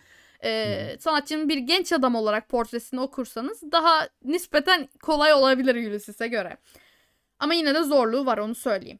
Ee, 0.44 0.96
sanatçının 1.00 1.48
bir 1.48 1.58
genç 1.58 1.92
adam 1.92 2.14
olarak 2.14 2.48
portresini 2.48 3.00
okursanız 3.00 3.62
daha 3.72 4.08
nispeten 4.24 4.88
kolay 5.02 5.32
olabilir 5.32 5.74
Ulysses'e 5.90 6.26
göre. 6.26 6.56
Ama 7.38 7.54
yine 7.54 7.74
de 7.74 7.82
zorluğu 7.82 8.26
var 8.26 8.38
onu 8.38 8.54
söyleyeyim. 8.54 8.98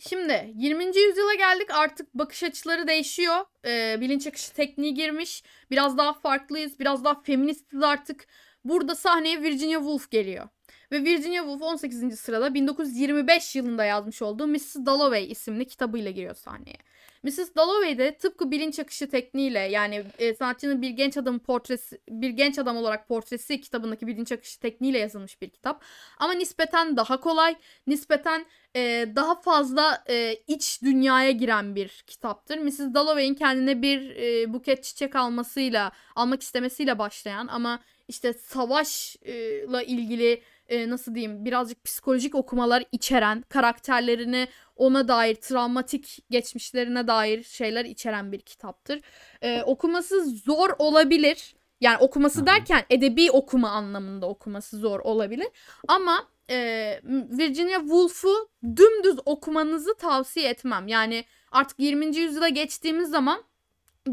Şimdi 0.00 0.52
20. 0.56 0.84
yüzyıla 0.84 1.34
geldik 1.34 1.70
artık 1.70 2.14
bakış 2.14 2.42
açıları 2.42 2.88
değişiyor. 2.88 3.36
Ee, 3.66 3.96
bilinç 4.00 4.26
akışı 4.26 4.52
tekniği 4.52 4.94
girmiş. 4.94 5.42
Biraz 5.70 5.98
daha 5.98 6.12
farklıyız. 6.12 6.78
Biraz 6.80 7.04
daha 7.04 7.22
feministiz 7.22 7.82
artık. 7.82 8.26
Burada 8.64 8.94
sahneye 8.94 9.42
Virginia 9.42 9.78
Woolf 9.78 10.10
geliyor. 10.10 10.48
Ve 10.92 11.04
Virginia 11.04 11.42
Woolf 11.42 11.62
18. 11.62 12.20
sırada 12.20 12.54
1925 12.54 13.56
yılında 13.56 13.84
yazmış 13.84 14.22
olduğu 14.22 14.46
Mrs. 14.46 14.76
Dalloway 14.76 15.30
isimli 15.30 15.66
kitabıyla 15.66 16.10
giriyor 16.10 16.34
sahneye. 16.34 16.78
Mrs. 17.22 17.54
Dalloway 17.56 17.98
de 17.98 18.16
tıpkı 18.18 18.50
bilinç 18.50 18.78
akışı 18.78 19.10
tekniğiyle 19.10 19.58
yani 19.58 20.04
e, 20.18 20.34
sanatçının 20.34 20.82
bir 20.82 20.90
genç 20.90 21.16
adam 21.16 21.38
portresi 21.38 22.00
bir 22.08 22.30
genç 22.30 22.58
adam 22.58 22.76
olarak 22.76 23.08
portresi 23.08 23.60
kitabındaki 23.60 24.06
bilinç 24.06 24.32
akışı 24.32 24.60
tekniğiyle 24.60 24.98
yazılmış 24.98 25.42
bir 25.42 25.50
kitap. 25.50 25.84
Ama 26.18 26.32
nispeten 26.32 26.96
daha 26.96 27.20
kolay, 27.20 27.56
nispeten 27.86 28.46
e, 28.76 29.06
daha 29.16 29.40
fazla 29.40 30.04
e, 30.08 30.36
iç 30.46 30.82
dünyaya 30.82 31.30
giren 31.30 31.74
bir 31.74 31.88
kitaptır. 32.06 32.58
Mrs. 32.58 32.80
Dalloway'in 32.94 33.34
kendine 33.34 33.82
bir 33.82 34.16
e, 34.16 34.52
buket 34.52 34.84
çiçek 34.84 35.16
almasıyla, 35.16 35.92
almak 36.16 36.42
istemesiyle 36.42 36.98
başlayan 36.98 37.46
ama 37.46 37.80
işte 38.08 38.32
savaşla 38.32 39.82
ilgili 39.82 40.42
e, 40.68 40.90
nasıl 40.90 41.14
diyeyim 41.14 41.44
birazcık 41.44 41.84
psikolojik 41.84 42.34
okumalar 42.34 42.84
içeren, 42.92 43.44
karakterlerini 43.48 44.48
ona 44.76 45.08
dair, 45.08 45.34
travmatik 45.34 46.18
geçmişlerine 46.30 47.06
dair 47.06 47.42
şeyler 47.42 47.84
içeren 47.84 48.32
bir 48.32 48.40
kitaptır. 48.40 49.00
E, 49.42 49.62
okuması 49.62 50.24
zor 50.24 50.70
olabilir. 50.78 51.54
Yani 51.80 51.98
okuması 51.98 52.46
derken 52.46 52.84
edebi 52.90 53.30
okuma 53.30 53.70
anlamında 53.70 54.28
okuması 54.28 54.76
zor 54.76 55.00
olabilir. 55.00 55.48
Ama 55.88 56.28
e, 56.50 57.00
Virginia 57.38 57.80
Woolf'u 57.80 58.48
dümdüz 58.64 59.16
okumanızı 59.24 59.96
tavsiye 59.96 60.48
etmem. 60.48 60.88
Yani 60.88 61.24
artık 61.52 61.80
20. 61.80 62.16
yüzyıla 62.16 62.48
geçtiğimiz 62.48 63.10
zaman 63.10 63.42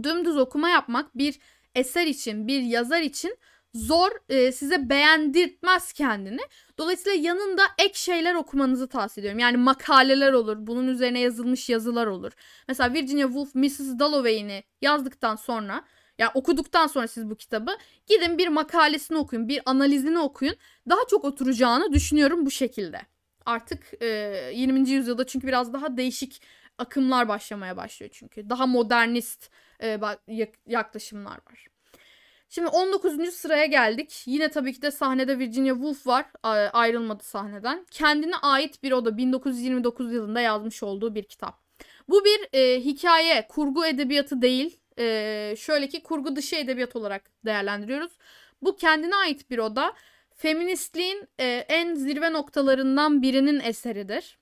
dümdüz 0.03 0.38
okuma 0.38 0.70
yapmak 0.70 1.18
bir 1.18 1.39
eser 1.76 2.08
için, 2.08 2.47
bir 2.47 2.62
yazar 2.62 3.01
için 3.01 3.38
zor, 3.76 4.12
e, 4.30 4.52
size 4.52 4.90
beğendirtmez 4.90 5.94
kendini. 5.94 6.42
Dolayısıyla 6.78 7.30
yanında 7.30 7.64
ek 7.78 7.94
şeyler 7.94 8.36
okumanızı 8.36 8.88
tavsiye 8.88 9.22
ediyorum. 9.22 9.40
Yani 9.40 9.58
makaleler 9.58 10.34
olur, 10.34 10.58
bunun 10.60 10.88
üzerine 10.88 11.20
yazılmış 11.20 11.70
yazılar 11.70 12.08
olur. 12.08 12.32
Mesela 12.68 12.94
Virginia 12.94 13.28
Woolf 13.28 13.56
Mrs. 13.56 14.00
Dalloway'ini 14.00 14.64
yazdıktan 14.82 15.36
sonra 15.36 15.86
yani 16.18 16.32
okuduktan 16.34 16.88
sonra 16.88 17.08
siz 17.08 17.30
bu 17.30 17.36
kitabı 17.36 17.72
gidin 18.08 18.38
bir 18.38 18.48
makalesini 18.48 19.18
okuyun, 19.18 19.48
bir 19.48 19.62
analizini 19.66 20.20
okuyun. 20.20 20.56
Daha 20.90 21.00
çok 21.10 21.26
oturacağını 21.26 21.94
düşünüyorum 21.94 22.46
bu 22.46 22.52
şekilde. 22.52 23.02
Artık 23.46 24.04
e, 24.04 24.08
20. 24.54 24.90
yüzyılda 24.90 25.28
çünkü 25.28 25.48
biraz 25.48 25.74
daha 25.74 25.98
değişik 25.98 26.42
akımlar 26.78 27.28
başlamaya 27.28 27.78
başlıyor 27.78 28.12
çünkü. 28.14 28.50
Daha 28.50 28.68
modernist 28.68 29.50
e, 29.84 30.00
yaklaşımlar 30.68 31.40
var. 31.50 31.75
Şimdi 32.56 32.68
19. 32.68 33.34
sıraya 33.34 33.66
geldik. 33.66 34.24
Yine 34.26 34.49
tabii 34.49 34.74
ki 34.74 34.82
de 34.82 34.91
sahnede 34.91 35.39
Virginia 35.39 35.74
Woolf 35.74 36.08
var. 36.08 36.26
Ayrılmadı 36.74 37.24
sahneden. 37.24 37.86
Kendine 37.91 38.36
ait 38.36 38.84
bir 38.84 38.91
oda 38.91 39.18
1929 39.18 40.14
yılında 40.14 40.41
yazmış 40.41 40.84
olduğu 40.84 41.16
bir 41.16 41.24
kitap. 41.24 41.60
Bu 42.10 42.26
bir 42.26 42.60
e, 42.60 42.80
hikaye, 42.80 43.47
kurgu 43.47 43.86
edebiyatı 43.86 44.41
değil. 44.41 44.80
E, 44.99 45.56
şöyle 45.58 45.88
ki 45.89 46.03
kurgu 46.03 46.36
dışı 46.36 46.56
edebiyat 46.56 46.95
olarak 46.95 47.32
değerlendiriyoruz. 47.45 48.12
Bu 48.62 48.76
kendine 48.76 49.16
ait 49.16 49.49
bir 49.49 49.58
oda. 49.58 49.93
Feministliğin 50.36 51.28
e, 51.39 51.66
en 51.70 51.95
zirve 51.95 52.34
noktalarından 52.34 53.22
birinin 53.22 53.60
eseridir. 53.60 54.38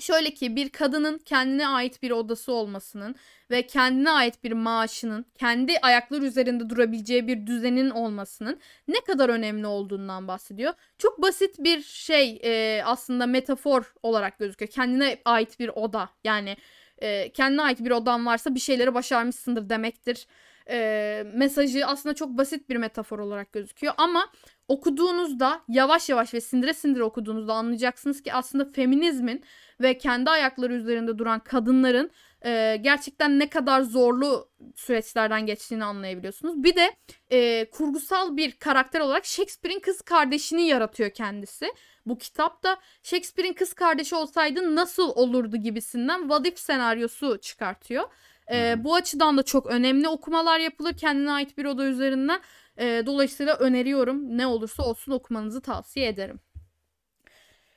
Şöyle 0.00 0.30
ki 0.34 0.56
bir 0.56 0.68
kadının 0.68 1.18
kendine 1.18 1.68
ait 1.68 2.02
bir 2.02 2.10
odası 2.10 2.52
olmasının 2.52 3.14
ve 3.50 3.66
kendine 3.66 4.10
ait 4.10 4.44
bir 4.44 4.52
maaşının, 4.52 5.26
kendi 5.38 5.78
ayakları 5.78 6.24
üzerinde 6.24 6.70
durabileceği 6.70 7.26
bir 7.28 7.46
düzenin 7.46 7.90
olmasının 7.90 8.60
ne 8.88 9.00
kadar 9.00 9.28
önemli 9.28 9.66
olduğundan 9.66 10.28
bahsediyor. 10.28 10.72
Çok 10.98 11.22
basit 11.22 11.58
bir 11.58 11.82
şey 11.82 12.40
e, 12.44 12.82
aslında 12.84 13.26
metafor 13.26 13.92
olarak 14.02 14.38
gözüküyor. 14.38 14.70
Kendine 14.70 15.18
ait 15.24 15.60
bir 15.60 15.68
oda 15.68 16.08
yani 16.24 16.56
e, 16.98 17.32
kendine 17.32 17.62
ait 17.62 17.80
bir 17.84 17.90
odan 17.90 18.26
varsa 18.26 18.54
bir 18.54 18.60
şeyleri 18.60 18.94
başarmışsındır 18.94 19.68
demektir. 19.68 20.26
E, 20.70 21.24
mesajı 21.34 21.86
aslında 21.86 22.14
çok 22.14 22.28
basit 22.38 22.68
bir 22.68 22.76
metafor 22.76 23.18
olarak 23.18 23.52
gözüküyor 23.52 23.94
ama 23.96 24.26
okuduğunuzda 24.68 25.60
yavaş 25.68 26.08
yavaş 26.08 26.34
ve 26.34 26.40
sindire 26.40 26.74
sindire 26.74 27.02
okuduğunuzda 27.04 27.54
anlayacaksınız 27.54 28.22
ki 28.22 28.32
aslında 28.32 28.64
feminizmin 28.64 29.44
ve 29.80 29.98
kendi 29.98 30.30
ayakları 30.30 30.74
üzerinde 30.74 31.18
duran 31.18 31.40
kadınların 31.40 32.10
e, 32.44 32.76
gerçekten 32.80 33.38
ne 33.38 33.50
kadar 33.50 33.82
zorlu 33.82 34.48
süreçlerden 34.76 35.46
geçtiğini 35.46 35.84
anlayabiliyorsunuz. 35.84 36.62
Bir 36.62 36.76
de 36.76 36.96
e, 37.30 37.70
kurgusal 37.70 38.36
bir 38.36 38.52
karakter 38.52 39.00
olarak 39.00 39.26
Shakespeare'in 39.26 39.80
kız 39.80 40.02
kardeşini 40.02 40.62
yaratıyor 40.66 41.10
kendisi. 41.10 41.72
Bu 42.06 42.18
kitapta 42.18 42.76
Shakespeare'in 43.02 43.52
kız 43.52 43.74
kardeşi 43.74 44.14
olsaydı 44.14 44.76
nasıl 44.76 45.08
olurdu 45.08 45.56
gibisinden 45.56 46.20
what 46.20 46.46
if 46.46 46.58
senaryosu 46.58 47.38
çıkartıyor. 47.40 48.04
E, 48.52 48.84
bu 48.84 48.94
açıdan 48.94 49.38
da 49.38 49.42
çok 49.42 49.66
önemli 49.66 50.08
okumalar 50.08 50.58
yapılır 50.58 50.96
kendine 50.96 51.32
ait 51.32 51.58
bir 51.58 51.64
oda 51.64 51.84
üzerinden. 51.84 52.40
E, 52.78 53.02
dolayısıyla 53.06 53.56
öneriyorum. 53.56 54.38
Ne 54.38 54.46
olursa 54.46 54.82
olsun 54.82 55.12
okumanızı 55.12 55.60
tavsiye 55.60 56.08
ederim. 56.08 56.40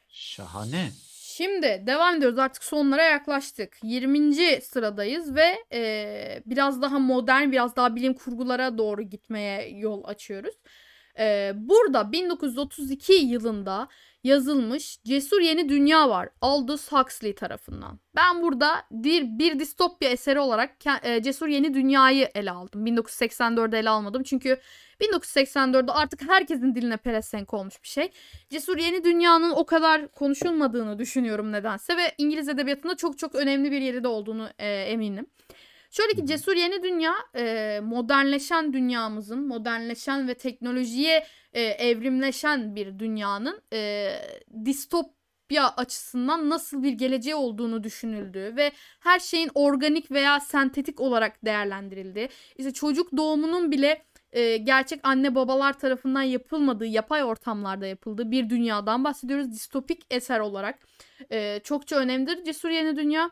Şahane. 0.10 0.92
Şimdi 1.36 1.84
devam 1.88 2.16
ediyoruz 2.16 2.40
artık 2.40 2.64
sonlara 2.64 3.04
yaklaştık. 3.04 3.78
20. 3.84 4.62
sıradayız 4.62 5.36
ve 5.36 5.56
e, 5.74 6.44
biraz 6.46 6.82
daha 6.82 7.00
modern, 7.00 7.52
biraz 7.52 7.76
daha 7.76 7.96
bilim 7.96 8.14
kurgulara 8.14 8.78
doğru 8.78 9.02
gitmeye 9.02 9.70
yol 9.70 10.04
açıyoruz. 10.04 10.56
E, 11.20 11.52
burada 11.56 12.12
1932 12.12 13.14
yılında 13.14 13.88
yazılmış 14.24 14.98
Cesur 15.04 15.42
Yeni 15.42 15.70
Dünya 15.70 16.10
var 16.10 16.30
Aldous 16.42 16.92
Huxley 16.92 17.36
tarafından. 17.36 18.00
Ben 18.16 18.42
burada 18.42 18.84
bir, 18.92 19.40
bir 19.40 19.60
distopya 19.60 20.10
eseri 20.10 20.40
olarak 20.40 20.72
e, 21.04 21.24
Cesur 21.24 21.48
Yeni 21.48 21.74
Dünya'yı 21.74 22.30
ele 22.36 22.52
aldım. 22.52 22.88
1984'de 22.88 23.80
ele 23.80 23.90
almadım 23.90 24.24
çünkü 24.24 24.58
1984'de 25.02 25.92
artık 25.92 26.30
herkesin 26.30 26.76
diline 26.76 26.98
pelesenk 26.98 27.54
olmuş 27.54 27.84
bir 27.84 27.88
şey. 27.88 28.12
Cesur 28.50 28.78
Yeni 28.78 29.04
Dünya'nın 29.04 29.52
o 29.52 29.66
kadar 29.66 30.08
konuşulmadığını 30.08 31.00
düşünüyorum 31.00 31.52
nedense 31.52 31.98
ve 31.98 32.14
İngiliz 32.18 32.50
edebiyatında 32.50 32.96
çok 32.96 33.18
çok 33.18 33.36
önemli 33.36 33.72
bir 33.72 33.82
yeri 33.82 34.04
de 34.04 34.08
olduğunu 34.08 34.50
e, 34.60 34.70
eminim. 34.70 35.26
Şöyle 35.92 36.14
ki 36.14 36.26
Cesur 36.26 36.56
Yeni 36.56 36.84
Dünya 36.84 37.14
e, 37.36 37.80
modernleşen 37.84 38.74
dünyamızın, 38.74 39.48
modernleşen 39.48 40.28
ve 40.28 40.34
teknolojiye 40.34 41.26
e, 41.54 41.62
evrimleşen 41.62 42.76
bir 42.76 43.00
dünyanın 43.00 43.62
e, 43.74 44.12
distopya 44.66 45.70
açısından 45.78 46.50
nasıl 46.50 46.84
bir 46.84 46.92
geleceği 46.92 47.36
olduğunu 47.36 47.84
düşünüldüğü 47.84 48.56
ve 48.56 48.72
her 49.00 49.20
şeyin 49.20 49.52
organik 49.56 50.12
veya 50.12 50.40
sentetik 50.40 51.00
olarak 51.00 51.46
değerlendirildiği, 51.46 52.30
işte 52.58 52.74
çocuk 52.74 53.18
doğumunun 53.18 53.72
bile 53.72 54.06
e, 54.32 54.58
gerçek 54.58 55.00
anne 55.04 55.36
babalar 55.36 55.80
tarafından 55.80 56.22
yapılmadığı, 56.22 56.86
yapay 56.86 57.24
ortamlarda 57.24 57.86
yapıldığı 57.88 58.32
bir 58.32 58.50
dünyadan 58.50 59.04
bahsediyoruz. 59.04 59.52
Distopik 59.52 60.06
eser 60.10 60.40
olarak 60.40 60.80
e, 61.32 61.60
çokça 61.64 61.96
önemlidir 61.96 62.44
Cesur 62.44 62.70
Yeni 62.70 62.98
Dünya. 62.98 63.32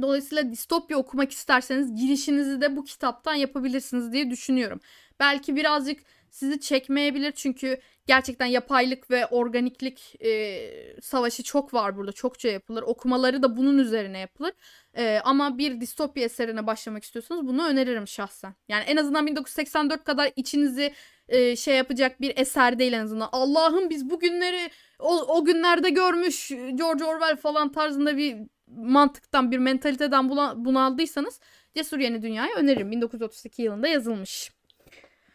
Dolayısıyla 0.00 0.50
distopya 0.50 0.98
okumak 0.98 1.32
isterseniz 1.32 1.94
girişinizi 1.96 2.60
de 2.60 2.76
bu 2.76 2.84
kitaptan 2.84 3.34
yapabilirsiniz 3.34 4.12
diye 4.12 4.30
düşünüyorum. 4.30 4.80
Belki 5.20 5.56
birazcık 5.56 6.00
sizi 6.30 6.60
çekmeyebilir 6.60 7.32
çünkü 7.32 7.80
gerçekten 8.06 8.46
yapaylık 8.46 9.10
ve 9.10 9.26
organiklik 9.26 10.24
e, 10.24 11.00
savaşı 11.02 11.42
çok 11.42 11.74
var 11.74 11.96
burada. 11.96 12.12
Çokça 12.12 12.48
yapılır. 12.48 12.82
Okumaları 12.82 13.42
da 13.42 13.56
bunun 13.56 13.78
üzerine 13.78 14.18
yapılır. 14.18 14.52
E, 14.96 15.20
ama 15.24 15.58
bir 15.58 15.80
distopya 15.80 16.24
eserine 16.24 16.66
başlamak 16.66 17.04
istiyorsanız 17.04 17.46
bunu 17.46 17.68
öneririm 17.68 18.08
şahsen. 18.08 18.54
Yani 18.68 18.84
en 18.84 18.96
azından 18.96 19.26
1984 19.26 20.04
kadar 20.04 20.32
içinizi 20.36 20.94
e, 21.28 21.56
şey 21.56 21.76
yapacak 21.76 22.20
bir 22.20 22.32
eser 22.36 22.78
değil 22.78 22.92
en 22.92 23.04
azından. 23.04 23.28
Allah'ım 23.32 23.90
biz 23.90 24.10
bu 24.10 24.20
günleri 24.20 24.70
o, 24.98 25.36
o 25.38 25.44
günlerde 25.44 25.90
görmüş 25.90 26.48
George 26.74 27.04
Orwell 27.04 27.36
falan 27.36 27.72
tarzında 27.72 28.16
bir 28.16 28.36
mantıktan 28.76 29.50
bir 29.50 29.58
mentaliteden 29.58 30.28
bunaldıysanız 30.64 31.40
Cesur 31.74 31.98
Yeni 31.98 32.22
Dünya'yı 32.22 32.54
öneririm. 32.54 32.90
1932 32.90 33.62
yılında 33.62 33.88
yazılmış. 33.88 34.50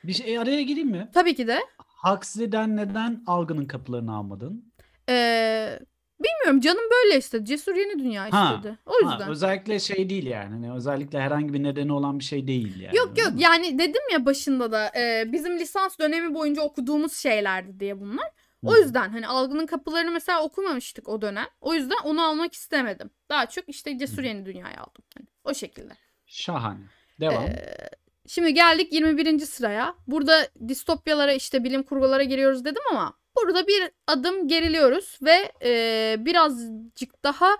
Bir 0.03 0.13
şey 0.13 0.39
araya 0.39 0.61
gireyim 0.61 0.89
mi? 0.89 1.09
Tabii 1.13 1.35
ki 1.35 1.47
de. 1.47 1.59
Huxley'den 2.03 2.77
neden 2.77 3.23
algının 3.27 3.65
kapılarını 3.65 4.15
almadın? 4.15 4.73
Ee, 5.09 5.79
bilmiyorum 6.19 6.61
canım 6.61 6.83
böyle 6.91 7.19
işte. 7.19 7.45
Cesur 7.45 7.75
Yeni 7.75 7.99
Dünya 7.99 8.27
Ha, 8.31 8.55
istedi. 8.55 8.77
O 8.85 8.93
yüzden. 8.93 9.25
Ha, 9.25 9.31
özellikle 9.31 9.79
şey 9.79 10.09
değil 10.09 10.25
yani. 10.25 10.53
Hani 10.53 10.73
özellikle 10.73 11.19
herhangi 11.21 11.53
bir 11.53 11.63
nedeni 11.63 11.93
olan 11.93 12.19
bir 12.19 12.23
şey 12.23 12.47
değil 12.47 12.79
yani. 12.79 12.97
Yok 12.97 13.19
yok 13.19 13.33
mi? 13.33 13.41
yani 13.41 13.79
dedim 13.79 14.01
ya 14.13 14.25
başında 14.25 14.71
da 14.71 14.91
e, 14.99 15.31
bizim 15.31 15.59
lisans 15.59 15.99
dönemi 15.99 16.33
boyunca 16.33 16.61
okuduğumuz 16.61 17.13
şeylerdi 17.13 17.79
diye 17.79 17.99
bunlar. 17.99 18.27
O 18.63 18.75
yüzden 18.75 19.09
hani 19.09 19.27
algının 19.27 19.65
kapılarını 19.65 20.11
mesela 20.11 20.43
okumamıştık 20.43 21.09
o 21.09 21.21
dönem. 21.21 21.47
O 21.61 21.73
yüzden 21.73 21.97
onu 22.03 22.23
almak 22.23 22.53
istemedim. 22.53 23.09
Daha 23.29 23.45
çok 23.45 23.69
işte 23.69 23.97
Cesur 23.97 24.23
Yeni 24.23 24.45
Dünya'yı 24.45 24.79
aldım. 24.79 25.03
Hani 25.17 25.27
o 25.43 25.53
şekilde. 25.53 25.93
Şahane. 26.25 26.85
Devam. 27.19 27.43
Ee, 27.43 27.89
şimdi 28.27 28.53
geldik 28.53 28.93
21. 28.93 29.39
sıraya. 29.39 29.95
Burada 30.07 30.47
distopyalara 30.67 31.33
işte 31.33 31.63
bilim 31.63 31.83
kurgulara 31.83 32.23
giriyoruz 32.23 32.65
dedim 32.65 32.81
ama 32.91 33.13
burada 33.35 33.67
bir 33.67 33.91
adım 34.07 34.47
geriliyoruz 34.47 35.19
ve 35.21 35.51
e, 35.63 36.15
birazcık 36.19 37.23
daha 37.23 37.57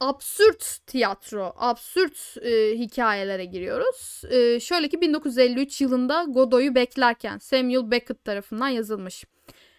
absürt 0.00 0.78
tiyatro, 0.86 1.52
absürt 1.56 2.36
e, 2.42 2.78
hikayelere 2.78 3.44
giriyoruz. 3.44 4.22
E, 4.30 4.60
şöyle 4.60 4.88
ki 4.88 5.00
1953 5.00 5.80
yılında 5.80 6.24
Godot'u 6.28 6.74
beklerken 6.74 7.38
Samuel 7.38 7.90
Beckett 7.90 8.24
tarafından 8.24 8.68
yazılmış 8.68 9.24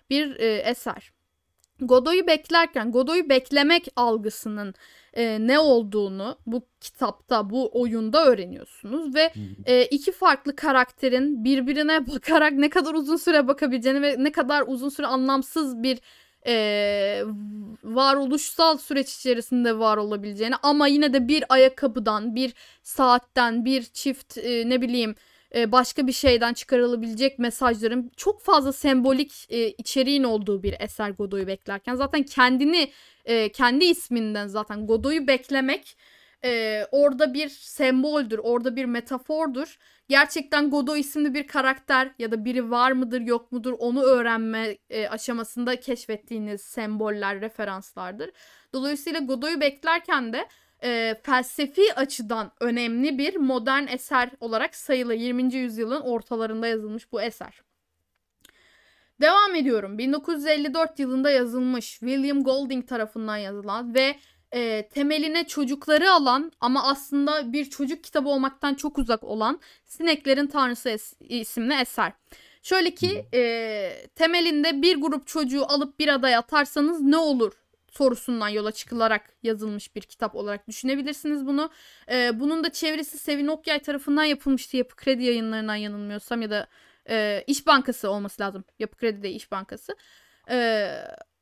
bir 0.09 0.39
e, 0.39 0.57
eser. 0.57 1.11
Godot'u 1.81 2.27
beklerken, 2.27 2.91
Godot'u 2.91 3.29
beklemek 3.29 3.87
algısının 3.95 4.73
e, 5.13 5.47
ne 5.47 5.59
olduğunu 5.59 6.37
bu 6.45 6.67
kitapta, 6.81 7.49
bu 7.49 7.81
oyunda 7.81 8.25
öğreniyorsunuz 8.25 9.15
ve 9.15 9.33
e, 9.65 9.85
iki 9.85 10.11
farklı 10.11 10.55
karakterin 10.55 11.43
birbirine 11.43 12.07
bakarak 12.07 12.51
ne 12.53 12.69
kadar 12.69 12.93
uzun 12.93 13.17
süre 13.17 13.47
bakabileceğini 13.47 14.01
ve 14.01 14.15
ne 14.19 14.31
kadar 14.31 14.63
uzun 14.67 14.89
süre 14.89 15.07
anlamsız 15.07 15.83
bir 15.83 15.99
e, 16.47 17.23
varoluşsal 17.83 18.77
süreç 18.77 19.15
içerisinde 19.15 19.79
var 19.79 19.97
olabileceğini 19.97 20.55
ama 20.63 20.87
yine 20.87 21.13
de 21.13 21.27
bir 21.27 21.43
ayakkabıdan, 21.49 22.35
bir 22.35 22.53
saatten, 22.83 23.65
bir 23.65 23.83
çift 23.83 24.37
e, 24.37 24.69
ne 24.69 24.81
bileyim 24.81 25.15
başka 25.55 26.07
bir 26.07 26.11
şeyden 26.11 26.53
çıkarılabilecek 26.53 27.39
mesajların 27.39 28.11
çok 28.17 28.41
fazla 28.41 28.73
sembolik 28.73 29.45
e, 29.49 29.69
içeriğin 29.69 30.23
olduğu 30.23 30.63
bir 30.63 30.75
eser 30.79 31.09
Godot'u 31.09 31.47
beklerken 31.47 31.95
zaten 31.95 32.23
kendini 32.23 32.91
e, 33.25 33.51
kendi 33.51 33.85
isminden 33.85 34.47
zaten 34.47 34.87
Godot'u 34.87 35.27
beklemek 35.27 35.97
orada 36.91 37.33
bir 37.33 37.49
semboldür, 37.49 38.37
orada 38.37 38.75
bir 38.75 38.85
metafordur. 38.85 39.77
Gerçekten 40.09 40.69
Godot 40.69 40.97
isimli 40.97 41.33
bir 41.33 41.47
karakter 41.47 42.11
ya 42.19 42.31
da 42.31 42.45
biri 42.45 42.71
var 42.71 42.91
mıdır 42.91 43.21
yok 43.21 43.51
mudur 43.51 43.73
onu 43.79 44.01
öğrenme 44.01 44.77
aşamasında 45.09 45.79
keşfettiğiniz 45.79 46.61
semboller, 46.61 47.41
referanslardır. 47.41 48.29
Dolayısıyla 48.73 49.19
Godot'u 49.19 49.61
beklerken 49.61 50.33
de 50.33 50.47
e, 50.83 51.15
felsefi 51.23 51.93
açıdan 51.95 52.51
önemli 52.59 53.17
bir 53.17 53.35
modern 53.35 53.87
eser 53.87 54.29
olarak 54.39 54.75
sayılı 54.75 55.13
20. 55.13 55.53
yüzyılın 55.53 56.01
ortalarında 56.01 56.67
yazılmış 56.67 57.11
bu 57.11 57.21
eser. 57.21 57.61
Devam 59.21 59.55
ediyorum. 59.55 59.97
1954 59.97 60.99
yılında 60.99 61.31
yazılmış 61.31 61.89
William 61.99 62.43
Golding 62.43 62.87
tarafından 62.87 63.37
yazılan 63.37 63.93
ve 63.93 64.15
e, 64.51 64.89
temeline 64.89 65.47
çocukları 65.47 66.11
alan 66.11 66.51
ama 66.59 66.83
aslında 66.83 67.53
bir 67.53 67.65
çocuk 67.65 68.03
kitabı 68.03 68.29
olmaktan 68.29 68.73
çok 68.73 68.97
uzak 68.97 69.23
olan 69.23 69.59
Sineklerin 69.85 70.47
Tanrısı 70.47 70.89
es- 70.89 71.25
isimli 71.27 71.73
eser. 71.73 72.13
Şöyle 72.61 72.91
ki 72.95 73.25
e, 73.33 74.07
temelinde 74.15 74.81
bir 74.81 75.01
grup 75.01 75.27
çocuğu 75.27 75.65
alıp 75.65 75.99
bir 75.99 76.07
adaya 76.07 76.39
atarsanız 76.39 77.01
ne 77.01 77.17
olur 77.17 77.53
sorusundan 77.99 78.49
yola 78.49 78.71
çıkılarak 78.71 79.33
yazılmış 79.43 79.95
bir 79.95 80.01
kitap 80.01 80.35
olarak 80.35 80.67
düşünebilirsiniz 80.67 81.45
bunu. 81.47 81.69
Ee, 82.11 82.39
bunun 82.39 82.63
da 82.63 82.71
çevresi 82.71 83.17
Sevin 83.17 83.47
Okyay 83.47 83.79
tarafından 83.79 84.23
yapılmıştı 84.23 84.77
Yapı 84.77 84.95
Kredi 84.95 85.23
yayınlarından 85.23 85.75
yanılmıyorsam 85.75 86.41
ya 86.41 86.49
da 86.49 86.67
e, 87.09 87.43
İş 87.47 87.67
Bankası 87.67 88.09
olması 88.09 88.41
lazım. 88.41 88.63
Yapı 88.79 88.97
Kredi 88.97 89.23
de 89.23 89.31
İş 89.31 89.51
Bankası. 89.51 89.95
Ee, 90.49 90.89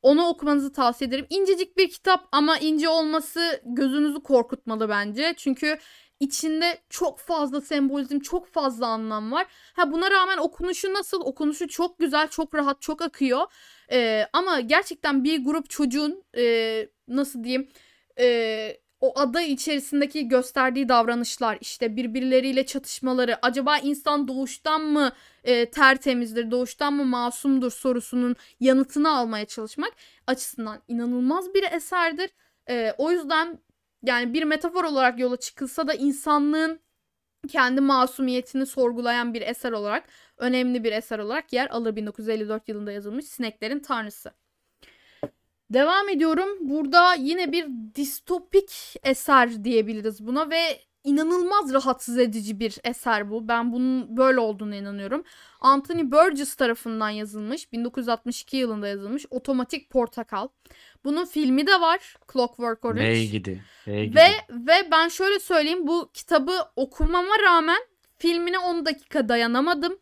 onu 0.02 0.26
okumanızı 0.26 0.72
tavsiye 0.72 1.08
ederim. 1.08 1.26
İncecik 1.30 1.76
bir 1.76 1.90
kitap 1.90 2.28
ama 2.32 2.58
ince 2.58 2.88
olması 2.88 3.60
gözünüzü 3.64 4.22
korkutmalı 4.22 4.88
bence. 4.88 5.34
Çünkü 5.36 5.78
içinde 6.20 6.78
çok 6.90 7.18
fazla 7.18 7.60
sembolizm, 7.60 8.20
çok 8.20 8.46
fazla 8.46 8.86
anlam 8.86 9.32
var. 9.32 9.46
Ha 9.74 9.92
buna 9.92 10.10
rağmen 10.10 10.38
okunuşu 10.38 10.94
nasıl? 10.94 11.20
Okunuşu 11.20 11.68
çok 11.68 11.98
güzel, 11.98 12.28
çok 12.28 12.54
rahat, 12.54 12.82
çok 12.82 13.02
akıyor. 13.02 13.40
Ee, 13.92 14.26
ama 14.32 14.60
gerçekten 14.60 15.24
bir 15.24 15.44
grup 15.44 15.70
çocuğun 15.70 16.24
e, 16.36 16.88
nasıl 17.08 17.44
diyeyim 17.44 17.68
e, 18.18 18.76
o 19.00 19.18
ada 19.18 19.42
içerisindeki 19.42 20.28
gösterdiği 20.28 20.88
davranışlar 20.88 21.58
işte 21.60 21.96
birbirleriyle 21.96 22.66
çatışmaları 22.66 23.46
acaba 23.46 23.78
insan 23.78 24.28
doğuştan 24.28 24.82
mı 24.82 25.12
e, 25.44 25.70
tertemizdir 25.70 26.50
doğuştan 26.50 26.92
mı 26.92 27.04
masumdur 27.04 27.70
sorusunun 27.70 28.36
yanıtını 28.60 29.10
almaya 29.16 29.44
çalışmak 29.44 29.92
açısından 30.26 30.82
inanılmaz 30.88 31.54
bir 31.54 31.72
eserdir. 31.72 32.30
E, 32.70 32.94
o 32.98 33.10
yüzden 33.10 33.58
yani 34.02 34.34
bir 34.34 34.42
metafor 34.42 34.84
olarak 34.84 35.18
yola 35.18 35.36
çıkılsa 35.36 35.88
da 35.88 35.94
insanlığın 35.94 36.80
kendi 37.48 37.80
masumiyetini 37.80 38.66
sorgulayan 38.66 39.34
bir 39.34 39.42
eser 39.42 39.72
olarak 39.72 40.04
önemli 40.36 40.84
bir 40.84 40.92
eser 40.92 41.18
olarak 41.18 41.52
yer 41.52 41.68
alır 41.70 41.96
1954 41.96 42.68
yılında 42.68 42.92
yazılmış 42.92 43.24
Sineklerin 43.24 43.78
Tanrısı. 43.80 44.32
Devam 45.70 46.08
ediyorum. 46.08 46.48
Burada 46.60 47.14
yine 47.14 47.52
bir 47.52 47.68
distopik 47.94 48.96
eser 49.04 49.64
diyebiliriz 49.64 50.26
buna 50.26 50.50
ve 50.50 50.87
inanılmaz 51.08 51.74
rahatsız 51.74 52.18
edici 52.18 52.60
bir 52.60 52.78
eser 52.84 53.30
bu. 53.30 53.48
Ben 53.48 53.72
bunun 53.72 54.16
böyle 54.16 54.40
olduğunu 54.40 54.74
inanıyorum. 54.74 55.24
Anthony 55.60 56.10
Burgess 56.10 56.54
tarafından 56.54 57.10
yazılmış. 57.10 57.72
1962 57.72 58.56
yılında 58.56 58.88
yazılmış. 58.88 59.26
Otomatik 59.30 59.90
Portakal. 59.90 60.48
Bunun 61.04 61.24
filmi 61.24 61.66
de 61.66 61.80
var. 61.80 62.16
Clockwork 62.32 62.84
Orange. 62.84 63.24
Gidi. 63.24 63.62
Hey 63.84 64.06
gidi. 64.06 64.16
Ve 64.16 64.28
ve 64.50 64.90
ben 64.90 65.08
şöyle 65.08 65.38
söyleyeyim 65.38 65.86
bu 65.86 66.10
kitabı 66.14 66.56
okumama 66.76 67.34
rağmen 67.46 67.82
filmine 68.18 68.58
10 68.58 68.86
dakika 68.86 69.28
dayanamadım. 69.28 69.98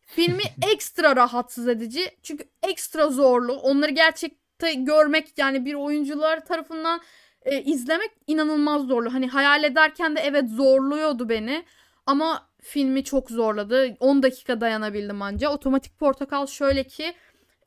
Filmi 0.00 0.42
ekstra 0.72 1.16
rahatsız 1.16 1.68
edici. 1.68 2.10
Çünkü 2.22 2.44
ekstra 2.62 3.10
zorlu. 3.10 3.52
Onları 3.52 3.90
gerçekte 3.90 4.74
görmek 4.74 5.38
yani 5.38 5.64
bir 5.64 5.74
oyuncular 5.74 6.44
tarafından 6.44 7.00
e, 7.42 7.62
izlemek 7.62 8.10
inanılmaz 8.26 8.82
zorlu. 8.82 9.14
Hani 9.14 9.28
hayal 9.28 9.64
ederken 9.64 10.16
de 10.16 10.20
evet 10.20 10.50
zorluyordu 10.50 11.28
beni. 11.28 11.64
Ama 12.06 12.48
filmi 12.62 13.04
çok 13.04 13.30
zorladı. 13.30 13.96
10 14.00 14.22
dakika 14.22 14.60
dayanabildim 14.60 15.22
anca. 15.22 15.50
Otomatik 15.50 15.98
Portakal 15.98 16.46
şöyle 16.46 16.84
ki 16.84 17.14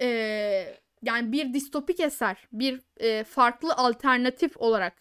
e, 0.01 0.07
yani 1.03 1.31
bir 1.31 1.53
distopik 1.53 1.99
eser, 1.99 2.37
bir 2.51 2.81
e, 2.97 3.23
farklı 3.23 3.73
alternatif 3.73 4.57
olarak 4.57 4.93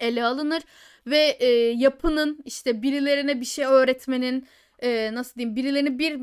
ele 0.00 0.24
alınır 0.24 0.62
ve 1.06 1.36
e, 1.40 1.46
yapının 1.70 2.38
işte 2.44 2.82
birilerine 2.82 3.40
bir 3.40 3.46
şey 3.46 3.64
öğretmenin 3.64 4.48
e, 4.78 5.14
nasıl 5.14 5.34
diyeyim 5.34 5.56
birilerine 5.56 5.98
bir 5.98 6.20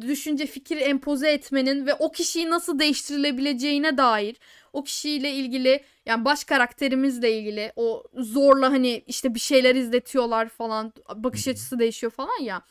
düşünce 0.00 0.46
fikir 0.46 0.76
empoze 0.76 1.30
etmenin 1.32 1.86
ve 1.86 1.94
o 1.94 2.12
kişiyi 2.12 2.50
nasıl 2.50 2.78
değiştirilebileceğine 2.78 3.96
dair 3.96 4.36
o 4.72 4.84
kişiyle 4.84 5.32
ilgili 5.32 5.84
yani 6.06 6.24
baş 6.24 6.44
karakterimizle 6.44 7.38
ilgili 7.38 7.72
o 7.76 8.04
zorla 8.14 8.72
hani 8.72 9.04
işte 9.06 9.34
bir 9.34 9.40
şeyler 9.40 9.74
izletiyorlar 9.74 10.48
falan 10.48 10.92
bakış 11.14 11.48
açısı 11.48 11.78
değişiyor 11.78 12.12
falan 12.12 12.42
ya. 12.42 12.62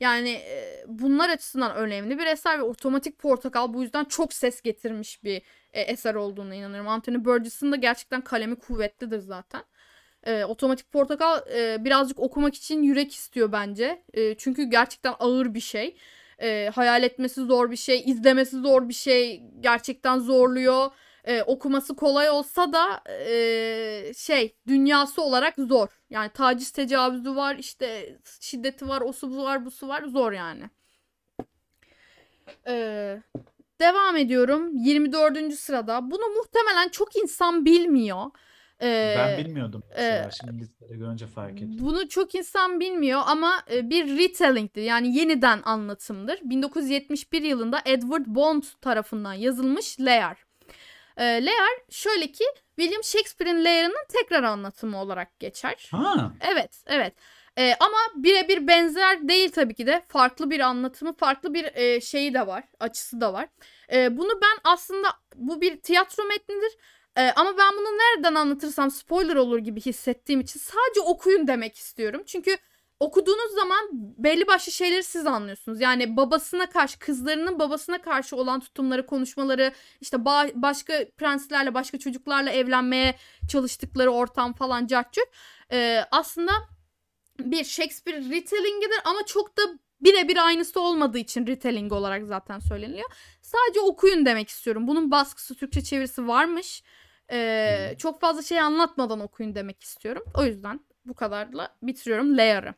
Yani 0.00 0.40
bunlar 0.86 1.28
açısından 1.28 1.76
önemli 1.76 2.18
bir 2.18 2.26
eser 2.26 2.58
ve 2.58 2.62
Otomatik 2.62 3.18
Portakal 3.18 3.74
bu 3.74 3.82
yüzden 3.82 4.04
çok 4.04 4.32
ses 4.32 4.60
getirmiş 4.60 5.24
bir 5.24 5.42
e, 5.72 5.80
eser 5.80 6.14
olduğunu 6.14 6.54
inanıyorum. 6.54 6.88
Anthony 6.88 7.24
Burgess'ın 7.24 7.72
da 7.72 7.76
gerçekten 7.76 8.20
kalemi 8.20 8.56
kuvvetlidir 8.56 9.18
zaten. 9.18 9.62
E, 10.26 10.44
Otomatik 10.44 10.92
Portakal 10.92 11.40
e, 11.54 11.84
birazcık 11.84 12.18
okumak 12.18 12.54
için 12.54 12.82
yürek 12.82 13.14
istiyor 13.14 13.52
bence. 13.52 14.02
E, 14.14 14.34
çünkü 14.34 14.62
gerçekten 14.62 15.14
ağır 15.18 15.54
bir 15.54 15.60
şey. 15.60 15.96
E, 16.38 16.70
hayal 16.74 17.02
etmesi 17.02 17.40
zor 17.44 17.70
bir 17.70 17.76
şey, 17.76 18.02
izlemesi 18.06 18.60
zor 18.60 18.88
bir 18.88 18.94
şey. 18.94 19.42
Gerçekten 19.60 20.18
zorluyor. 20.18 20.90
E, 21.24 21.42
okuması 21.42 21.96
kolay 21.96 22.30
olsa 22.30 22.72
da 22.72 23.02
e, 23.10 24.12
şey 24.16 24.56
dünyası 24.66 25.22
olarak 25.22 25.54
zor. 25.58 25.88
Yani 26.10 26.30
taciz 26.30 26.70
tecavüzü 26.70 27.36
var, 27.36 27.56
işte 27.56 28.18
şiddeti 28.40 28.88
var, 28.88 29.00
o 29.00 29.12
su 29.12 29.42
var, 29.42 29.64
bu 29.64 29.70
su 29.70 29.88
var. 29.88 30.04
Zor 30.04 30.32
yani. 30.32 30.70
Ee, 32.66 33.22
devam 33.80 34.16
ediyorum. 34.16 34.70
24. 34.74 35.54
sırada. 35.54 36.10
Bunu 36.10 36.28
muhtemelen 36.36 36.88
çok 36.88 37.16
insan 37.16 37.64
bilmiyor. 37.64 38.30
Ee, 38.82 39.14
Ben 39.18 39.44
bilmiyordum. 39.44 39.82
mesela. 39.90 40.28
e, 40.28 40.30
Şimdi 40.30 40.58
listede 40.62 40.96
görünce 40.96 41.26
fark 41.26 41.52
ettim. 41.52 41.76
Bunu 41.80 42.08
çok 42.08 42.34
insan 42.34 42.80
bilmiyor 42.80 43.20
ama 43.26 43.62
e, 43.72 43.90
bir 43.90 44.18
retelling'dir. 44.18 44.82
Yani 44.82 45.16
yeniden 45.16 45.60
anlatımdır. 45.64 46.40
1971 46.42 47.42
yılında 47.42 47.82
Edward 47.84 48.24
Bond 48.26 48.62
tarafından 48.80 49.32
yazılmış 49.34 50.00
Lear. 50.00 50.44
E, 51.16 51.24
Lear 51.24 51.68
şöyle 51.90 52.26
ki 52.32 52.44
William 52.78 53.04
Shakespeare'in 53.04 53.64
Lear'ının 53.64 54.06
tekrar 54.08 54.42
anlatımı 54.42 55.00
olarak 55.00 55.40
geçer. 55.40 55.88
Ha, 55.90 56.32
Evet, 56.40 56.82
evet. 56.86 57.14
Ee, 57.58 57.74
ama 57.80 57.96
birebir 58.14 58.66
benzer 58.66 59.28
değil 59.28 59.50
tabii 59.50 59.74
ki 59.74 59.86
de. 59.86 60.02
Farklı 60.08 60.50
bir 60.50 60.60
anlatımı, 60.60 61.12
farklı 61.16 61.54
bir 61.54 61.64
e, 61.74 62.00
şeyi 62.00 62.34
de 62.34 62.46
var, 62.46 62.64
açısı 62.80 63.20
da 63.20 63.32
var. 63.32 63.48
Ee, 63.92 64.16
bunu 64.18 64.30
ben 64.42 64.72
aslında 64.72 65.08
bu 65.36 65.60
bir 65.60 65.80
tiyatro 65.80 66.24
metnidir. 66.24 66.72
Ee, 67.16 67.32
ama 67.36 67.58
ben 67.58 67.72
bunu 67.72 67.86
nereden 67.98 68.34
anlatırsam 68.34 68.90
spoiler 68.90 69.36
olur 69.36 69.58
gibi 69.58 69.80
hissettiğim 69.80 70.40
için 70.40 70.60
sadece 70.60 71.00
okuyun 71.00 71.46
demek 71.46 71.76
istiyorum. 71.76 72.22
Çünkü 72.26 72.56
okuduğunuz 73.00 73.54
zaman 73.54 73.88
belli 73.92 74.46
başlı 74.46 74.72
şeyleri 74.72 75.02
siz 75.02 75.26
anlıyorsunuz. 75.26 75.80
Yani 75.80 76.16
babasına 76.16 76.70
karşı, 76.70 76.98
kızlarının 76.98 77.58
babasına 77.58 78.02
karşı 78.02 78.36
olan 78.36 78.60
tutumları, 78.60 79.06
konuşmaları, 79.06 79.72
işte 80.00 80.16
ba- 80.16 80.52
başka 80.54 81.04
prenslerle, 81.18 81.74
başka 81.74 81.98
çocuklarla 81.98 82.50
evlenmeye 82.50 83.16
çalıştıkları 83.48 84.10
ortam 84.10 84.52
falan 84.52 84.86
cartçuk. 84.86 85.28
Ee, 85.72 86.04
aslında 86.10 86.52
bir 87.38 87.64
Shakespeare 87.64 88.18
retellingidir 88.30 89.00
ama 89.04 89.26
çok 89.26 89.56
da 89.58 89.62
birebir 90.00 90.46
aynısı 90.46 90.80
olmadığı 90.80 91.18
için 91.18 91.46
retelling 91.46 91.92
olarak 91.92 92.26
zaten 92.26 92.58
söyleniliyor. 92.58 93.10
Sadece 93.42 93.80
okuyun 93.80 94.26
demek 94.26 94.48
istiyorum. 94.48 94.86
Bunun 94.86 95.10
baskısı 95.10 95.54
Türkçe 95.54 95.82
çevirisi 95.84 96.28
varmış. 96.28 96.82
Ee, 97.32 97.94
çok 97.98 98.20
fazla 98.20 98.42
şey 98.42 98.60
anlatmadan 98.60 99.20
okuyun 99.20 99.54
demek 99.54 99.82
istiyorum. 99.82 100.24
O 100.34 100.44
yüzden 100.44 100.80
bu 101.04 101.14
kadarla 101.14 101.76
bitiriyorum 101.82 102.36
Layer'ı. 102.36 102.74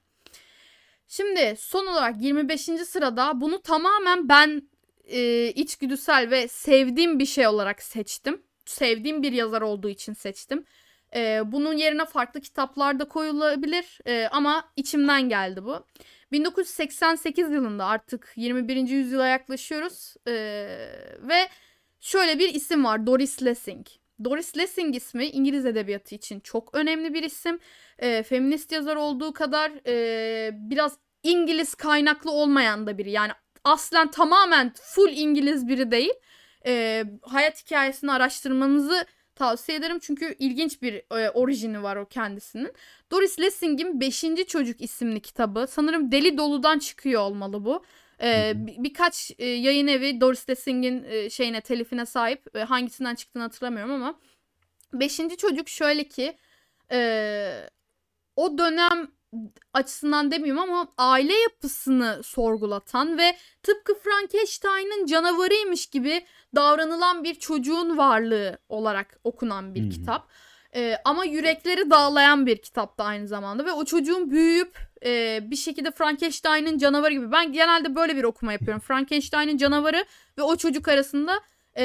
Şimdi 1.09 1.55
son 1.59 1.87
olarak 1.87 2.23
25. 2.23 2.61
sırada 2.63 3.41
bunu 3.41 3.63
tamamen 3.63 4.29
ben 4.29 4.63
e, 5.05 5.47
içgüdüsel 5.47 6.31
ve 6.31 6.49
sevdiğim 6.49 7.19
bir 7.19 7.27
şey 7.27 7.47
olarak 7.47 7.83
seçtim. 7.83 8.43
Sevdiğim 8.67 9.23
bir 9.23 9.33
yazar 9.33 9.63
olduğu 9.63 9.89
için 9.89 10.13
seçtim. 10.13 10.65
Ee, 11.15 11.41
bunun 11.45 11.73
yerine 11.73 12.05
farklı 12.05 12.41
kitaplar 12.41 12.99
da 12.99 13.09
koyulabilir 13.09 13.99
ee, 14.07 14.29
ama 14.33 14.73
içimden 14.77 15.29
geldi 15.29 15.65
bu. 15.65 15.87
1988 16.33 17.51
yılında 17.51 17.87
artık 17.87 18.33
21. 18.37 18.77
yüzyıla 18.77 19.27
yaklaşıyoruz 19.27 20.15
ee, 20.29 20.33
ve 21.23 21.49
şöyle 22.01 22.39
bir 22.39 22.55
isim 22.55 22.85
var 22.85 23.07
Doris 23.07 23.43
Lessing. 23.43 23.87
Doris 24.25 24.57
Lessing 24.57 24.97
ismi 24.97 25.27
İngiliz 25.27 25.67
edebiyatı 25.67 26.15
için 26.15 26.41
çok 26.41 26.75
önemli 26.75 27.15
bir 27.15 27.23
isim. 27.23 27.59
Ee, 27.99 28.23
feminist 28.23 28.73
yazar 28.73 28.97
olduğu 28.97 29.33
kadar 29.33 29.73
e, 29.87 30.51
biraz 30.55 30.99
İngiliz 31.23 31.75
kaynaklı 31.75 32.31
olmayan 32.31 32.87
da 32.87 32.99
biri. 32.99 33.11
Yani 33.11 33.33
aslen 33.65 34.11
tamamen 34.11 34.73
full 34.83 35.13
İngiliz 35.13 35.69
biri 35.69 35.91
değil. 35.91 36.13
Ee, 36.67 37.05
hayat 37.23 37.65
hikayesini 37.65 38.13
araştırmanızı 38.13 39.07
tavsiye 39.35 39.79
ederim 39.79 39.99
çünkü 39.99 40.37
ilginç 40.39 40.83
bir 40.83 40.95
e, 41.19 41.31
orijini 41.31 41.83
var 41.83 41.97
o 41.97 42.07
kendisinin. 42.07 42.73
Doris 43.11 43.41
Lessing'in 43.41 44.01
5. 44.01 44.25
Çocuk 44.49 44.81
isimli 44.81 45.21
kitabı. 45.21 45.67
Sanırım 45.69 46.13
Deli 46.13 46.39
Dolu'dan 46.39 46.79
çıkıyor 46.79 47.23
olmalı 47.23 47.65
bu. 47.65 47.85
Ee, 48.23 48.53
bir- 48.57 48.85
birkaç 48.85 49.31
e, 49.39 49.47
yayın 49.47 49.87
evi 49.87 50.21
Doris 50.21 50.49
Lessing'in 50.51 51.05
e, 51.05 51.31
şeyine 51.31 51.61
telifine 51.61 52.07
sahip. 52.07 52.57
E, 52.57 52.59
hangisinden 52.61 53.15
çıktığını 53.15 53.43
hatırlamıyorum 53.43 53.93
ama 53.93 54.19
5. 54.93 55.37
çocuk 55.39 55.69
şöyle 55.69 56.05
ki 56.09 56.37
e, 56.93 57.69
o 58.37 58.59
dönem 58.59 59.09
açısından 59.73 60.31
demeyeyim 60.31 60.59
ama 60.59 60.89
aile 60.99 61.35
yapısını 61.35 62.21
sorgulatan 62.25 63.19
ve 63.19 63.37
tıpkı 63.63 63.95
Frankenstein'ın 63.95 65.07
canavarıymış 65.07 65.87
gibi 65.87 66.25
davranılan 66.55 67.25
bir 67.25 67.35
çocuğun 67.35 67.99
varlığı 67.99 68.59
olarak 68.69 69.21
okunan 69.25 69.75
bir 69.75 69.85
hı. 69.85 69.91
kitap. 69.91 70.29
Ee, 70.75 70.97
ama 71.05 71.25
yürekleri 71.25 71.91
dağlayan 71.91 72.47
bir 72.47 72.57
kitap 72.57 72.99
da 72.99 73.05
aynı 73.05 73.29
zamanda 73.29 73.65
ve 73.65 73.73
o 73.73 73.85
çocuğun 73.85 74.31
büyüyüp 74.31 74.79
e, 75.05 75.41
bir 75.51 75.57
şekilde 75.57 75.91
Frankenstein'ın 75.91 76.79
canavarı 76.79 77.13
gibi. 77.13 77.33
Ben 77.33 77.53
genelde 77.53 77.95
böyle 77.95 78.17
bir 78.17 78.25
okuma 78.25 78.53
yapıyorum. 78.53 78.81
Frankenstein'ın 78.81 79.57
canavarı 79.57 80.05
ve 80.39 80.43
o 80.43 80.57
çocuk 80.57 80.89
arasında 80.89 81.41
e, 81.75 81.85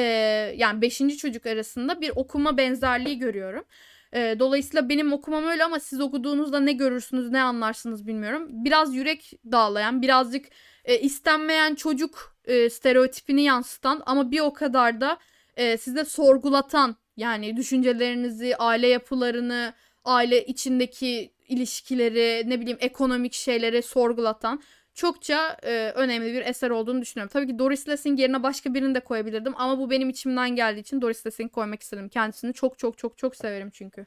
yani 0.56 0.82
5. 0.82 0.98
çocuk 0.98 1.46
arasında 1.46 2.00
bir 2.00 2.12
okuma 2.16 2.56
benzerliği 2.56 3.18
görüyorum. 3.18 3.64
E, 4.12 4.36
dolayısıyla 4.38 4.88
benim 4.88 5.12
okumam 5.12 5.44
öyle 5.44 5.64
ama 5.64 5.80
siz 5.80 6.00
okuduğunuzda 6.00 6.60
ne 6.60 6.72
görürsünüz 6.72 7.30
ne 7.30 7.42
anlarsınız 7.42 8.06
bilmiyorum. 8.06 8.46
Biraz 8.50 8.94
yürek 8.94 9.32
dağlayan 9.52 10.02
birazcık 10.02 10.46
e, 10.84 10.98
istenmeyen 11.00 11.74
çocuk 11.74 12.36
e, 12.44 12.70
stereotipini 12.70 13.42
yansıtan 13.42 14.02
ama 14.06 14.30
bir 14.30 14.40
o 14.40 14.52
kadar 14.52 15.00
da 15.00 15.18
e, 15.56 15.76
size 15.76 16.04
sorgulatan 16.04 16.96
Yani 17.18 17.56
düşüncelerinizi, 17.56 18.56
aile 18.56 18.86
yapılarını, 18.86 19.72
aile 20.04 20.44
içindeki 20.44 21.30
ilişkileri, 21.48 22.50
ne 22.50 22.60
bileyim 22.60 22.78
ekonomik 22.80 23.32
şeyleri 23.32 23.82
sorgulatan 23.82 24.62
çokça 24.94 25.56
e, 25.62 25.92
önemli 25.94 26.32
bir 26.32 26.46
eser 26.46 26.70
olduğunu 26.70 27.02
düşünüyorum. 27.02 27.30
Tabii 27.32 27.46
ki 27.46 27.58
Doris 27.58 27.88
Lessing 27.88 28.20
yerine 28.20 28.42
başka 28.42 28.74
birini 28.74 28.94
de 28.94 29.00
koyabilirdim 29.00 29.52
ama 29.56 29.78
bu 29.78 29.90
benim 29.90 30.08
içimden 30.08 30.56
geldiği 30.56 30.80
için 30.80 31.00
Doris 31.00 31.26
Lessing 31.26 31.52
koymak 31.52 31.82
istedim. 31.82 32.08
Kendisini 32.08 32.52
çok 32.52 32.78
çok 32.78 32.98
çok 32.98 33.18
çok 33.18 33.36
severim 33.36 33.70
çünkü. 33.72 34.06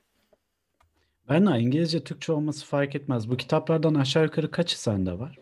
Ben 1.30 1.48
de 1.48 1.60
İngilizce 1.60 2.04
Türkçe 2.04 2.32
olması 2.32 2.66
fark 2.66 2.96
etmez. 2.96 3.30
Bu 3.30 3.38
kitaplardan 3.38 3.96
aşağı 3.96 4.24
yukarı 4.24 4.52
kaçı 4.52 4.82
sende 4.82 5.20
var? 5.20 5.40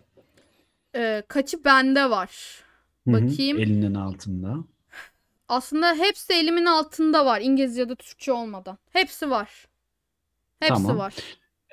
E, 0.96 1.24
kaçı 1.28 1.64
bende 1.66 2.10
var? 2.10 2.64
Hı 3.08 3.12
hı, 3.12 3.22
Bakayım. 3.22 3.60
Elinin 3.60 3.96
altında. 3.96 4.58
Aslında 5.50 5.96
hepsi 5.96 6.34
elimin 6.34 6.66
altında 6.66 7.26
var. 7.26 7.42
İngilizce 7.42 7.82
ya 7.82 7.90
da 7.90 7.96
Türkçe 7.96 8.32
olmadan. 8.34 8.78
Hepsi 8.92 9.30
var. 9.30 9.68
Hepsi 10.60 10.74
Tamam. 10.74 10.98
var. 10.98 11.16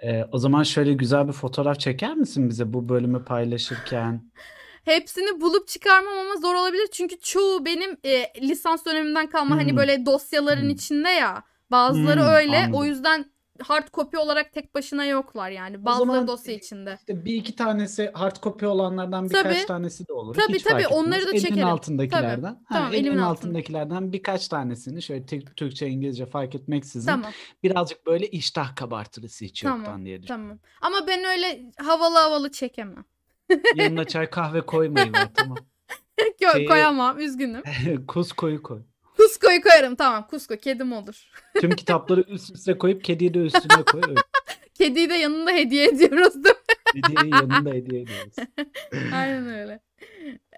Ee, 0.02 0.24
o 0.32 0.38
zaman 0.38 0.62
şöyle 0.62 0.94
güzel 0.94 1.28
bir 1.28 1.32
fotoğraf 1.32 1.80
çeker 1.80 2.14
misin 2.14 2.48
bize 2.48 2.72
bu 2.72 2.88
bölümü 2.88 3.24
paylaşırken? 3.24 4.30
Hepsini 4.84 5.40
bulup 5.40 5.68
çıkarmam 5.68 6.18
ama 6.18 6.36
zor 6.36 6.54
olabilir. 6.54 6.88
Çünkü 6.92 7.20
çoğu 7.20 7.64
benim 7.64 7.96
e, 8.04 8.32
lisans 8.42 8.84
dönemimden 8.86 9.26
kalma 9.30 9.56
hani 9.56 9.70
Hmm. 9.70 9.76
böyle 9.76 10.06
dosyaların 10.06 10.62
Hmm. 10.62 10.70
içinde 10.70 11.08
ya. 11.08 11.42
Bazıları 11.70 12.20
Hmm, 12.20 12.28
öyle. 12.28 12.68
O 12.72 12.84
anladım. 12.84 12.84
yüzden 12.84 13.24
hard 13.62 13.88
copy 13.94 14.16
olarak 14.18 14.52
tek 14.52 14.74
başına 14.74 15.04
yoklar 15.04 15.50
yani. 15.50 15.84
Bazıları 15.84 16.06
zaman- 16.12 16.28
dosya 16.28 16.54
içinde. 16.54 16.94
İşte 16.98 17.24
bir 17.24 17.34
iki 17.34 17.56
tanesi 17.56 18.10
hard 18.14 18.36
copy 18.42 18.66
olanlardan 18.66 19.28
birkaç 19.30 19.42
Tabii. 19.42 19.66
tanesi 19.66 20.08
de 20.08 20.12
olur. 20.12 20.34
Tabii, 20.34 20.54
Hiç 20.56 20.62
tabii, 20.62 20.86
onları 20.86 21.26
da 21.26 21.30
Elinin 21.30 21.40
çekerim. 21.42 21.66
altındakilerden. 21.68 22.42
Ha, 22.42 22.60
Tamam, 22.72 22.92
elimin 22.94 23.08
altında. 23.18 23.26
altındakilerden 23.26 24.12
birkaç 24.12 24.48
tanesini 24.48 25.02
şöyle 25.02 25.26
Türk- 25.26 25.56
Türkçe, 25.56 25.86
İngilizce 25.88 26.26
fark 26.26 26.54
etmeksizin 26.54 27.06
Tamam. 27.06 27.30
birazcık 27.62 28.06
böyle 28.06 28.26
iştah 28.28 28.76
kabartırısı 28.76 29.44
hiç 29.44 29.60
Tamam, 29.62 29.78
yoktan 29.78 30.04
diye 30.04 30.22
düşünüyorum. 30.22 30.58
Tamam. 30.80 30.92
Ama 30.98 31.06
ben 31.06 31.24
öyle 31.24 31.62
havalı 31.78 32.18
havalı 32.18 32.52
çekemem. 32.52 33.04
Yanına 33.76 34.04
çay 34.04 34.30
kahve 34.30 34.60
koymayın 34.60 35.14
tamam. 35.34 35.56
Yok 36.40 36.52
Şeyi- 36.56 36.66
koyamam. 36.68 37.18
Üzgünüm. 37.18 37.62
Kuskoyu 38.08 38.62
koy. 38.62 38.82
Kusko'yu 39.16 39.62
koyarım. 39.62 39.96
Tamam. 39.96 40.26
Kusko. 40.26 40.56
Kedim 40.56 40.92
olur. 40.92 41.30
Tüm 41.60 41.70
kitapları 41.70 42.20
üst 42.20 42.54
üste 42.54 42.78
koyup 42.78 43.04
kediyi 43.04 43.34
de 43.34 43.38
üstüne 43.38 43.82
koy. 43.82 44.00
Öyle. 44.08 44.20
Kediyi 44.74 45.10
de 45.10 45.14
yanında 45.14 45.50
hediye 45.50 45.88
ediyoruz 45.88 46.44
değil 46.44 46.54
mi? 46.56 47.02
Kediyi 47.02 47.32
yanında 47.34 47.70
hediye 47.70 48.02
ediyoruz. 48.02 48.34
Aynen 49.14 49.48
öyle. 49.48 49.80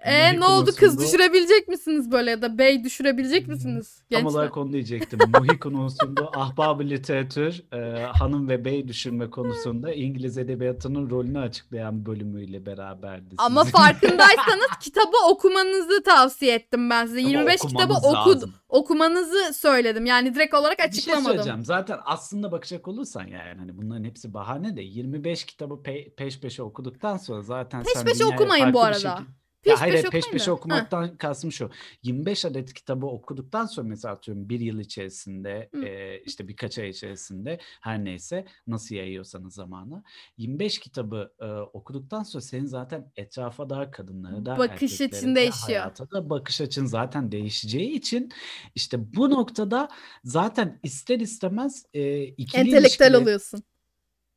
E 0.05 0.39
ne 0.39 0.45
oldu 0.45 0.71
kız 0.79 0.99
düşürebilecek 0.99 1.67
misiniz 1.67 2.11
böyle 2.11 2.31
ya 2.31 2.41
da 2.41 2.57
bey 2.57 2.83
düşürebilecek 2.83 3.47
misiniz? 3.47 3.95
Tam 3.97 4.05
Gençler. 4.21 4.31
olarak 4.39 4.57
onu 4.57 4.73
diyecektim. 4.73 5.19
Muhi 5.39 5.59
konusunda 5.59 6.29
ahbab 6.35 6.81
literatür, 6.81 7.63
e, 7.73 8.03
hanım 8.03 8.49
ve 8.49 8.65
bey 8.65 8.87
düşürme 8.87 9.29
konusunda 9.29 9.93
İngiliz 9.93 10.37
edebiyatının 10.37 11.09
rolünü 11.09 11.39
açıklayan 11.39 12.05
bölümüyle 12.05 12.65
beraberdi. 12.65 13.35
Ama 13.37 13.63
farkındaysanız 13.63 14.67
kitabı 14.81 15.17
okumanızı 15.29 16.03
tavsiye 16.03 16.55
ettim 16.55 16.89
ben 16.89 17.05
size. 17.05 17.19
Ama 17.19 17.29
25 17.29 17.61
kitabı 17.61 17.93
oku, 17.93 18.39
okumanızı 18.69 19.53
söyledim. 19.53 20.05
Yani 20.05 20.35
direkt 20.35 20.53
olarak 20.53 20.77
Bir 20.77 20.83
şey 20.83 20.87
açıklamadım. 20.89 21.25
söyleyeceğim. 21.25 21.65
Zaten 21.65 21.99
aslında 22.05 22.51
bakacak 22.51 22.87
olursan 22.87 23.27
yani 23.27 23.59
hani 23.59 23.77
bunların 23.77 24.03
hepsi 24.03 24.33
bahane 24.33 24.77
de 24.77 24.81
25 24.81 25.43
kitabı 25.43 25.73
pe- 25.73 26.09
peş 26.15 26.39
peşe 26.39 26.63
okuduktan 26.63 27.17
sonra 27.17 27.41
zaten 27.41 27.83
Peş 27.83 27.93
sen 27.93 28.05
peşe 28.05 28.25
okumayın 28.25 28.73
bu 28.73 28.77
bir 28.79 28.83
arada. 28.83 28.99
şekilde- 28.99 29.38
Peş 29.63 29.71
ya 29.71 29.81
hayır 29.81 29.93
peş 29.93 30.05
okumayın 30.05 30.31
peşe 30.31 30.51
okumaktan 30.51 31.17
kastım 31.17 31.51
şu. 31.51 31.69
25 32.03 32.45
adet 32.45 32.73
kitabı 32.73 33.05
okuduktan 33.05 33.65
sonra 33.65 33.87
mesela 33.87 34.13
atıyorum 34.13 34.49
bir 34.49 34.59
yıl 34.59 34.79
içerisinde 34.79 35.69
Hı. 35.73 35.85
e, 35.85 36.19
işte 36.25 36.47
birkaç 36.47 36.77
ay 36.79 36.89
içerisinde 36.89 37.59
her 37.81 38.03
neyse 38.05 38.45
nasıl 38.67 38.95
yayıyorsanız 38.95 39.53
zamanı 39.53 40.03
25 40.37 40.79
kitabı 40.79 41.33
e, 41.39 41.45
okuduktan 41.45 42.23
sonra 42.23 42.41
senin 42.41 42.65
zaten 42.65 43.11
etrafa 43.15 43.69
da 43.69 43.91
kadınlara 43.91 44.45
da 44.45 44.57
Bakış 44.57 45.01
açın 45.01 45.31
de, 45.31 45.35
değişiyor. 45.35 45.79
hayata 45.79 46.11
da 46.11 46.29
bakış 46.29 46.61
açın 46.61 46.85
zaten 46.85 47.31
değişeceği 47.31 47.91
için 47.91 48.31
işte 48.75 49.13
bu 49.15 49.29
noktada 49.29 49.89
zaten 50.23 50.79
ister 50.83 51.19
istemez 51.19 51.85
e, 51.93 52.23
ikili 52.23 52.61
Entelektüel 52.61 53.11
ilişkiler- 53.11 53.21
oluyorsun. 53.21 53.63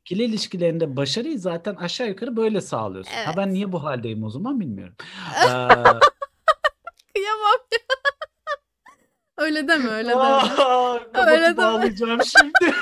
İkili 0.05 0.23
ilişkilerinde 0.25 0.97
başarıyı 0.97 1.39
zaten 1.39 1.75
aşağı 1.75 2.09
yukarı 2.09 2.37
böyle 2.37 2.61
sağlıyorsun. 2.61 3.13
Ha 3.13 3.21
Evet. 3.27 3.35
ben 3.37 3.55
niye 3.55 3.73
bu 3.73 3.85
haldeyim 3.85 4.25
o 4.25 4.31
zaman 4.31 4.61
bilmiyorum. 4.61 4.95
Ee, 5.37 5.43
Kıyamam 7.15 7.59
ya. 7.73 7.79
öyle 9.39 9.69
deme 9.69 9.91
öyle 9.91 10.09
deme. 10.09 10.21
aa, 10.21 10.99
Öyle 11.15 11.57
kapatı 11.57 11.99
deme. 11.99 12.25
şimdi. 12.25 12.53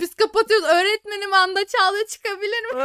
Biz 0.00 0.14
kapatıyoruz. 0.14 0.66
Öğretmenim 0.68 1.34
anda 1.34 1.60
çağlıyor 1.66 2.06
çıkabilir 2.06 2.74
mi? 2.74 2.80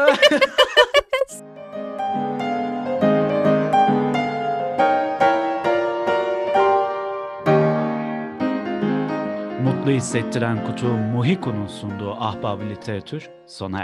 Mutlu 9.85 9.97
hissettiren 9.97 10.65
kutu 10.65 10.87
Muhiko'nun 10.87 11.67
sunduğu 11.67 12.11
Ahbab 12.11 12.61
Literatür 12.61 13.29
sona 13.45 13.81
erdi. 13.81 13.83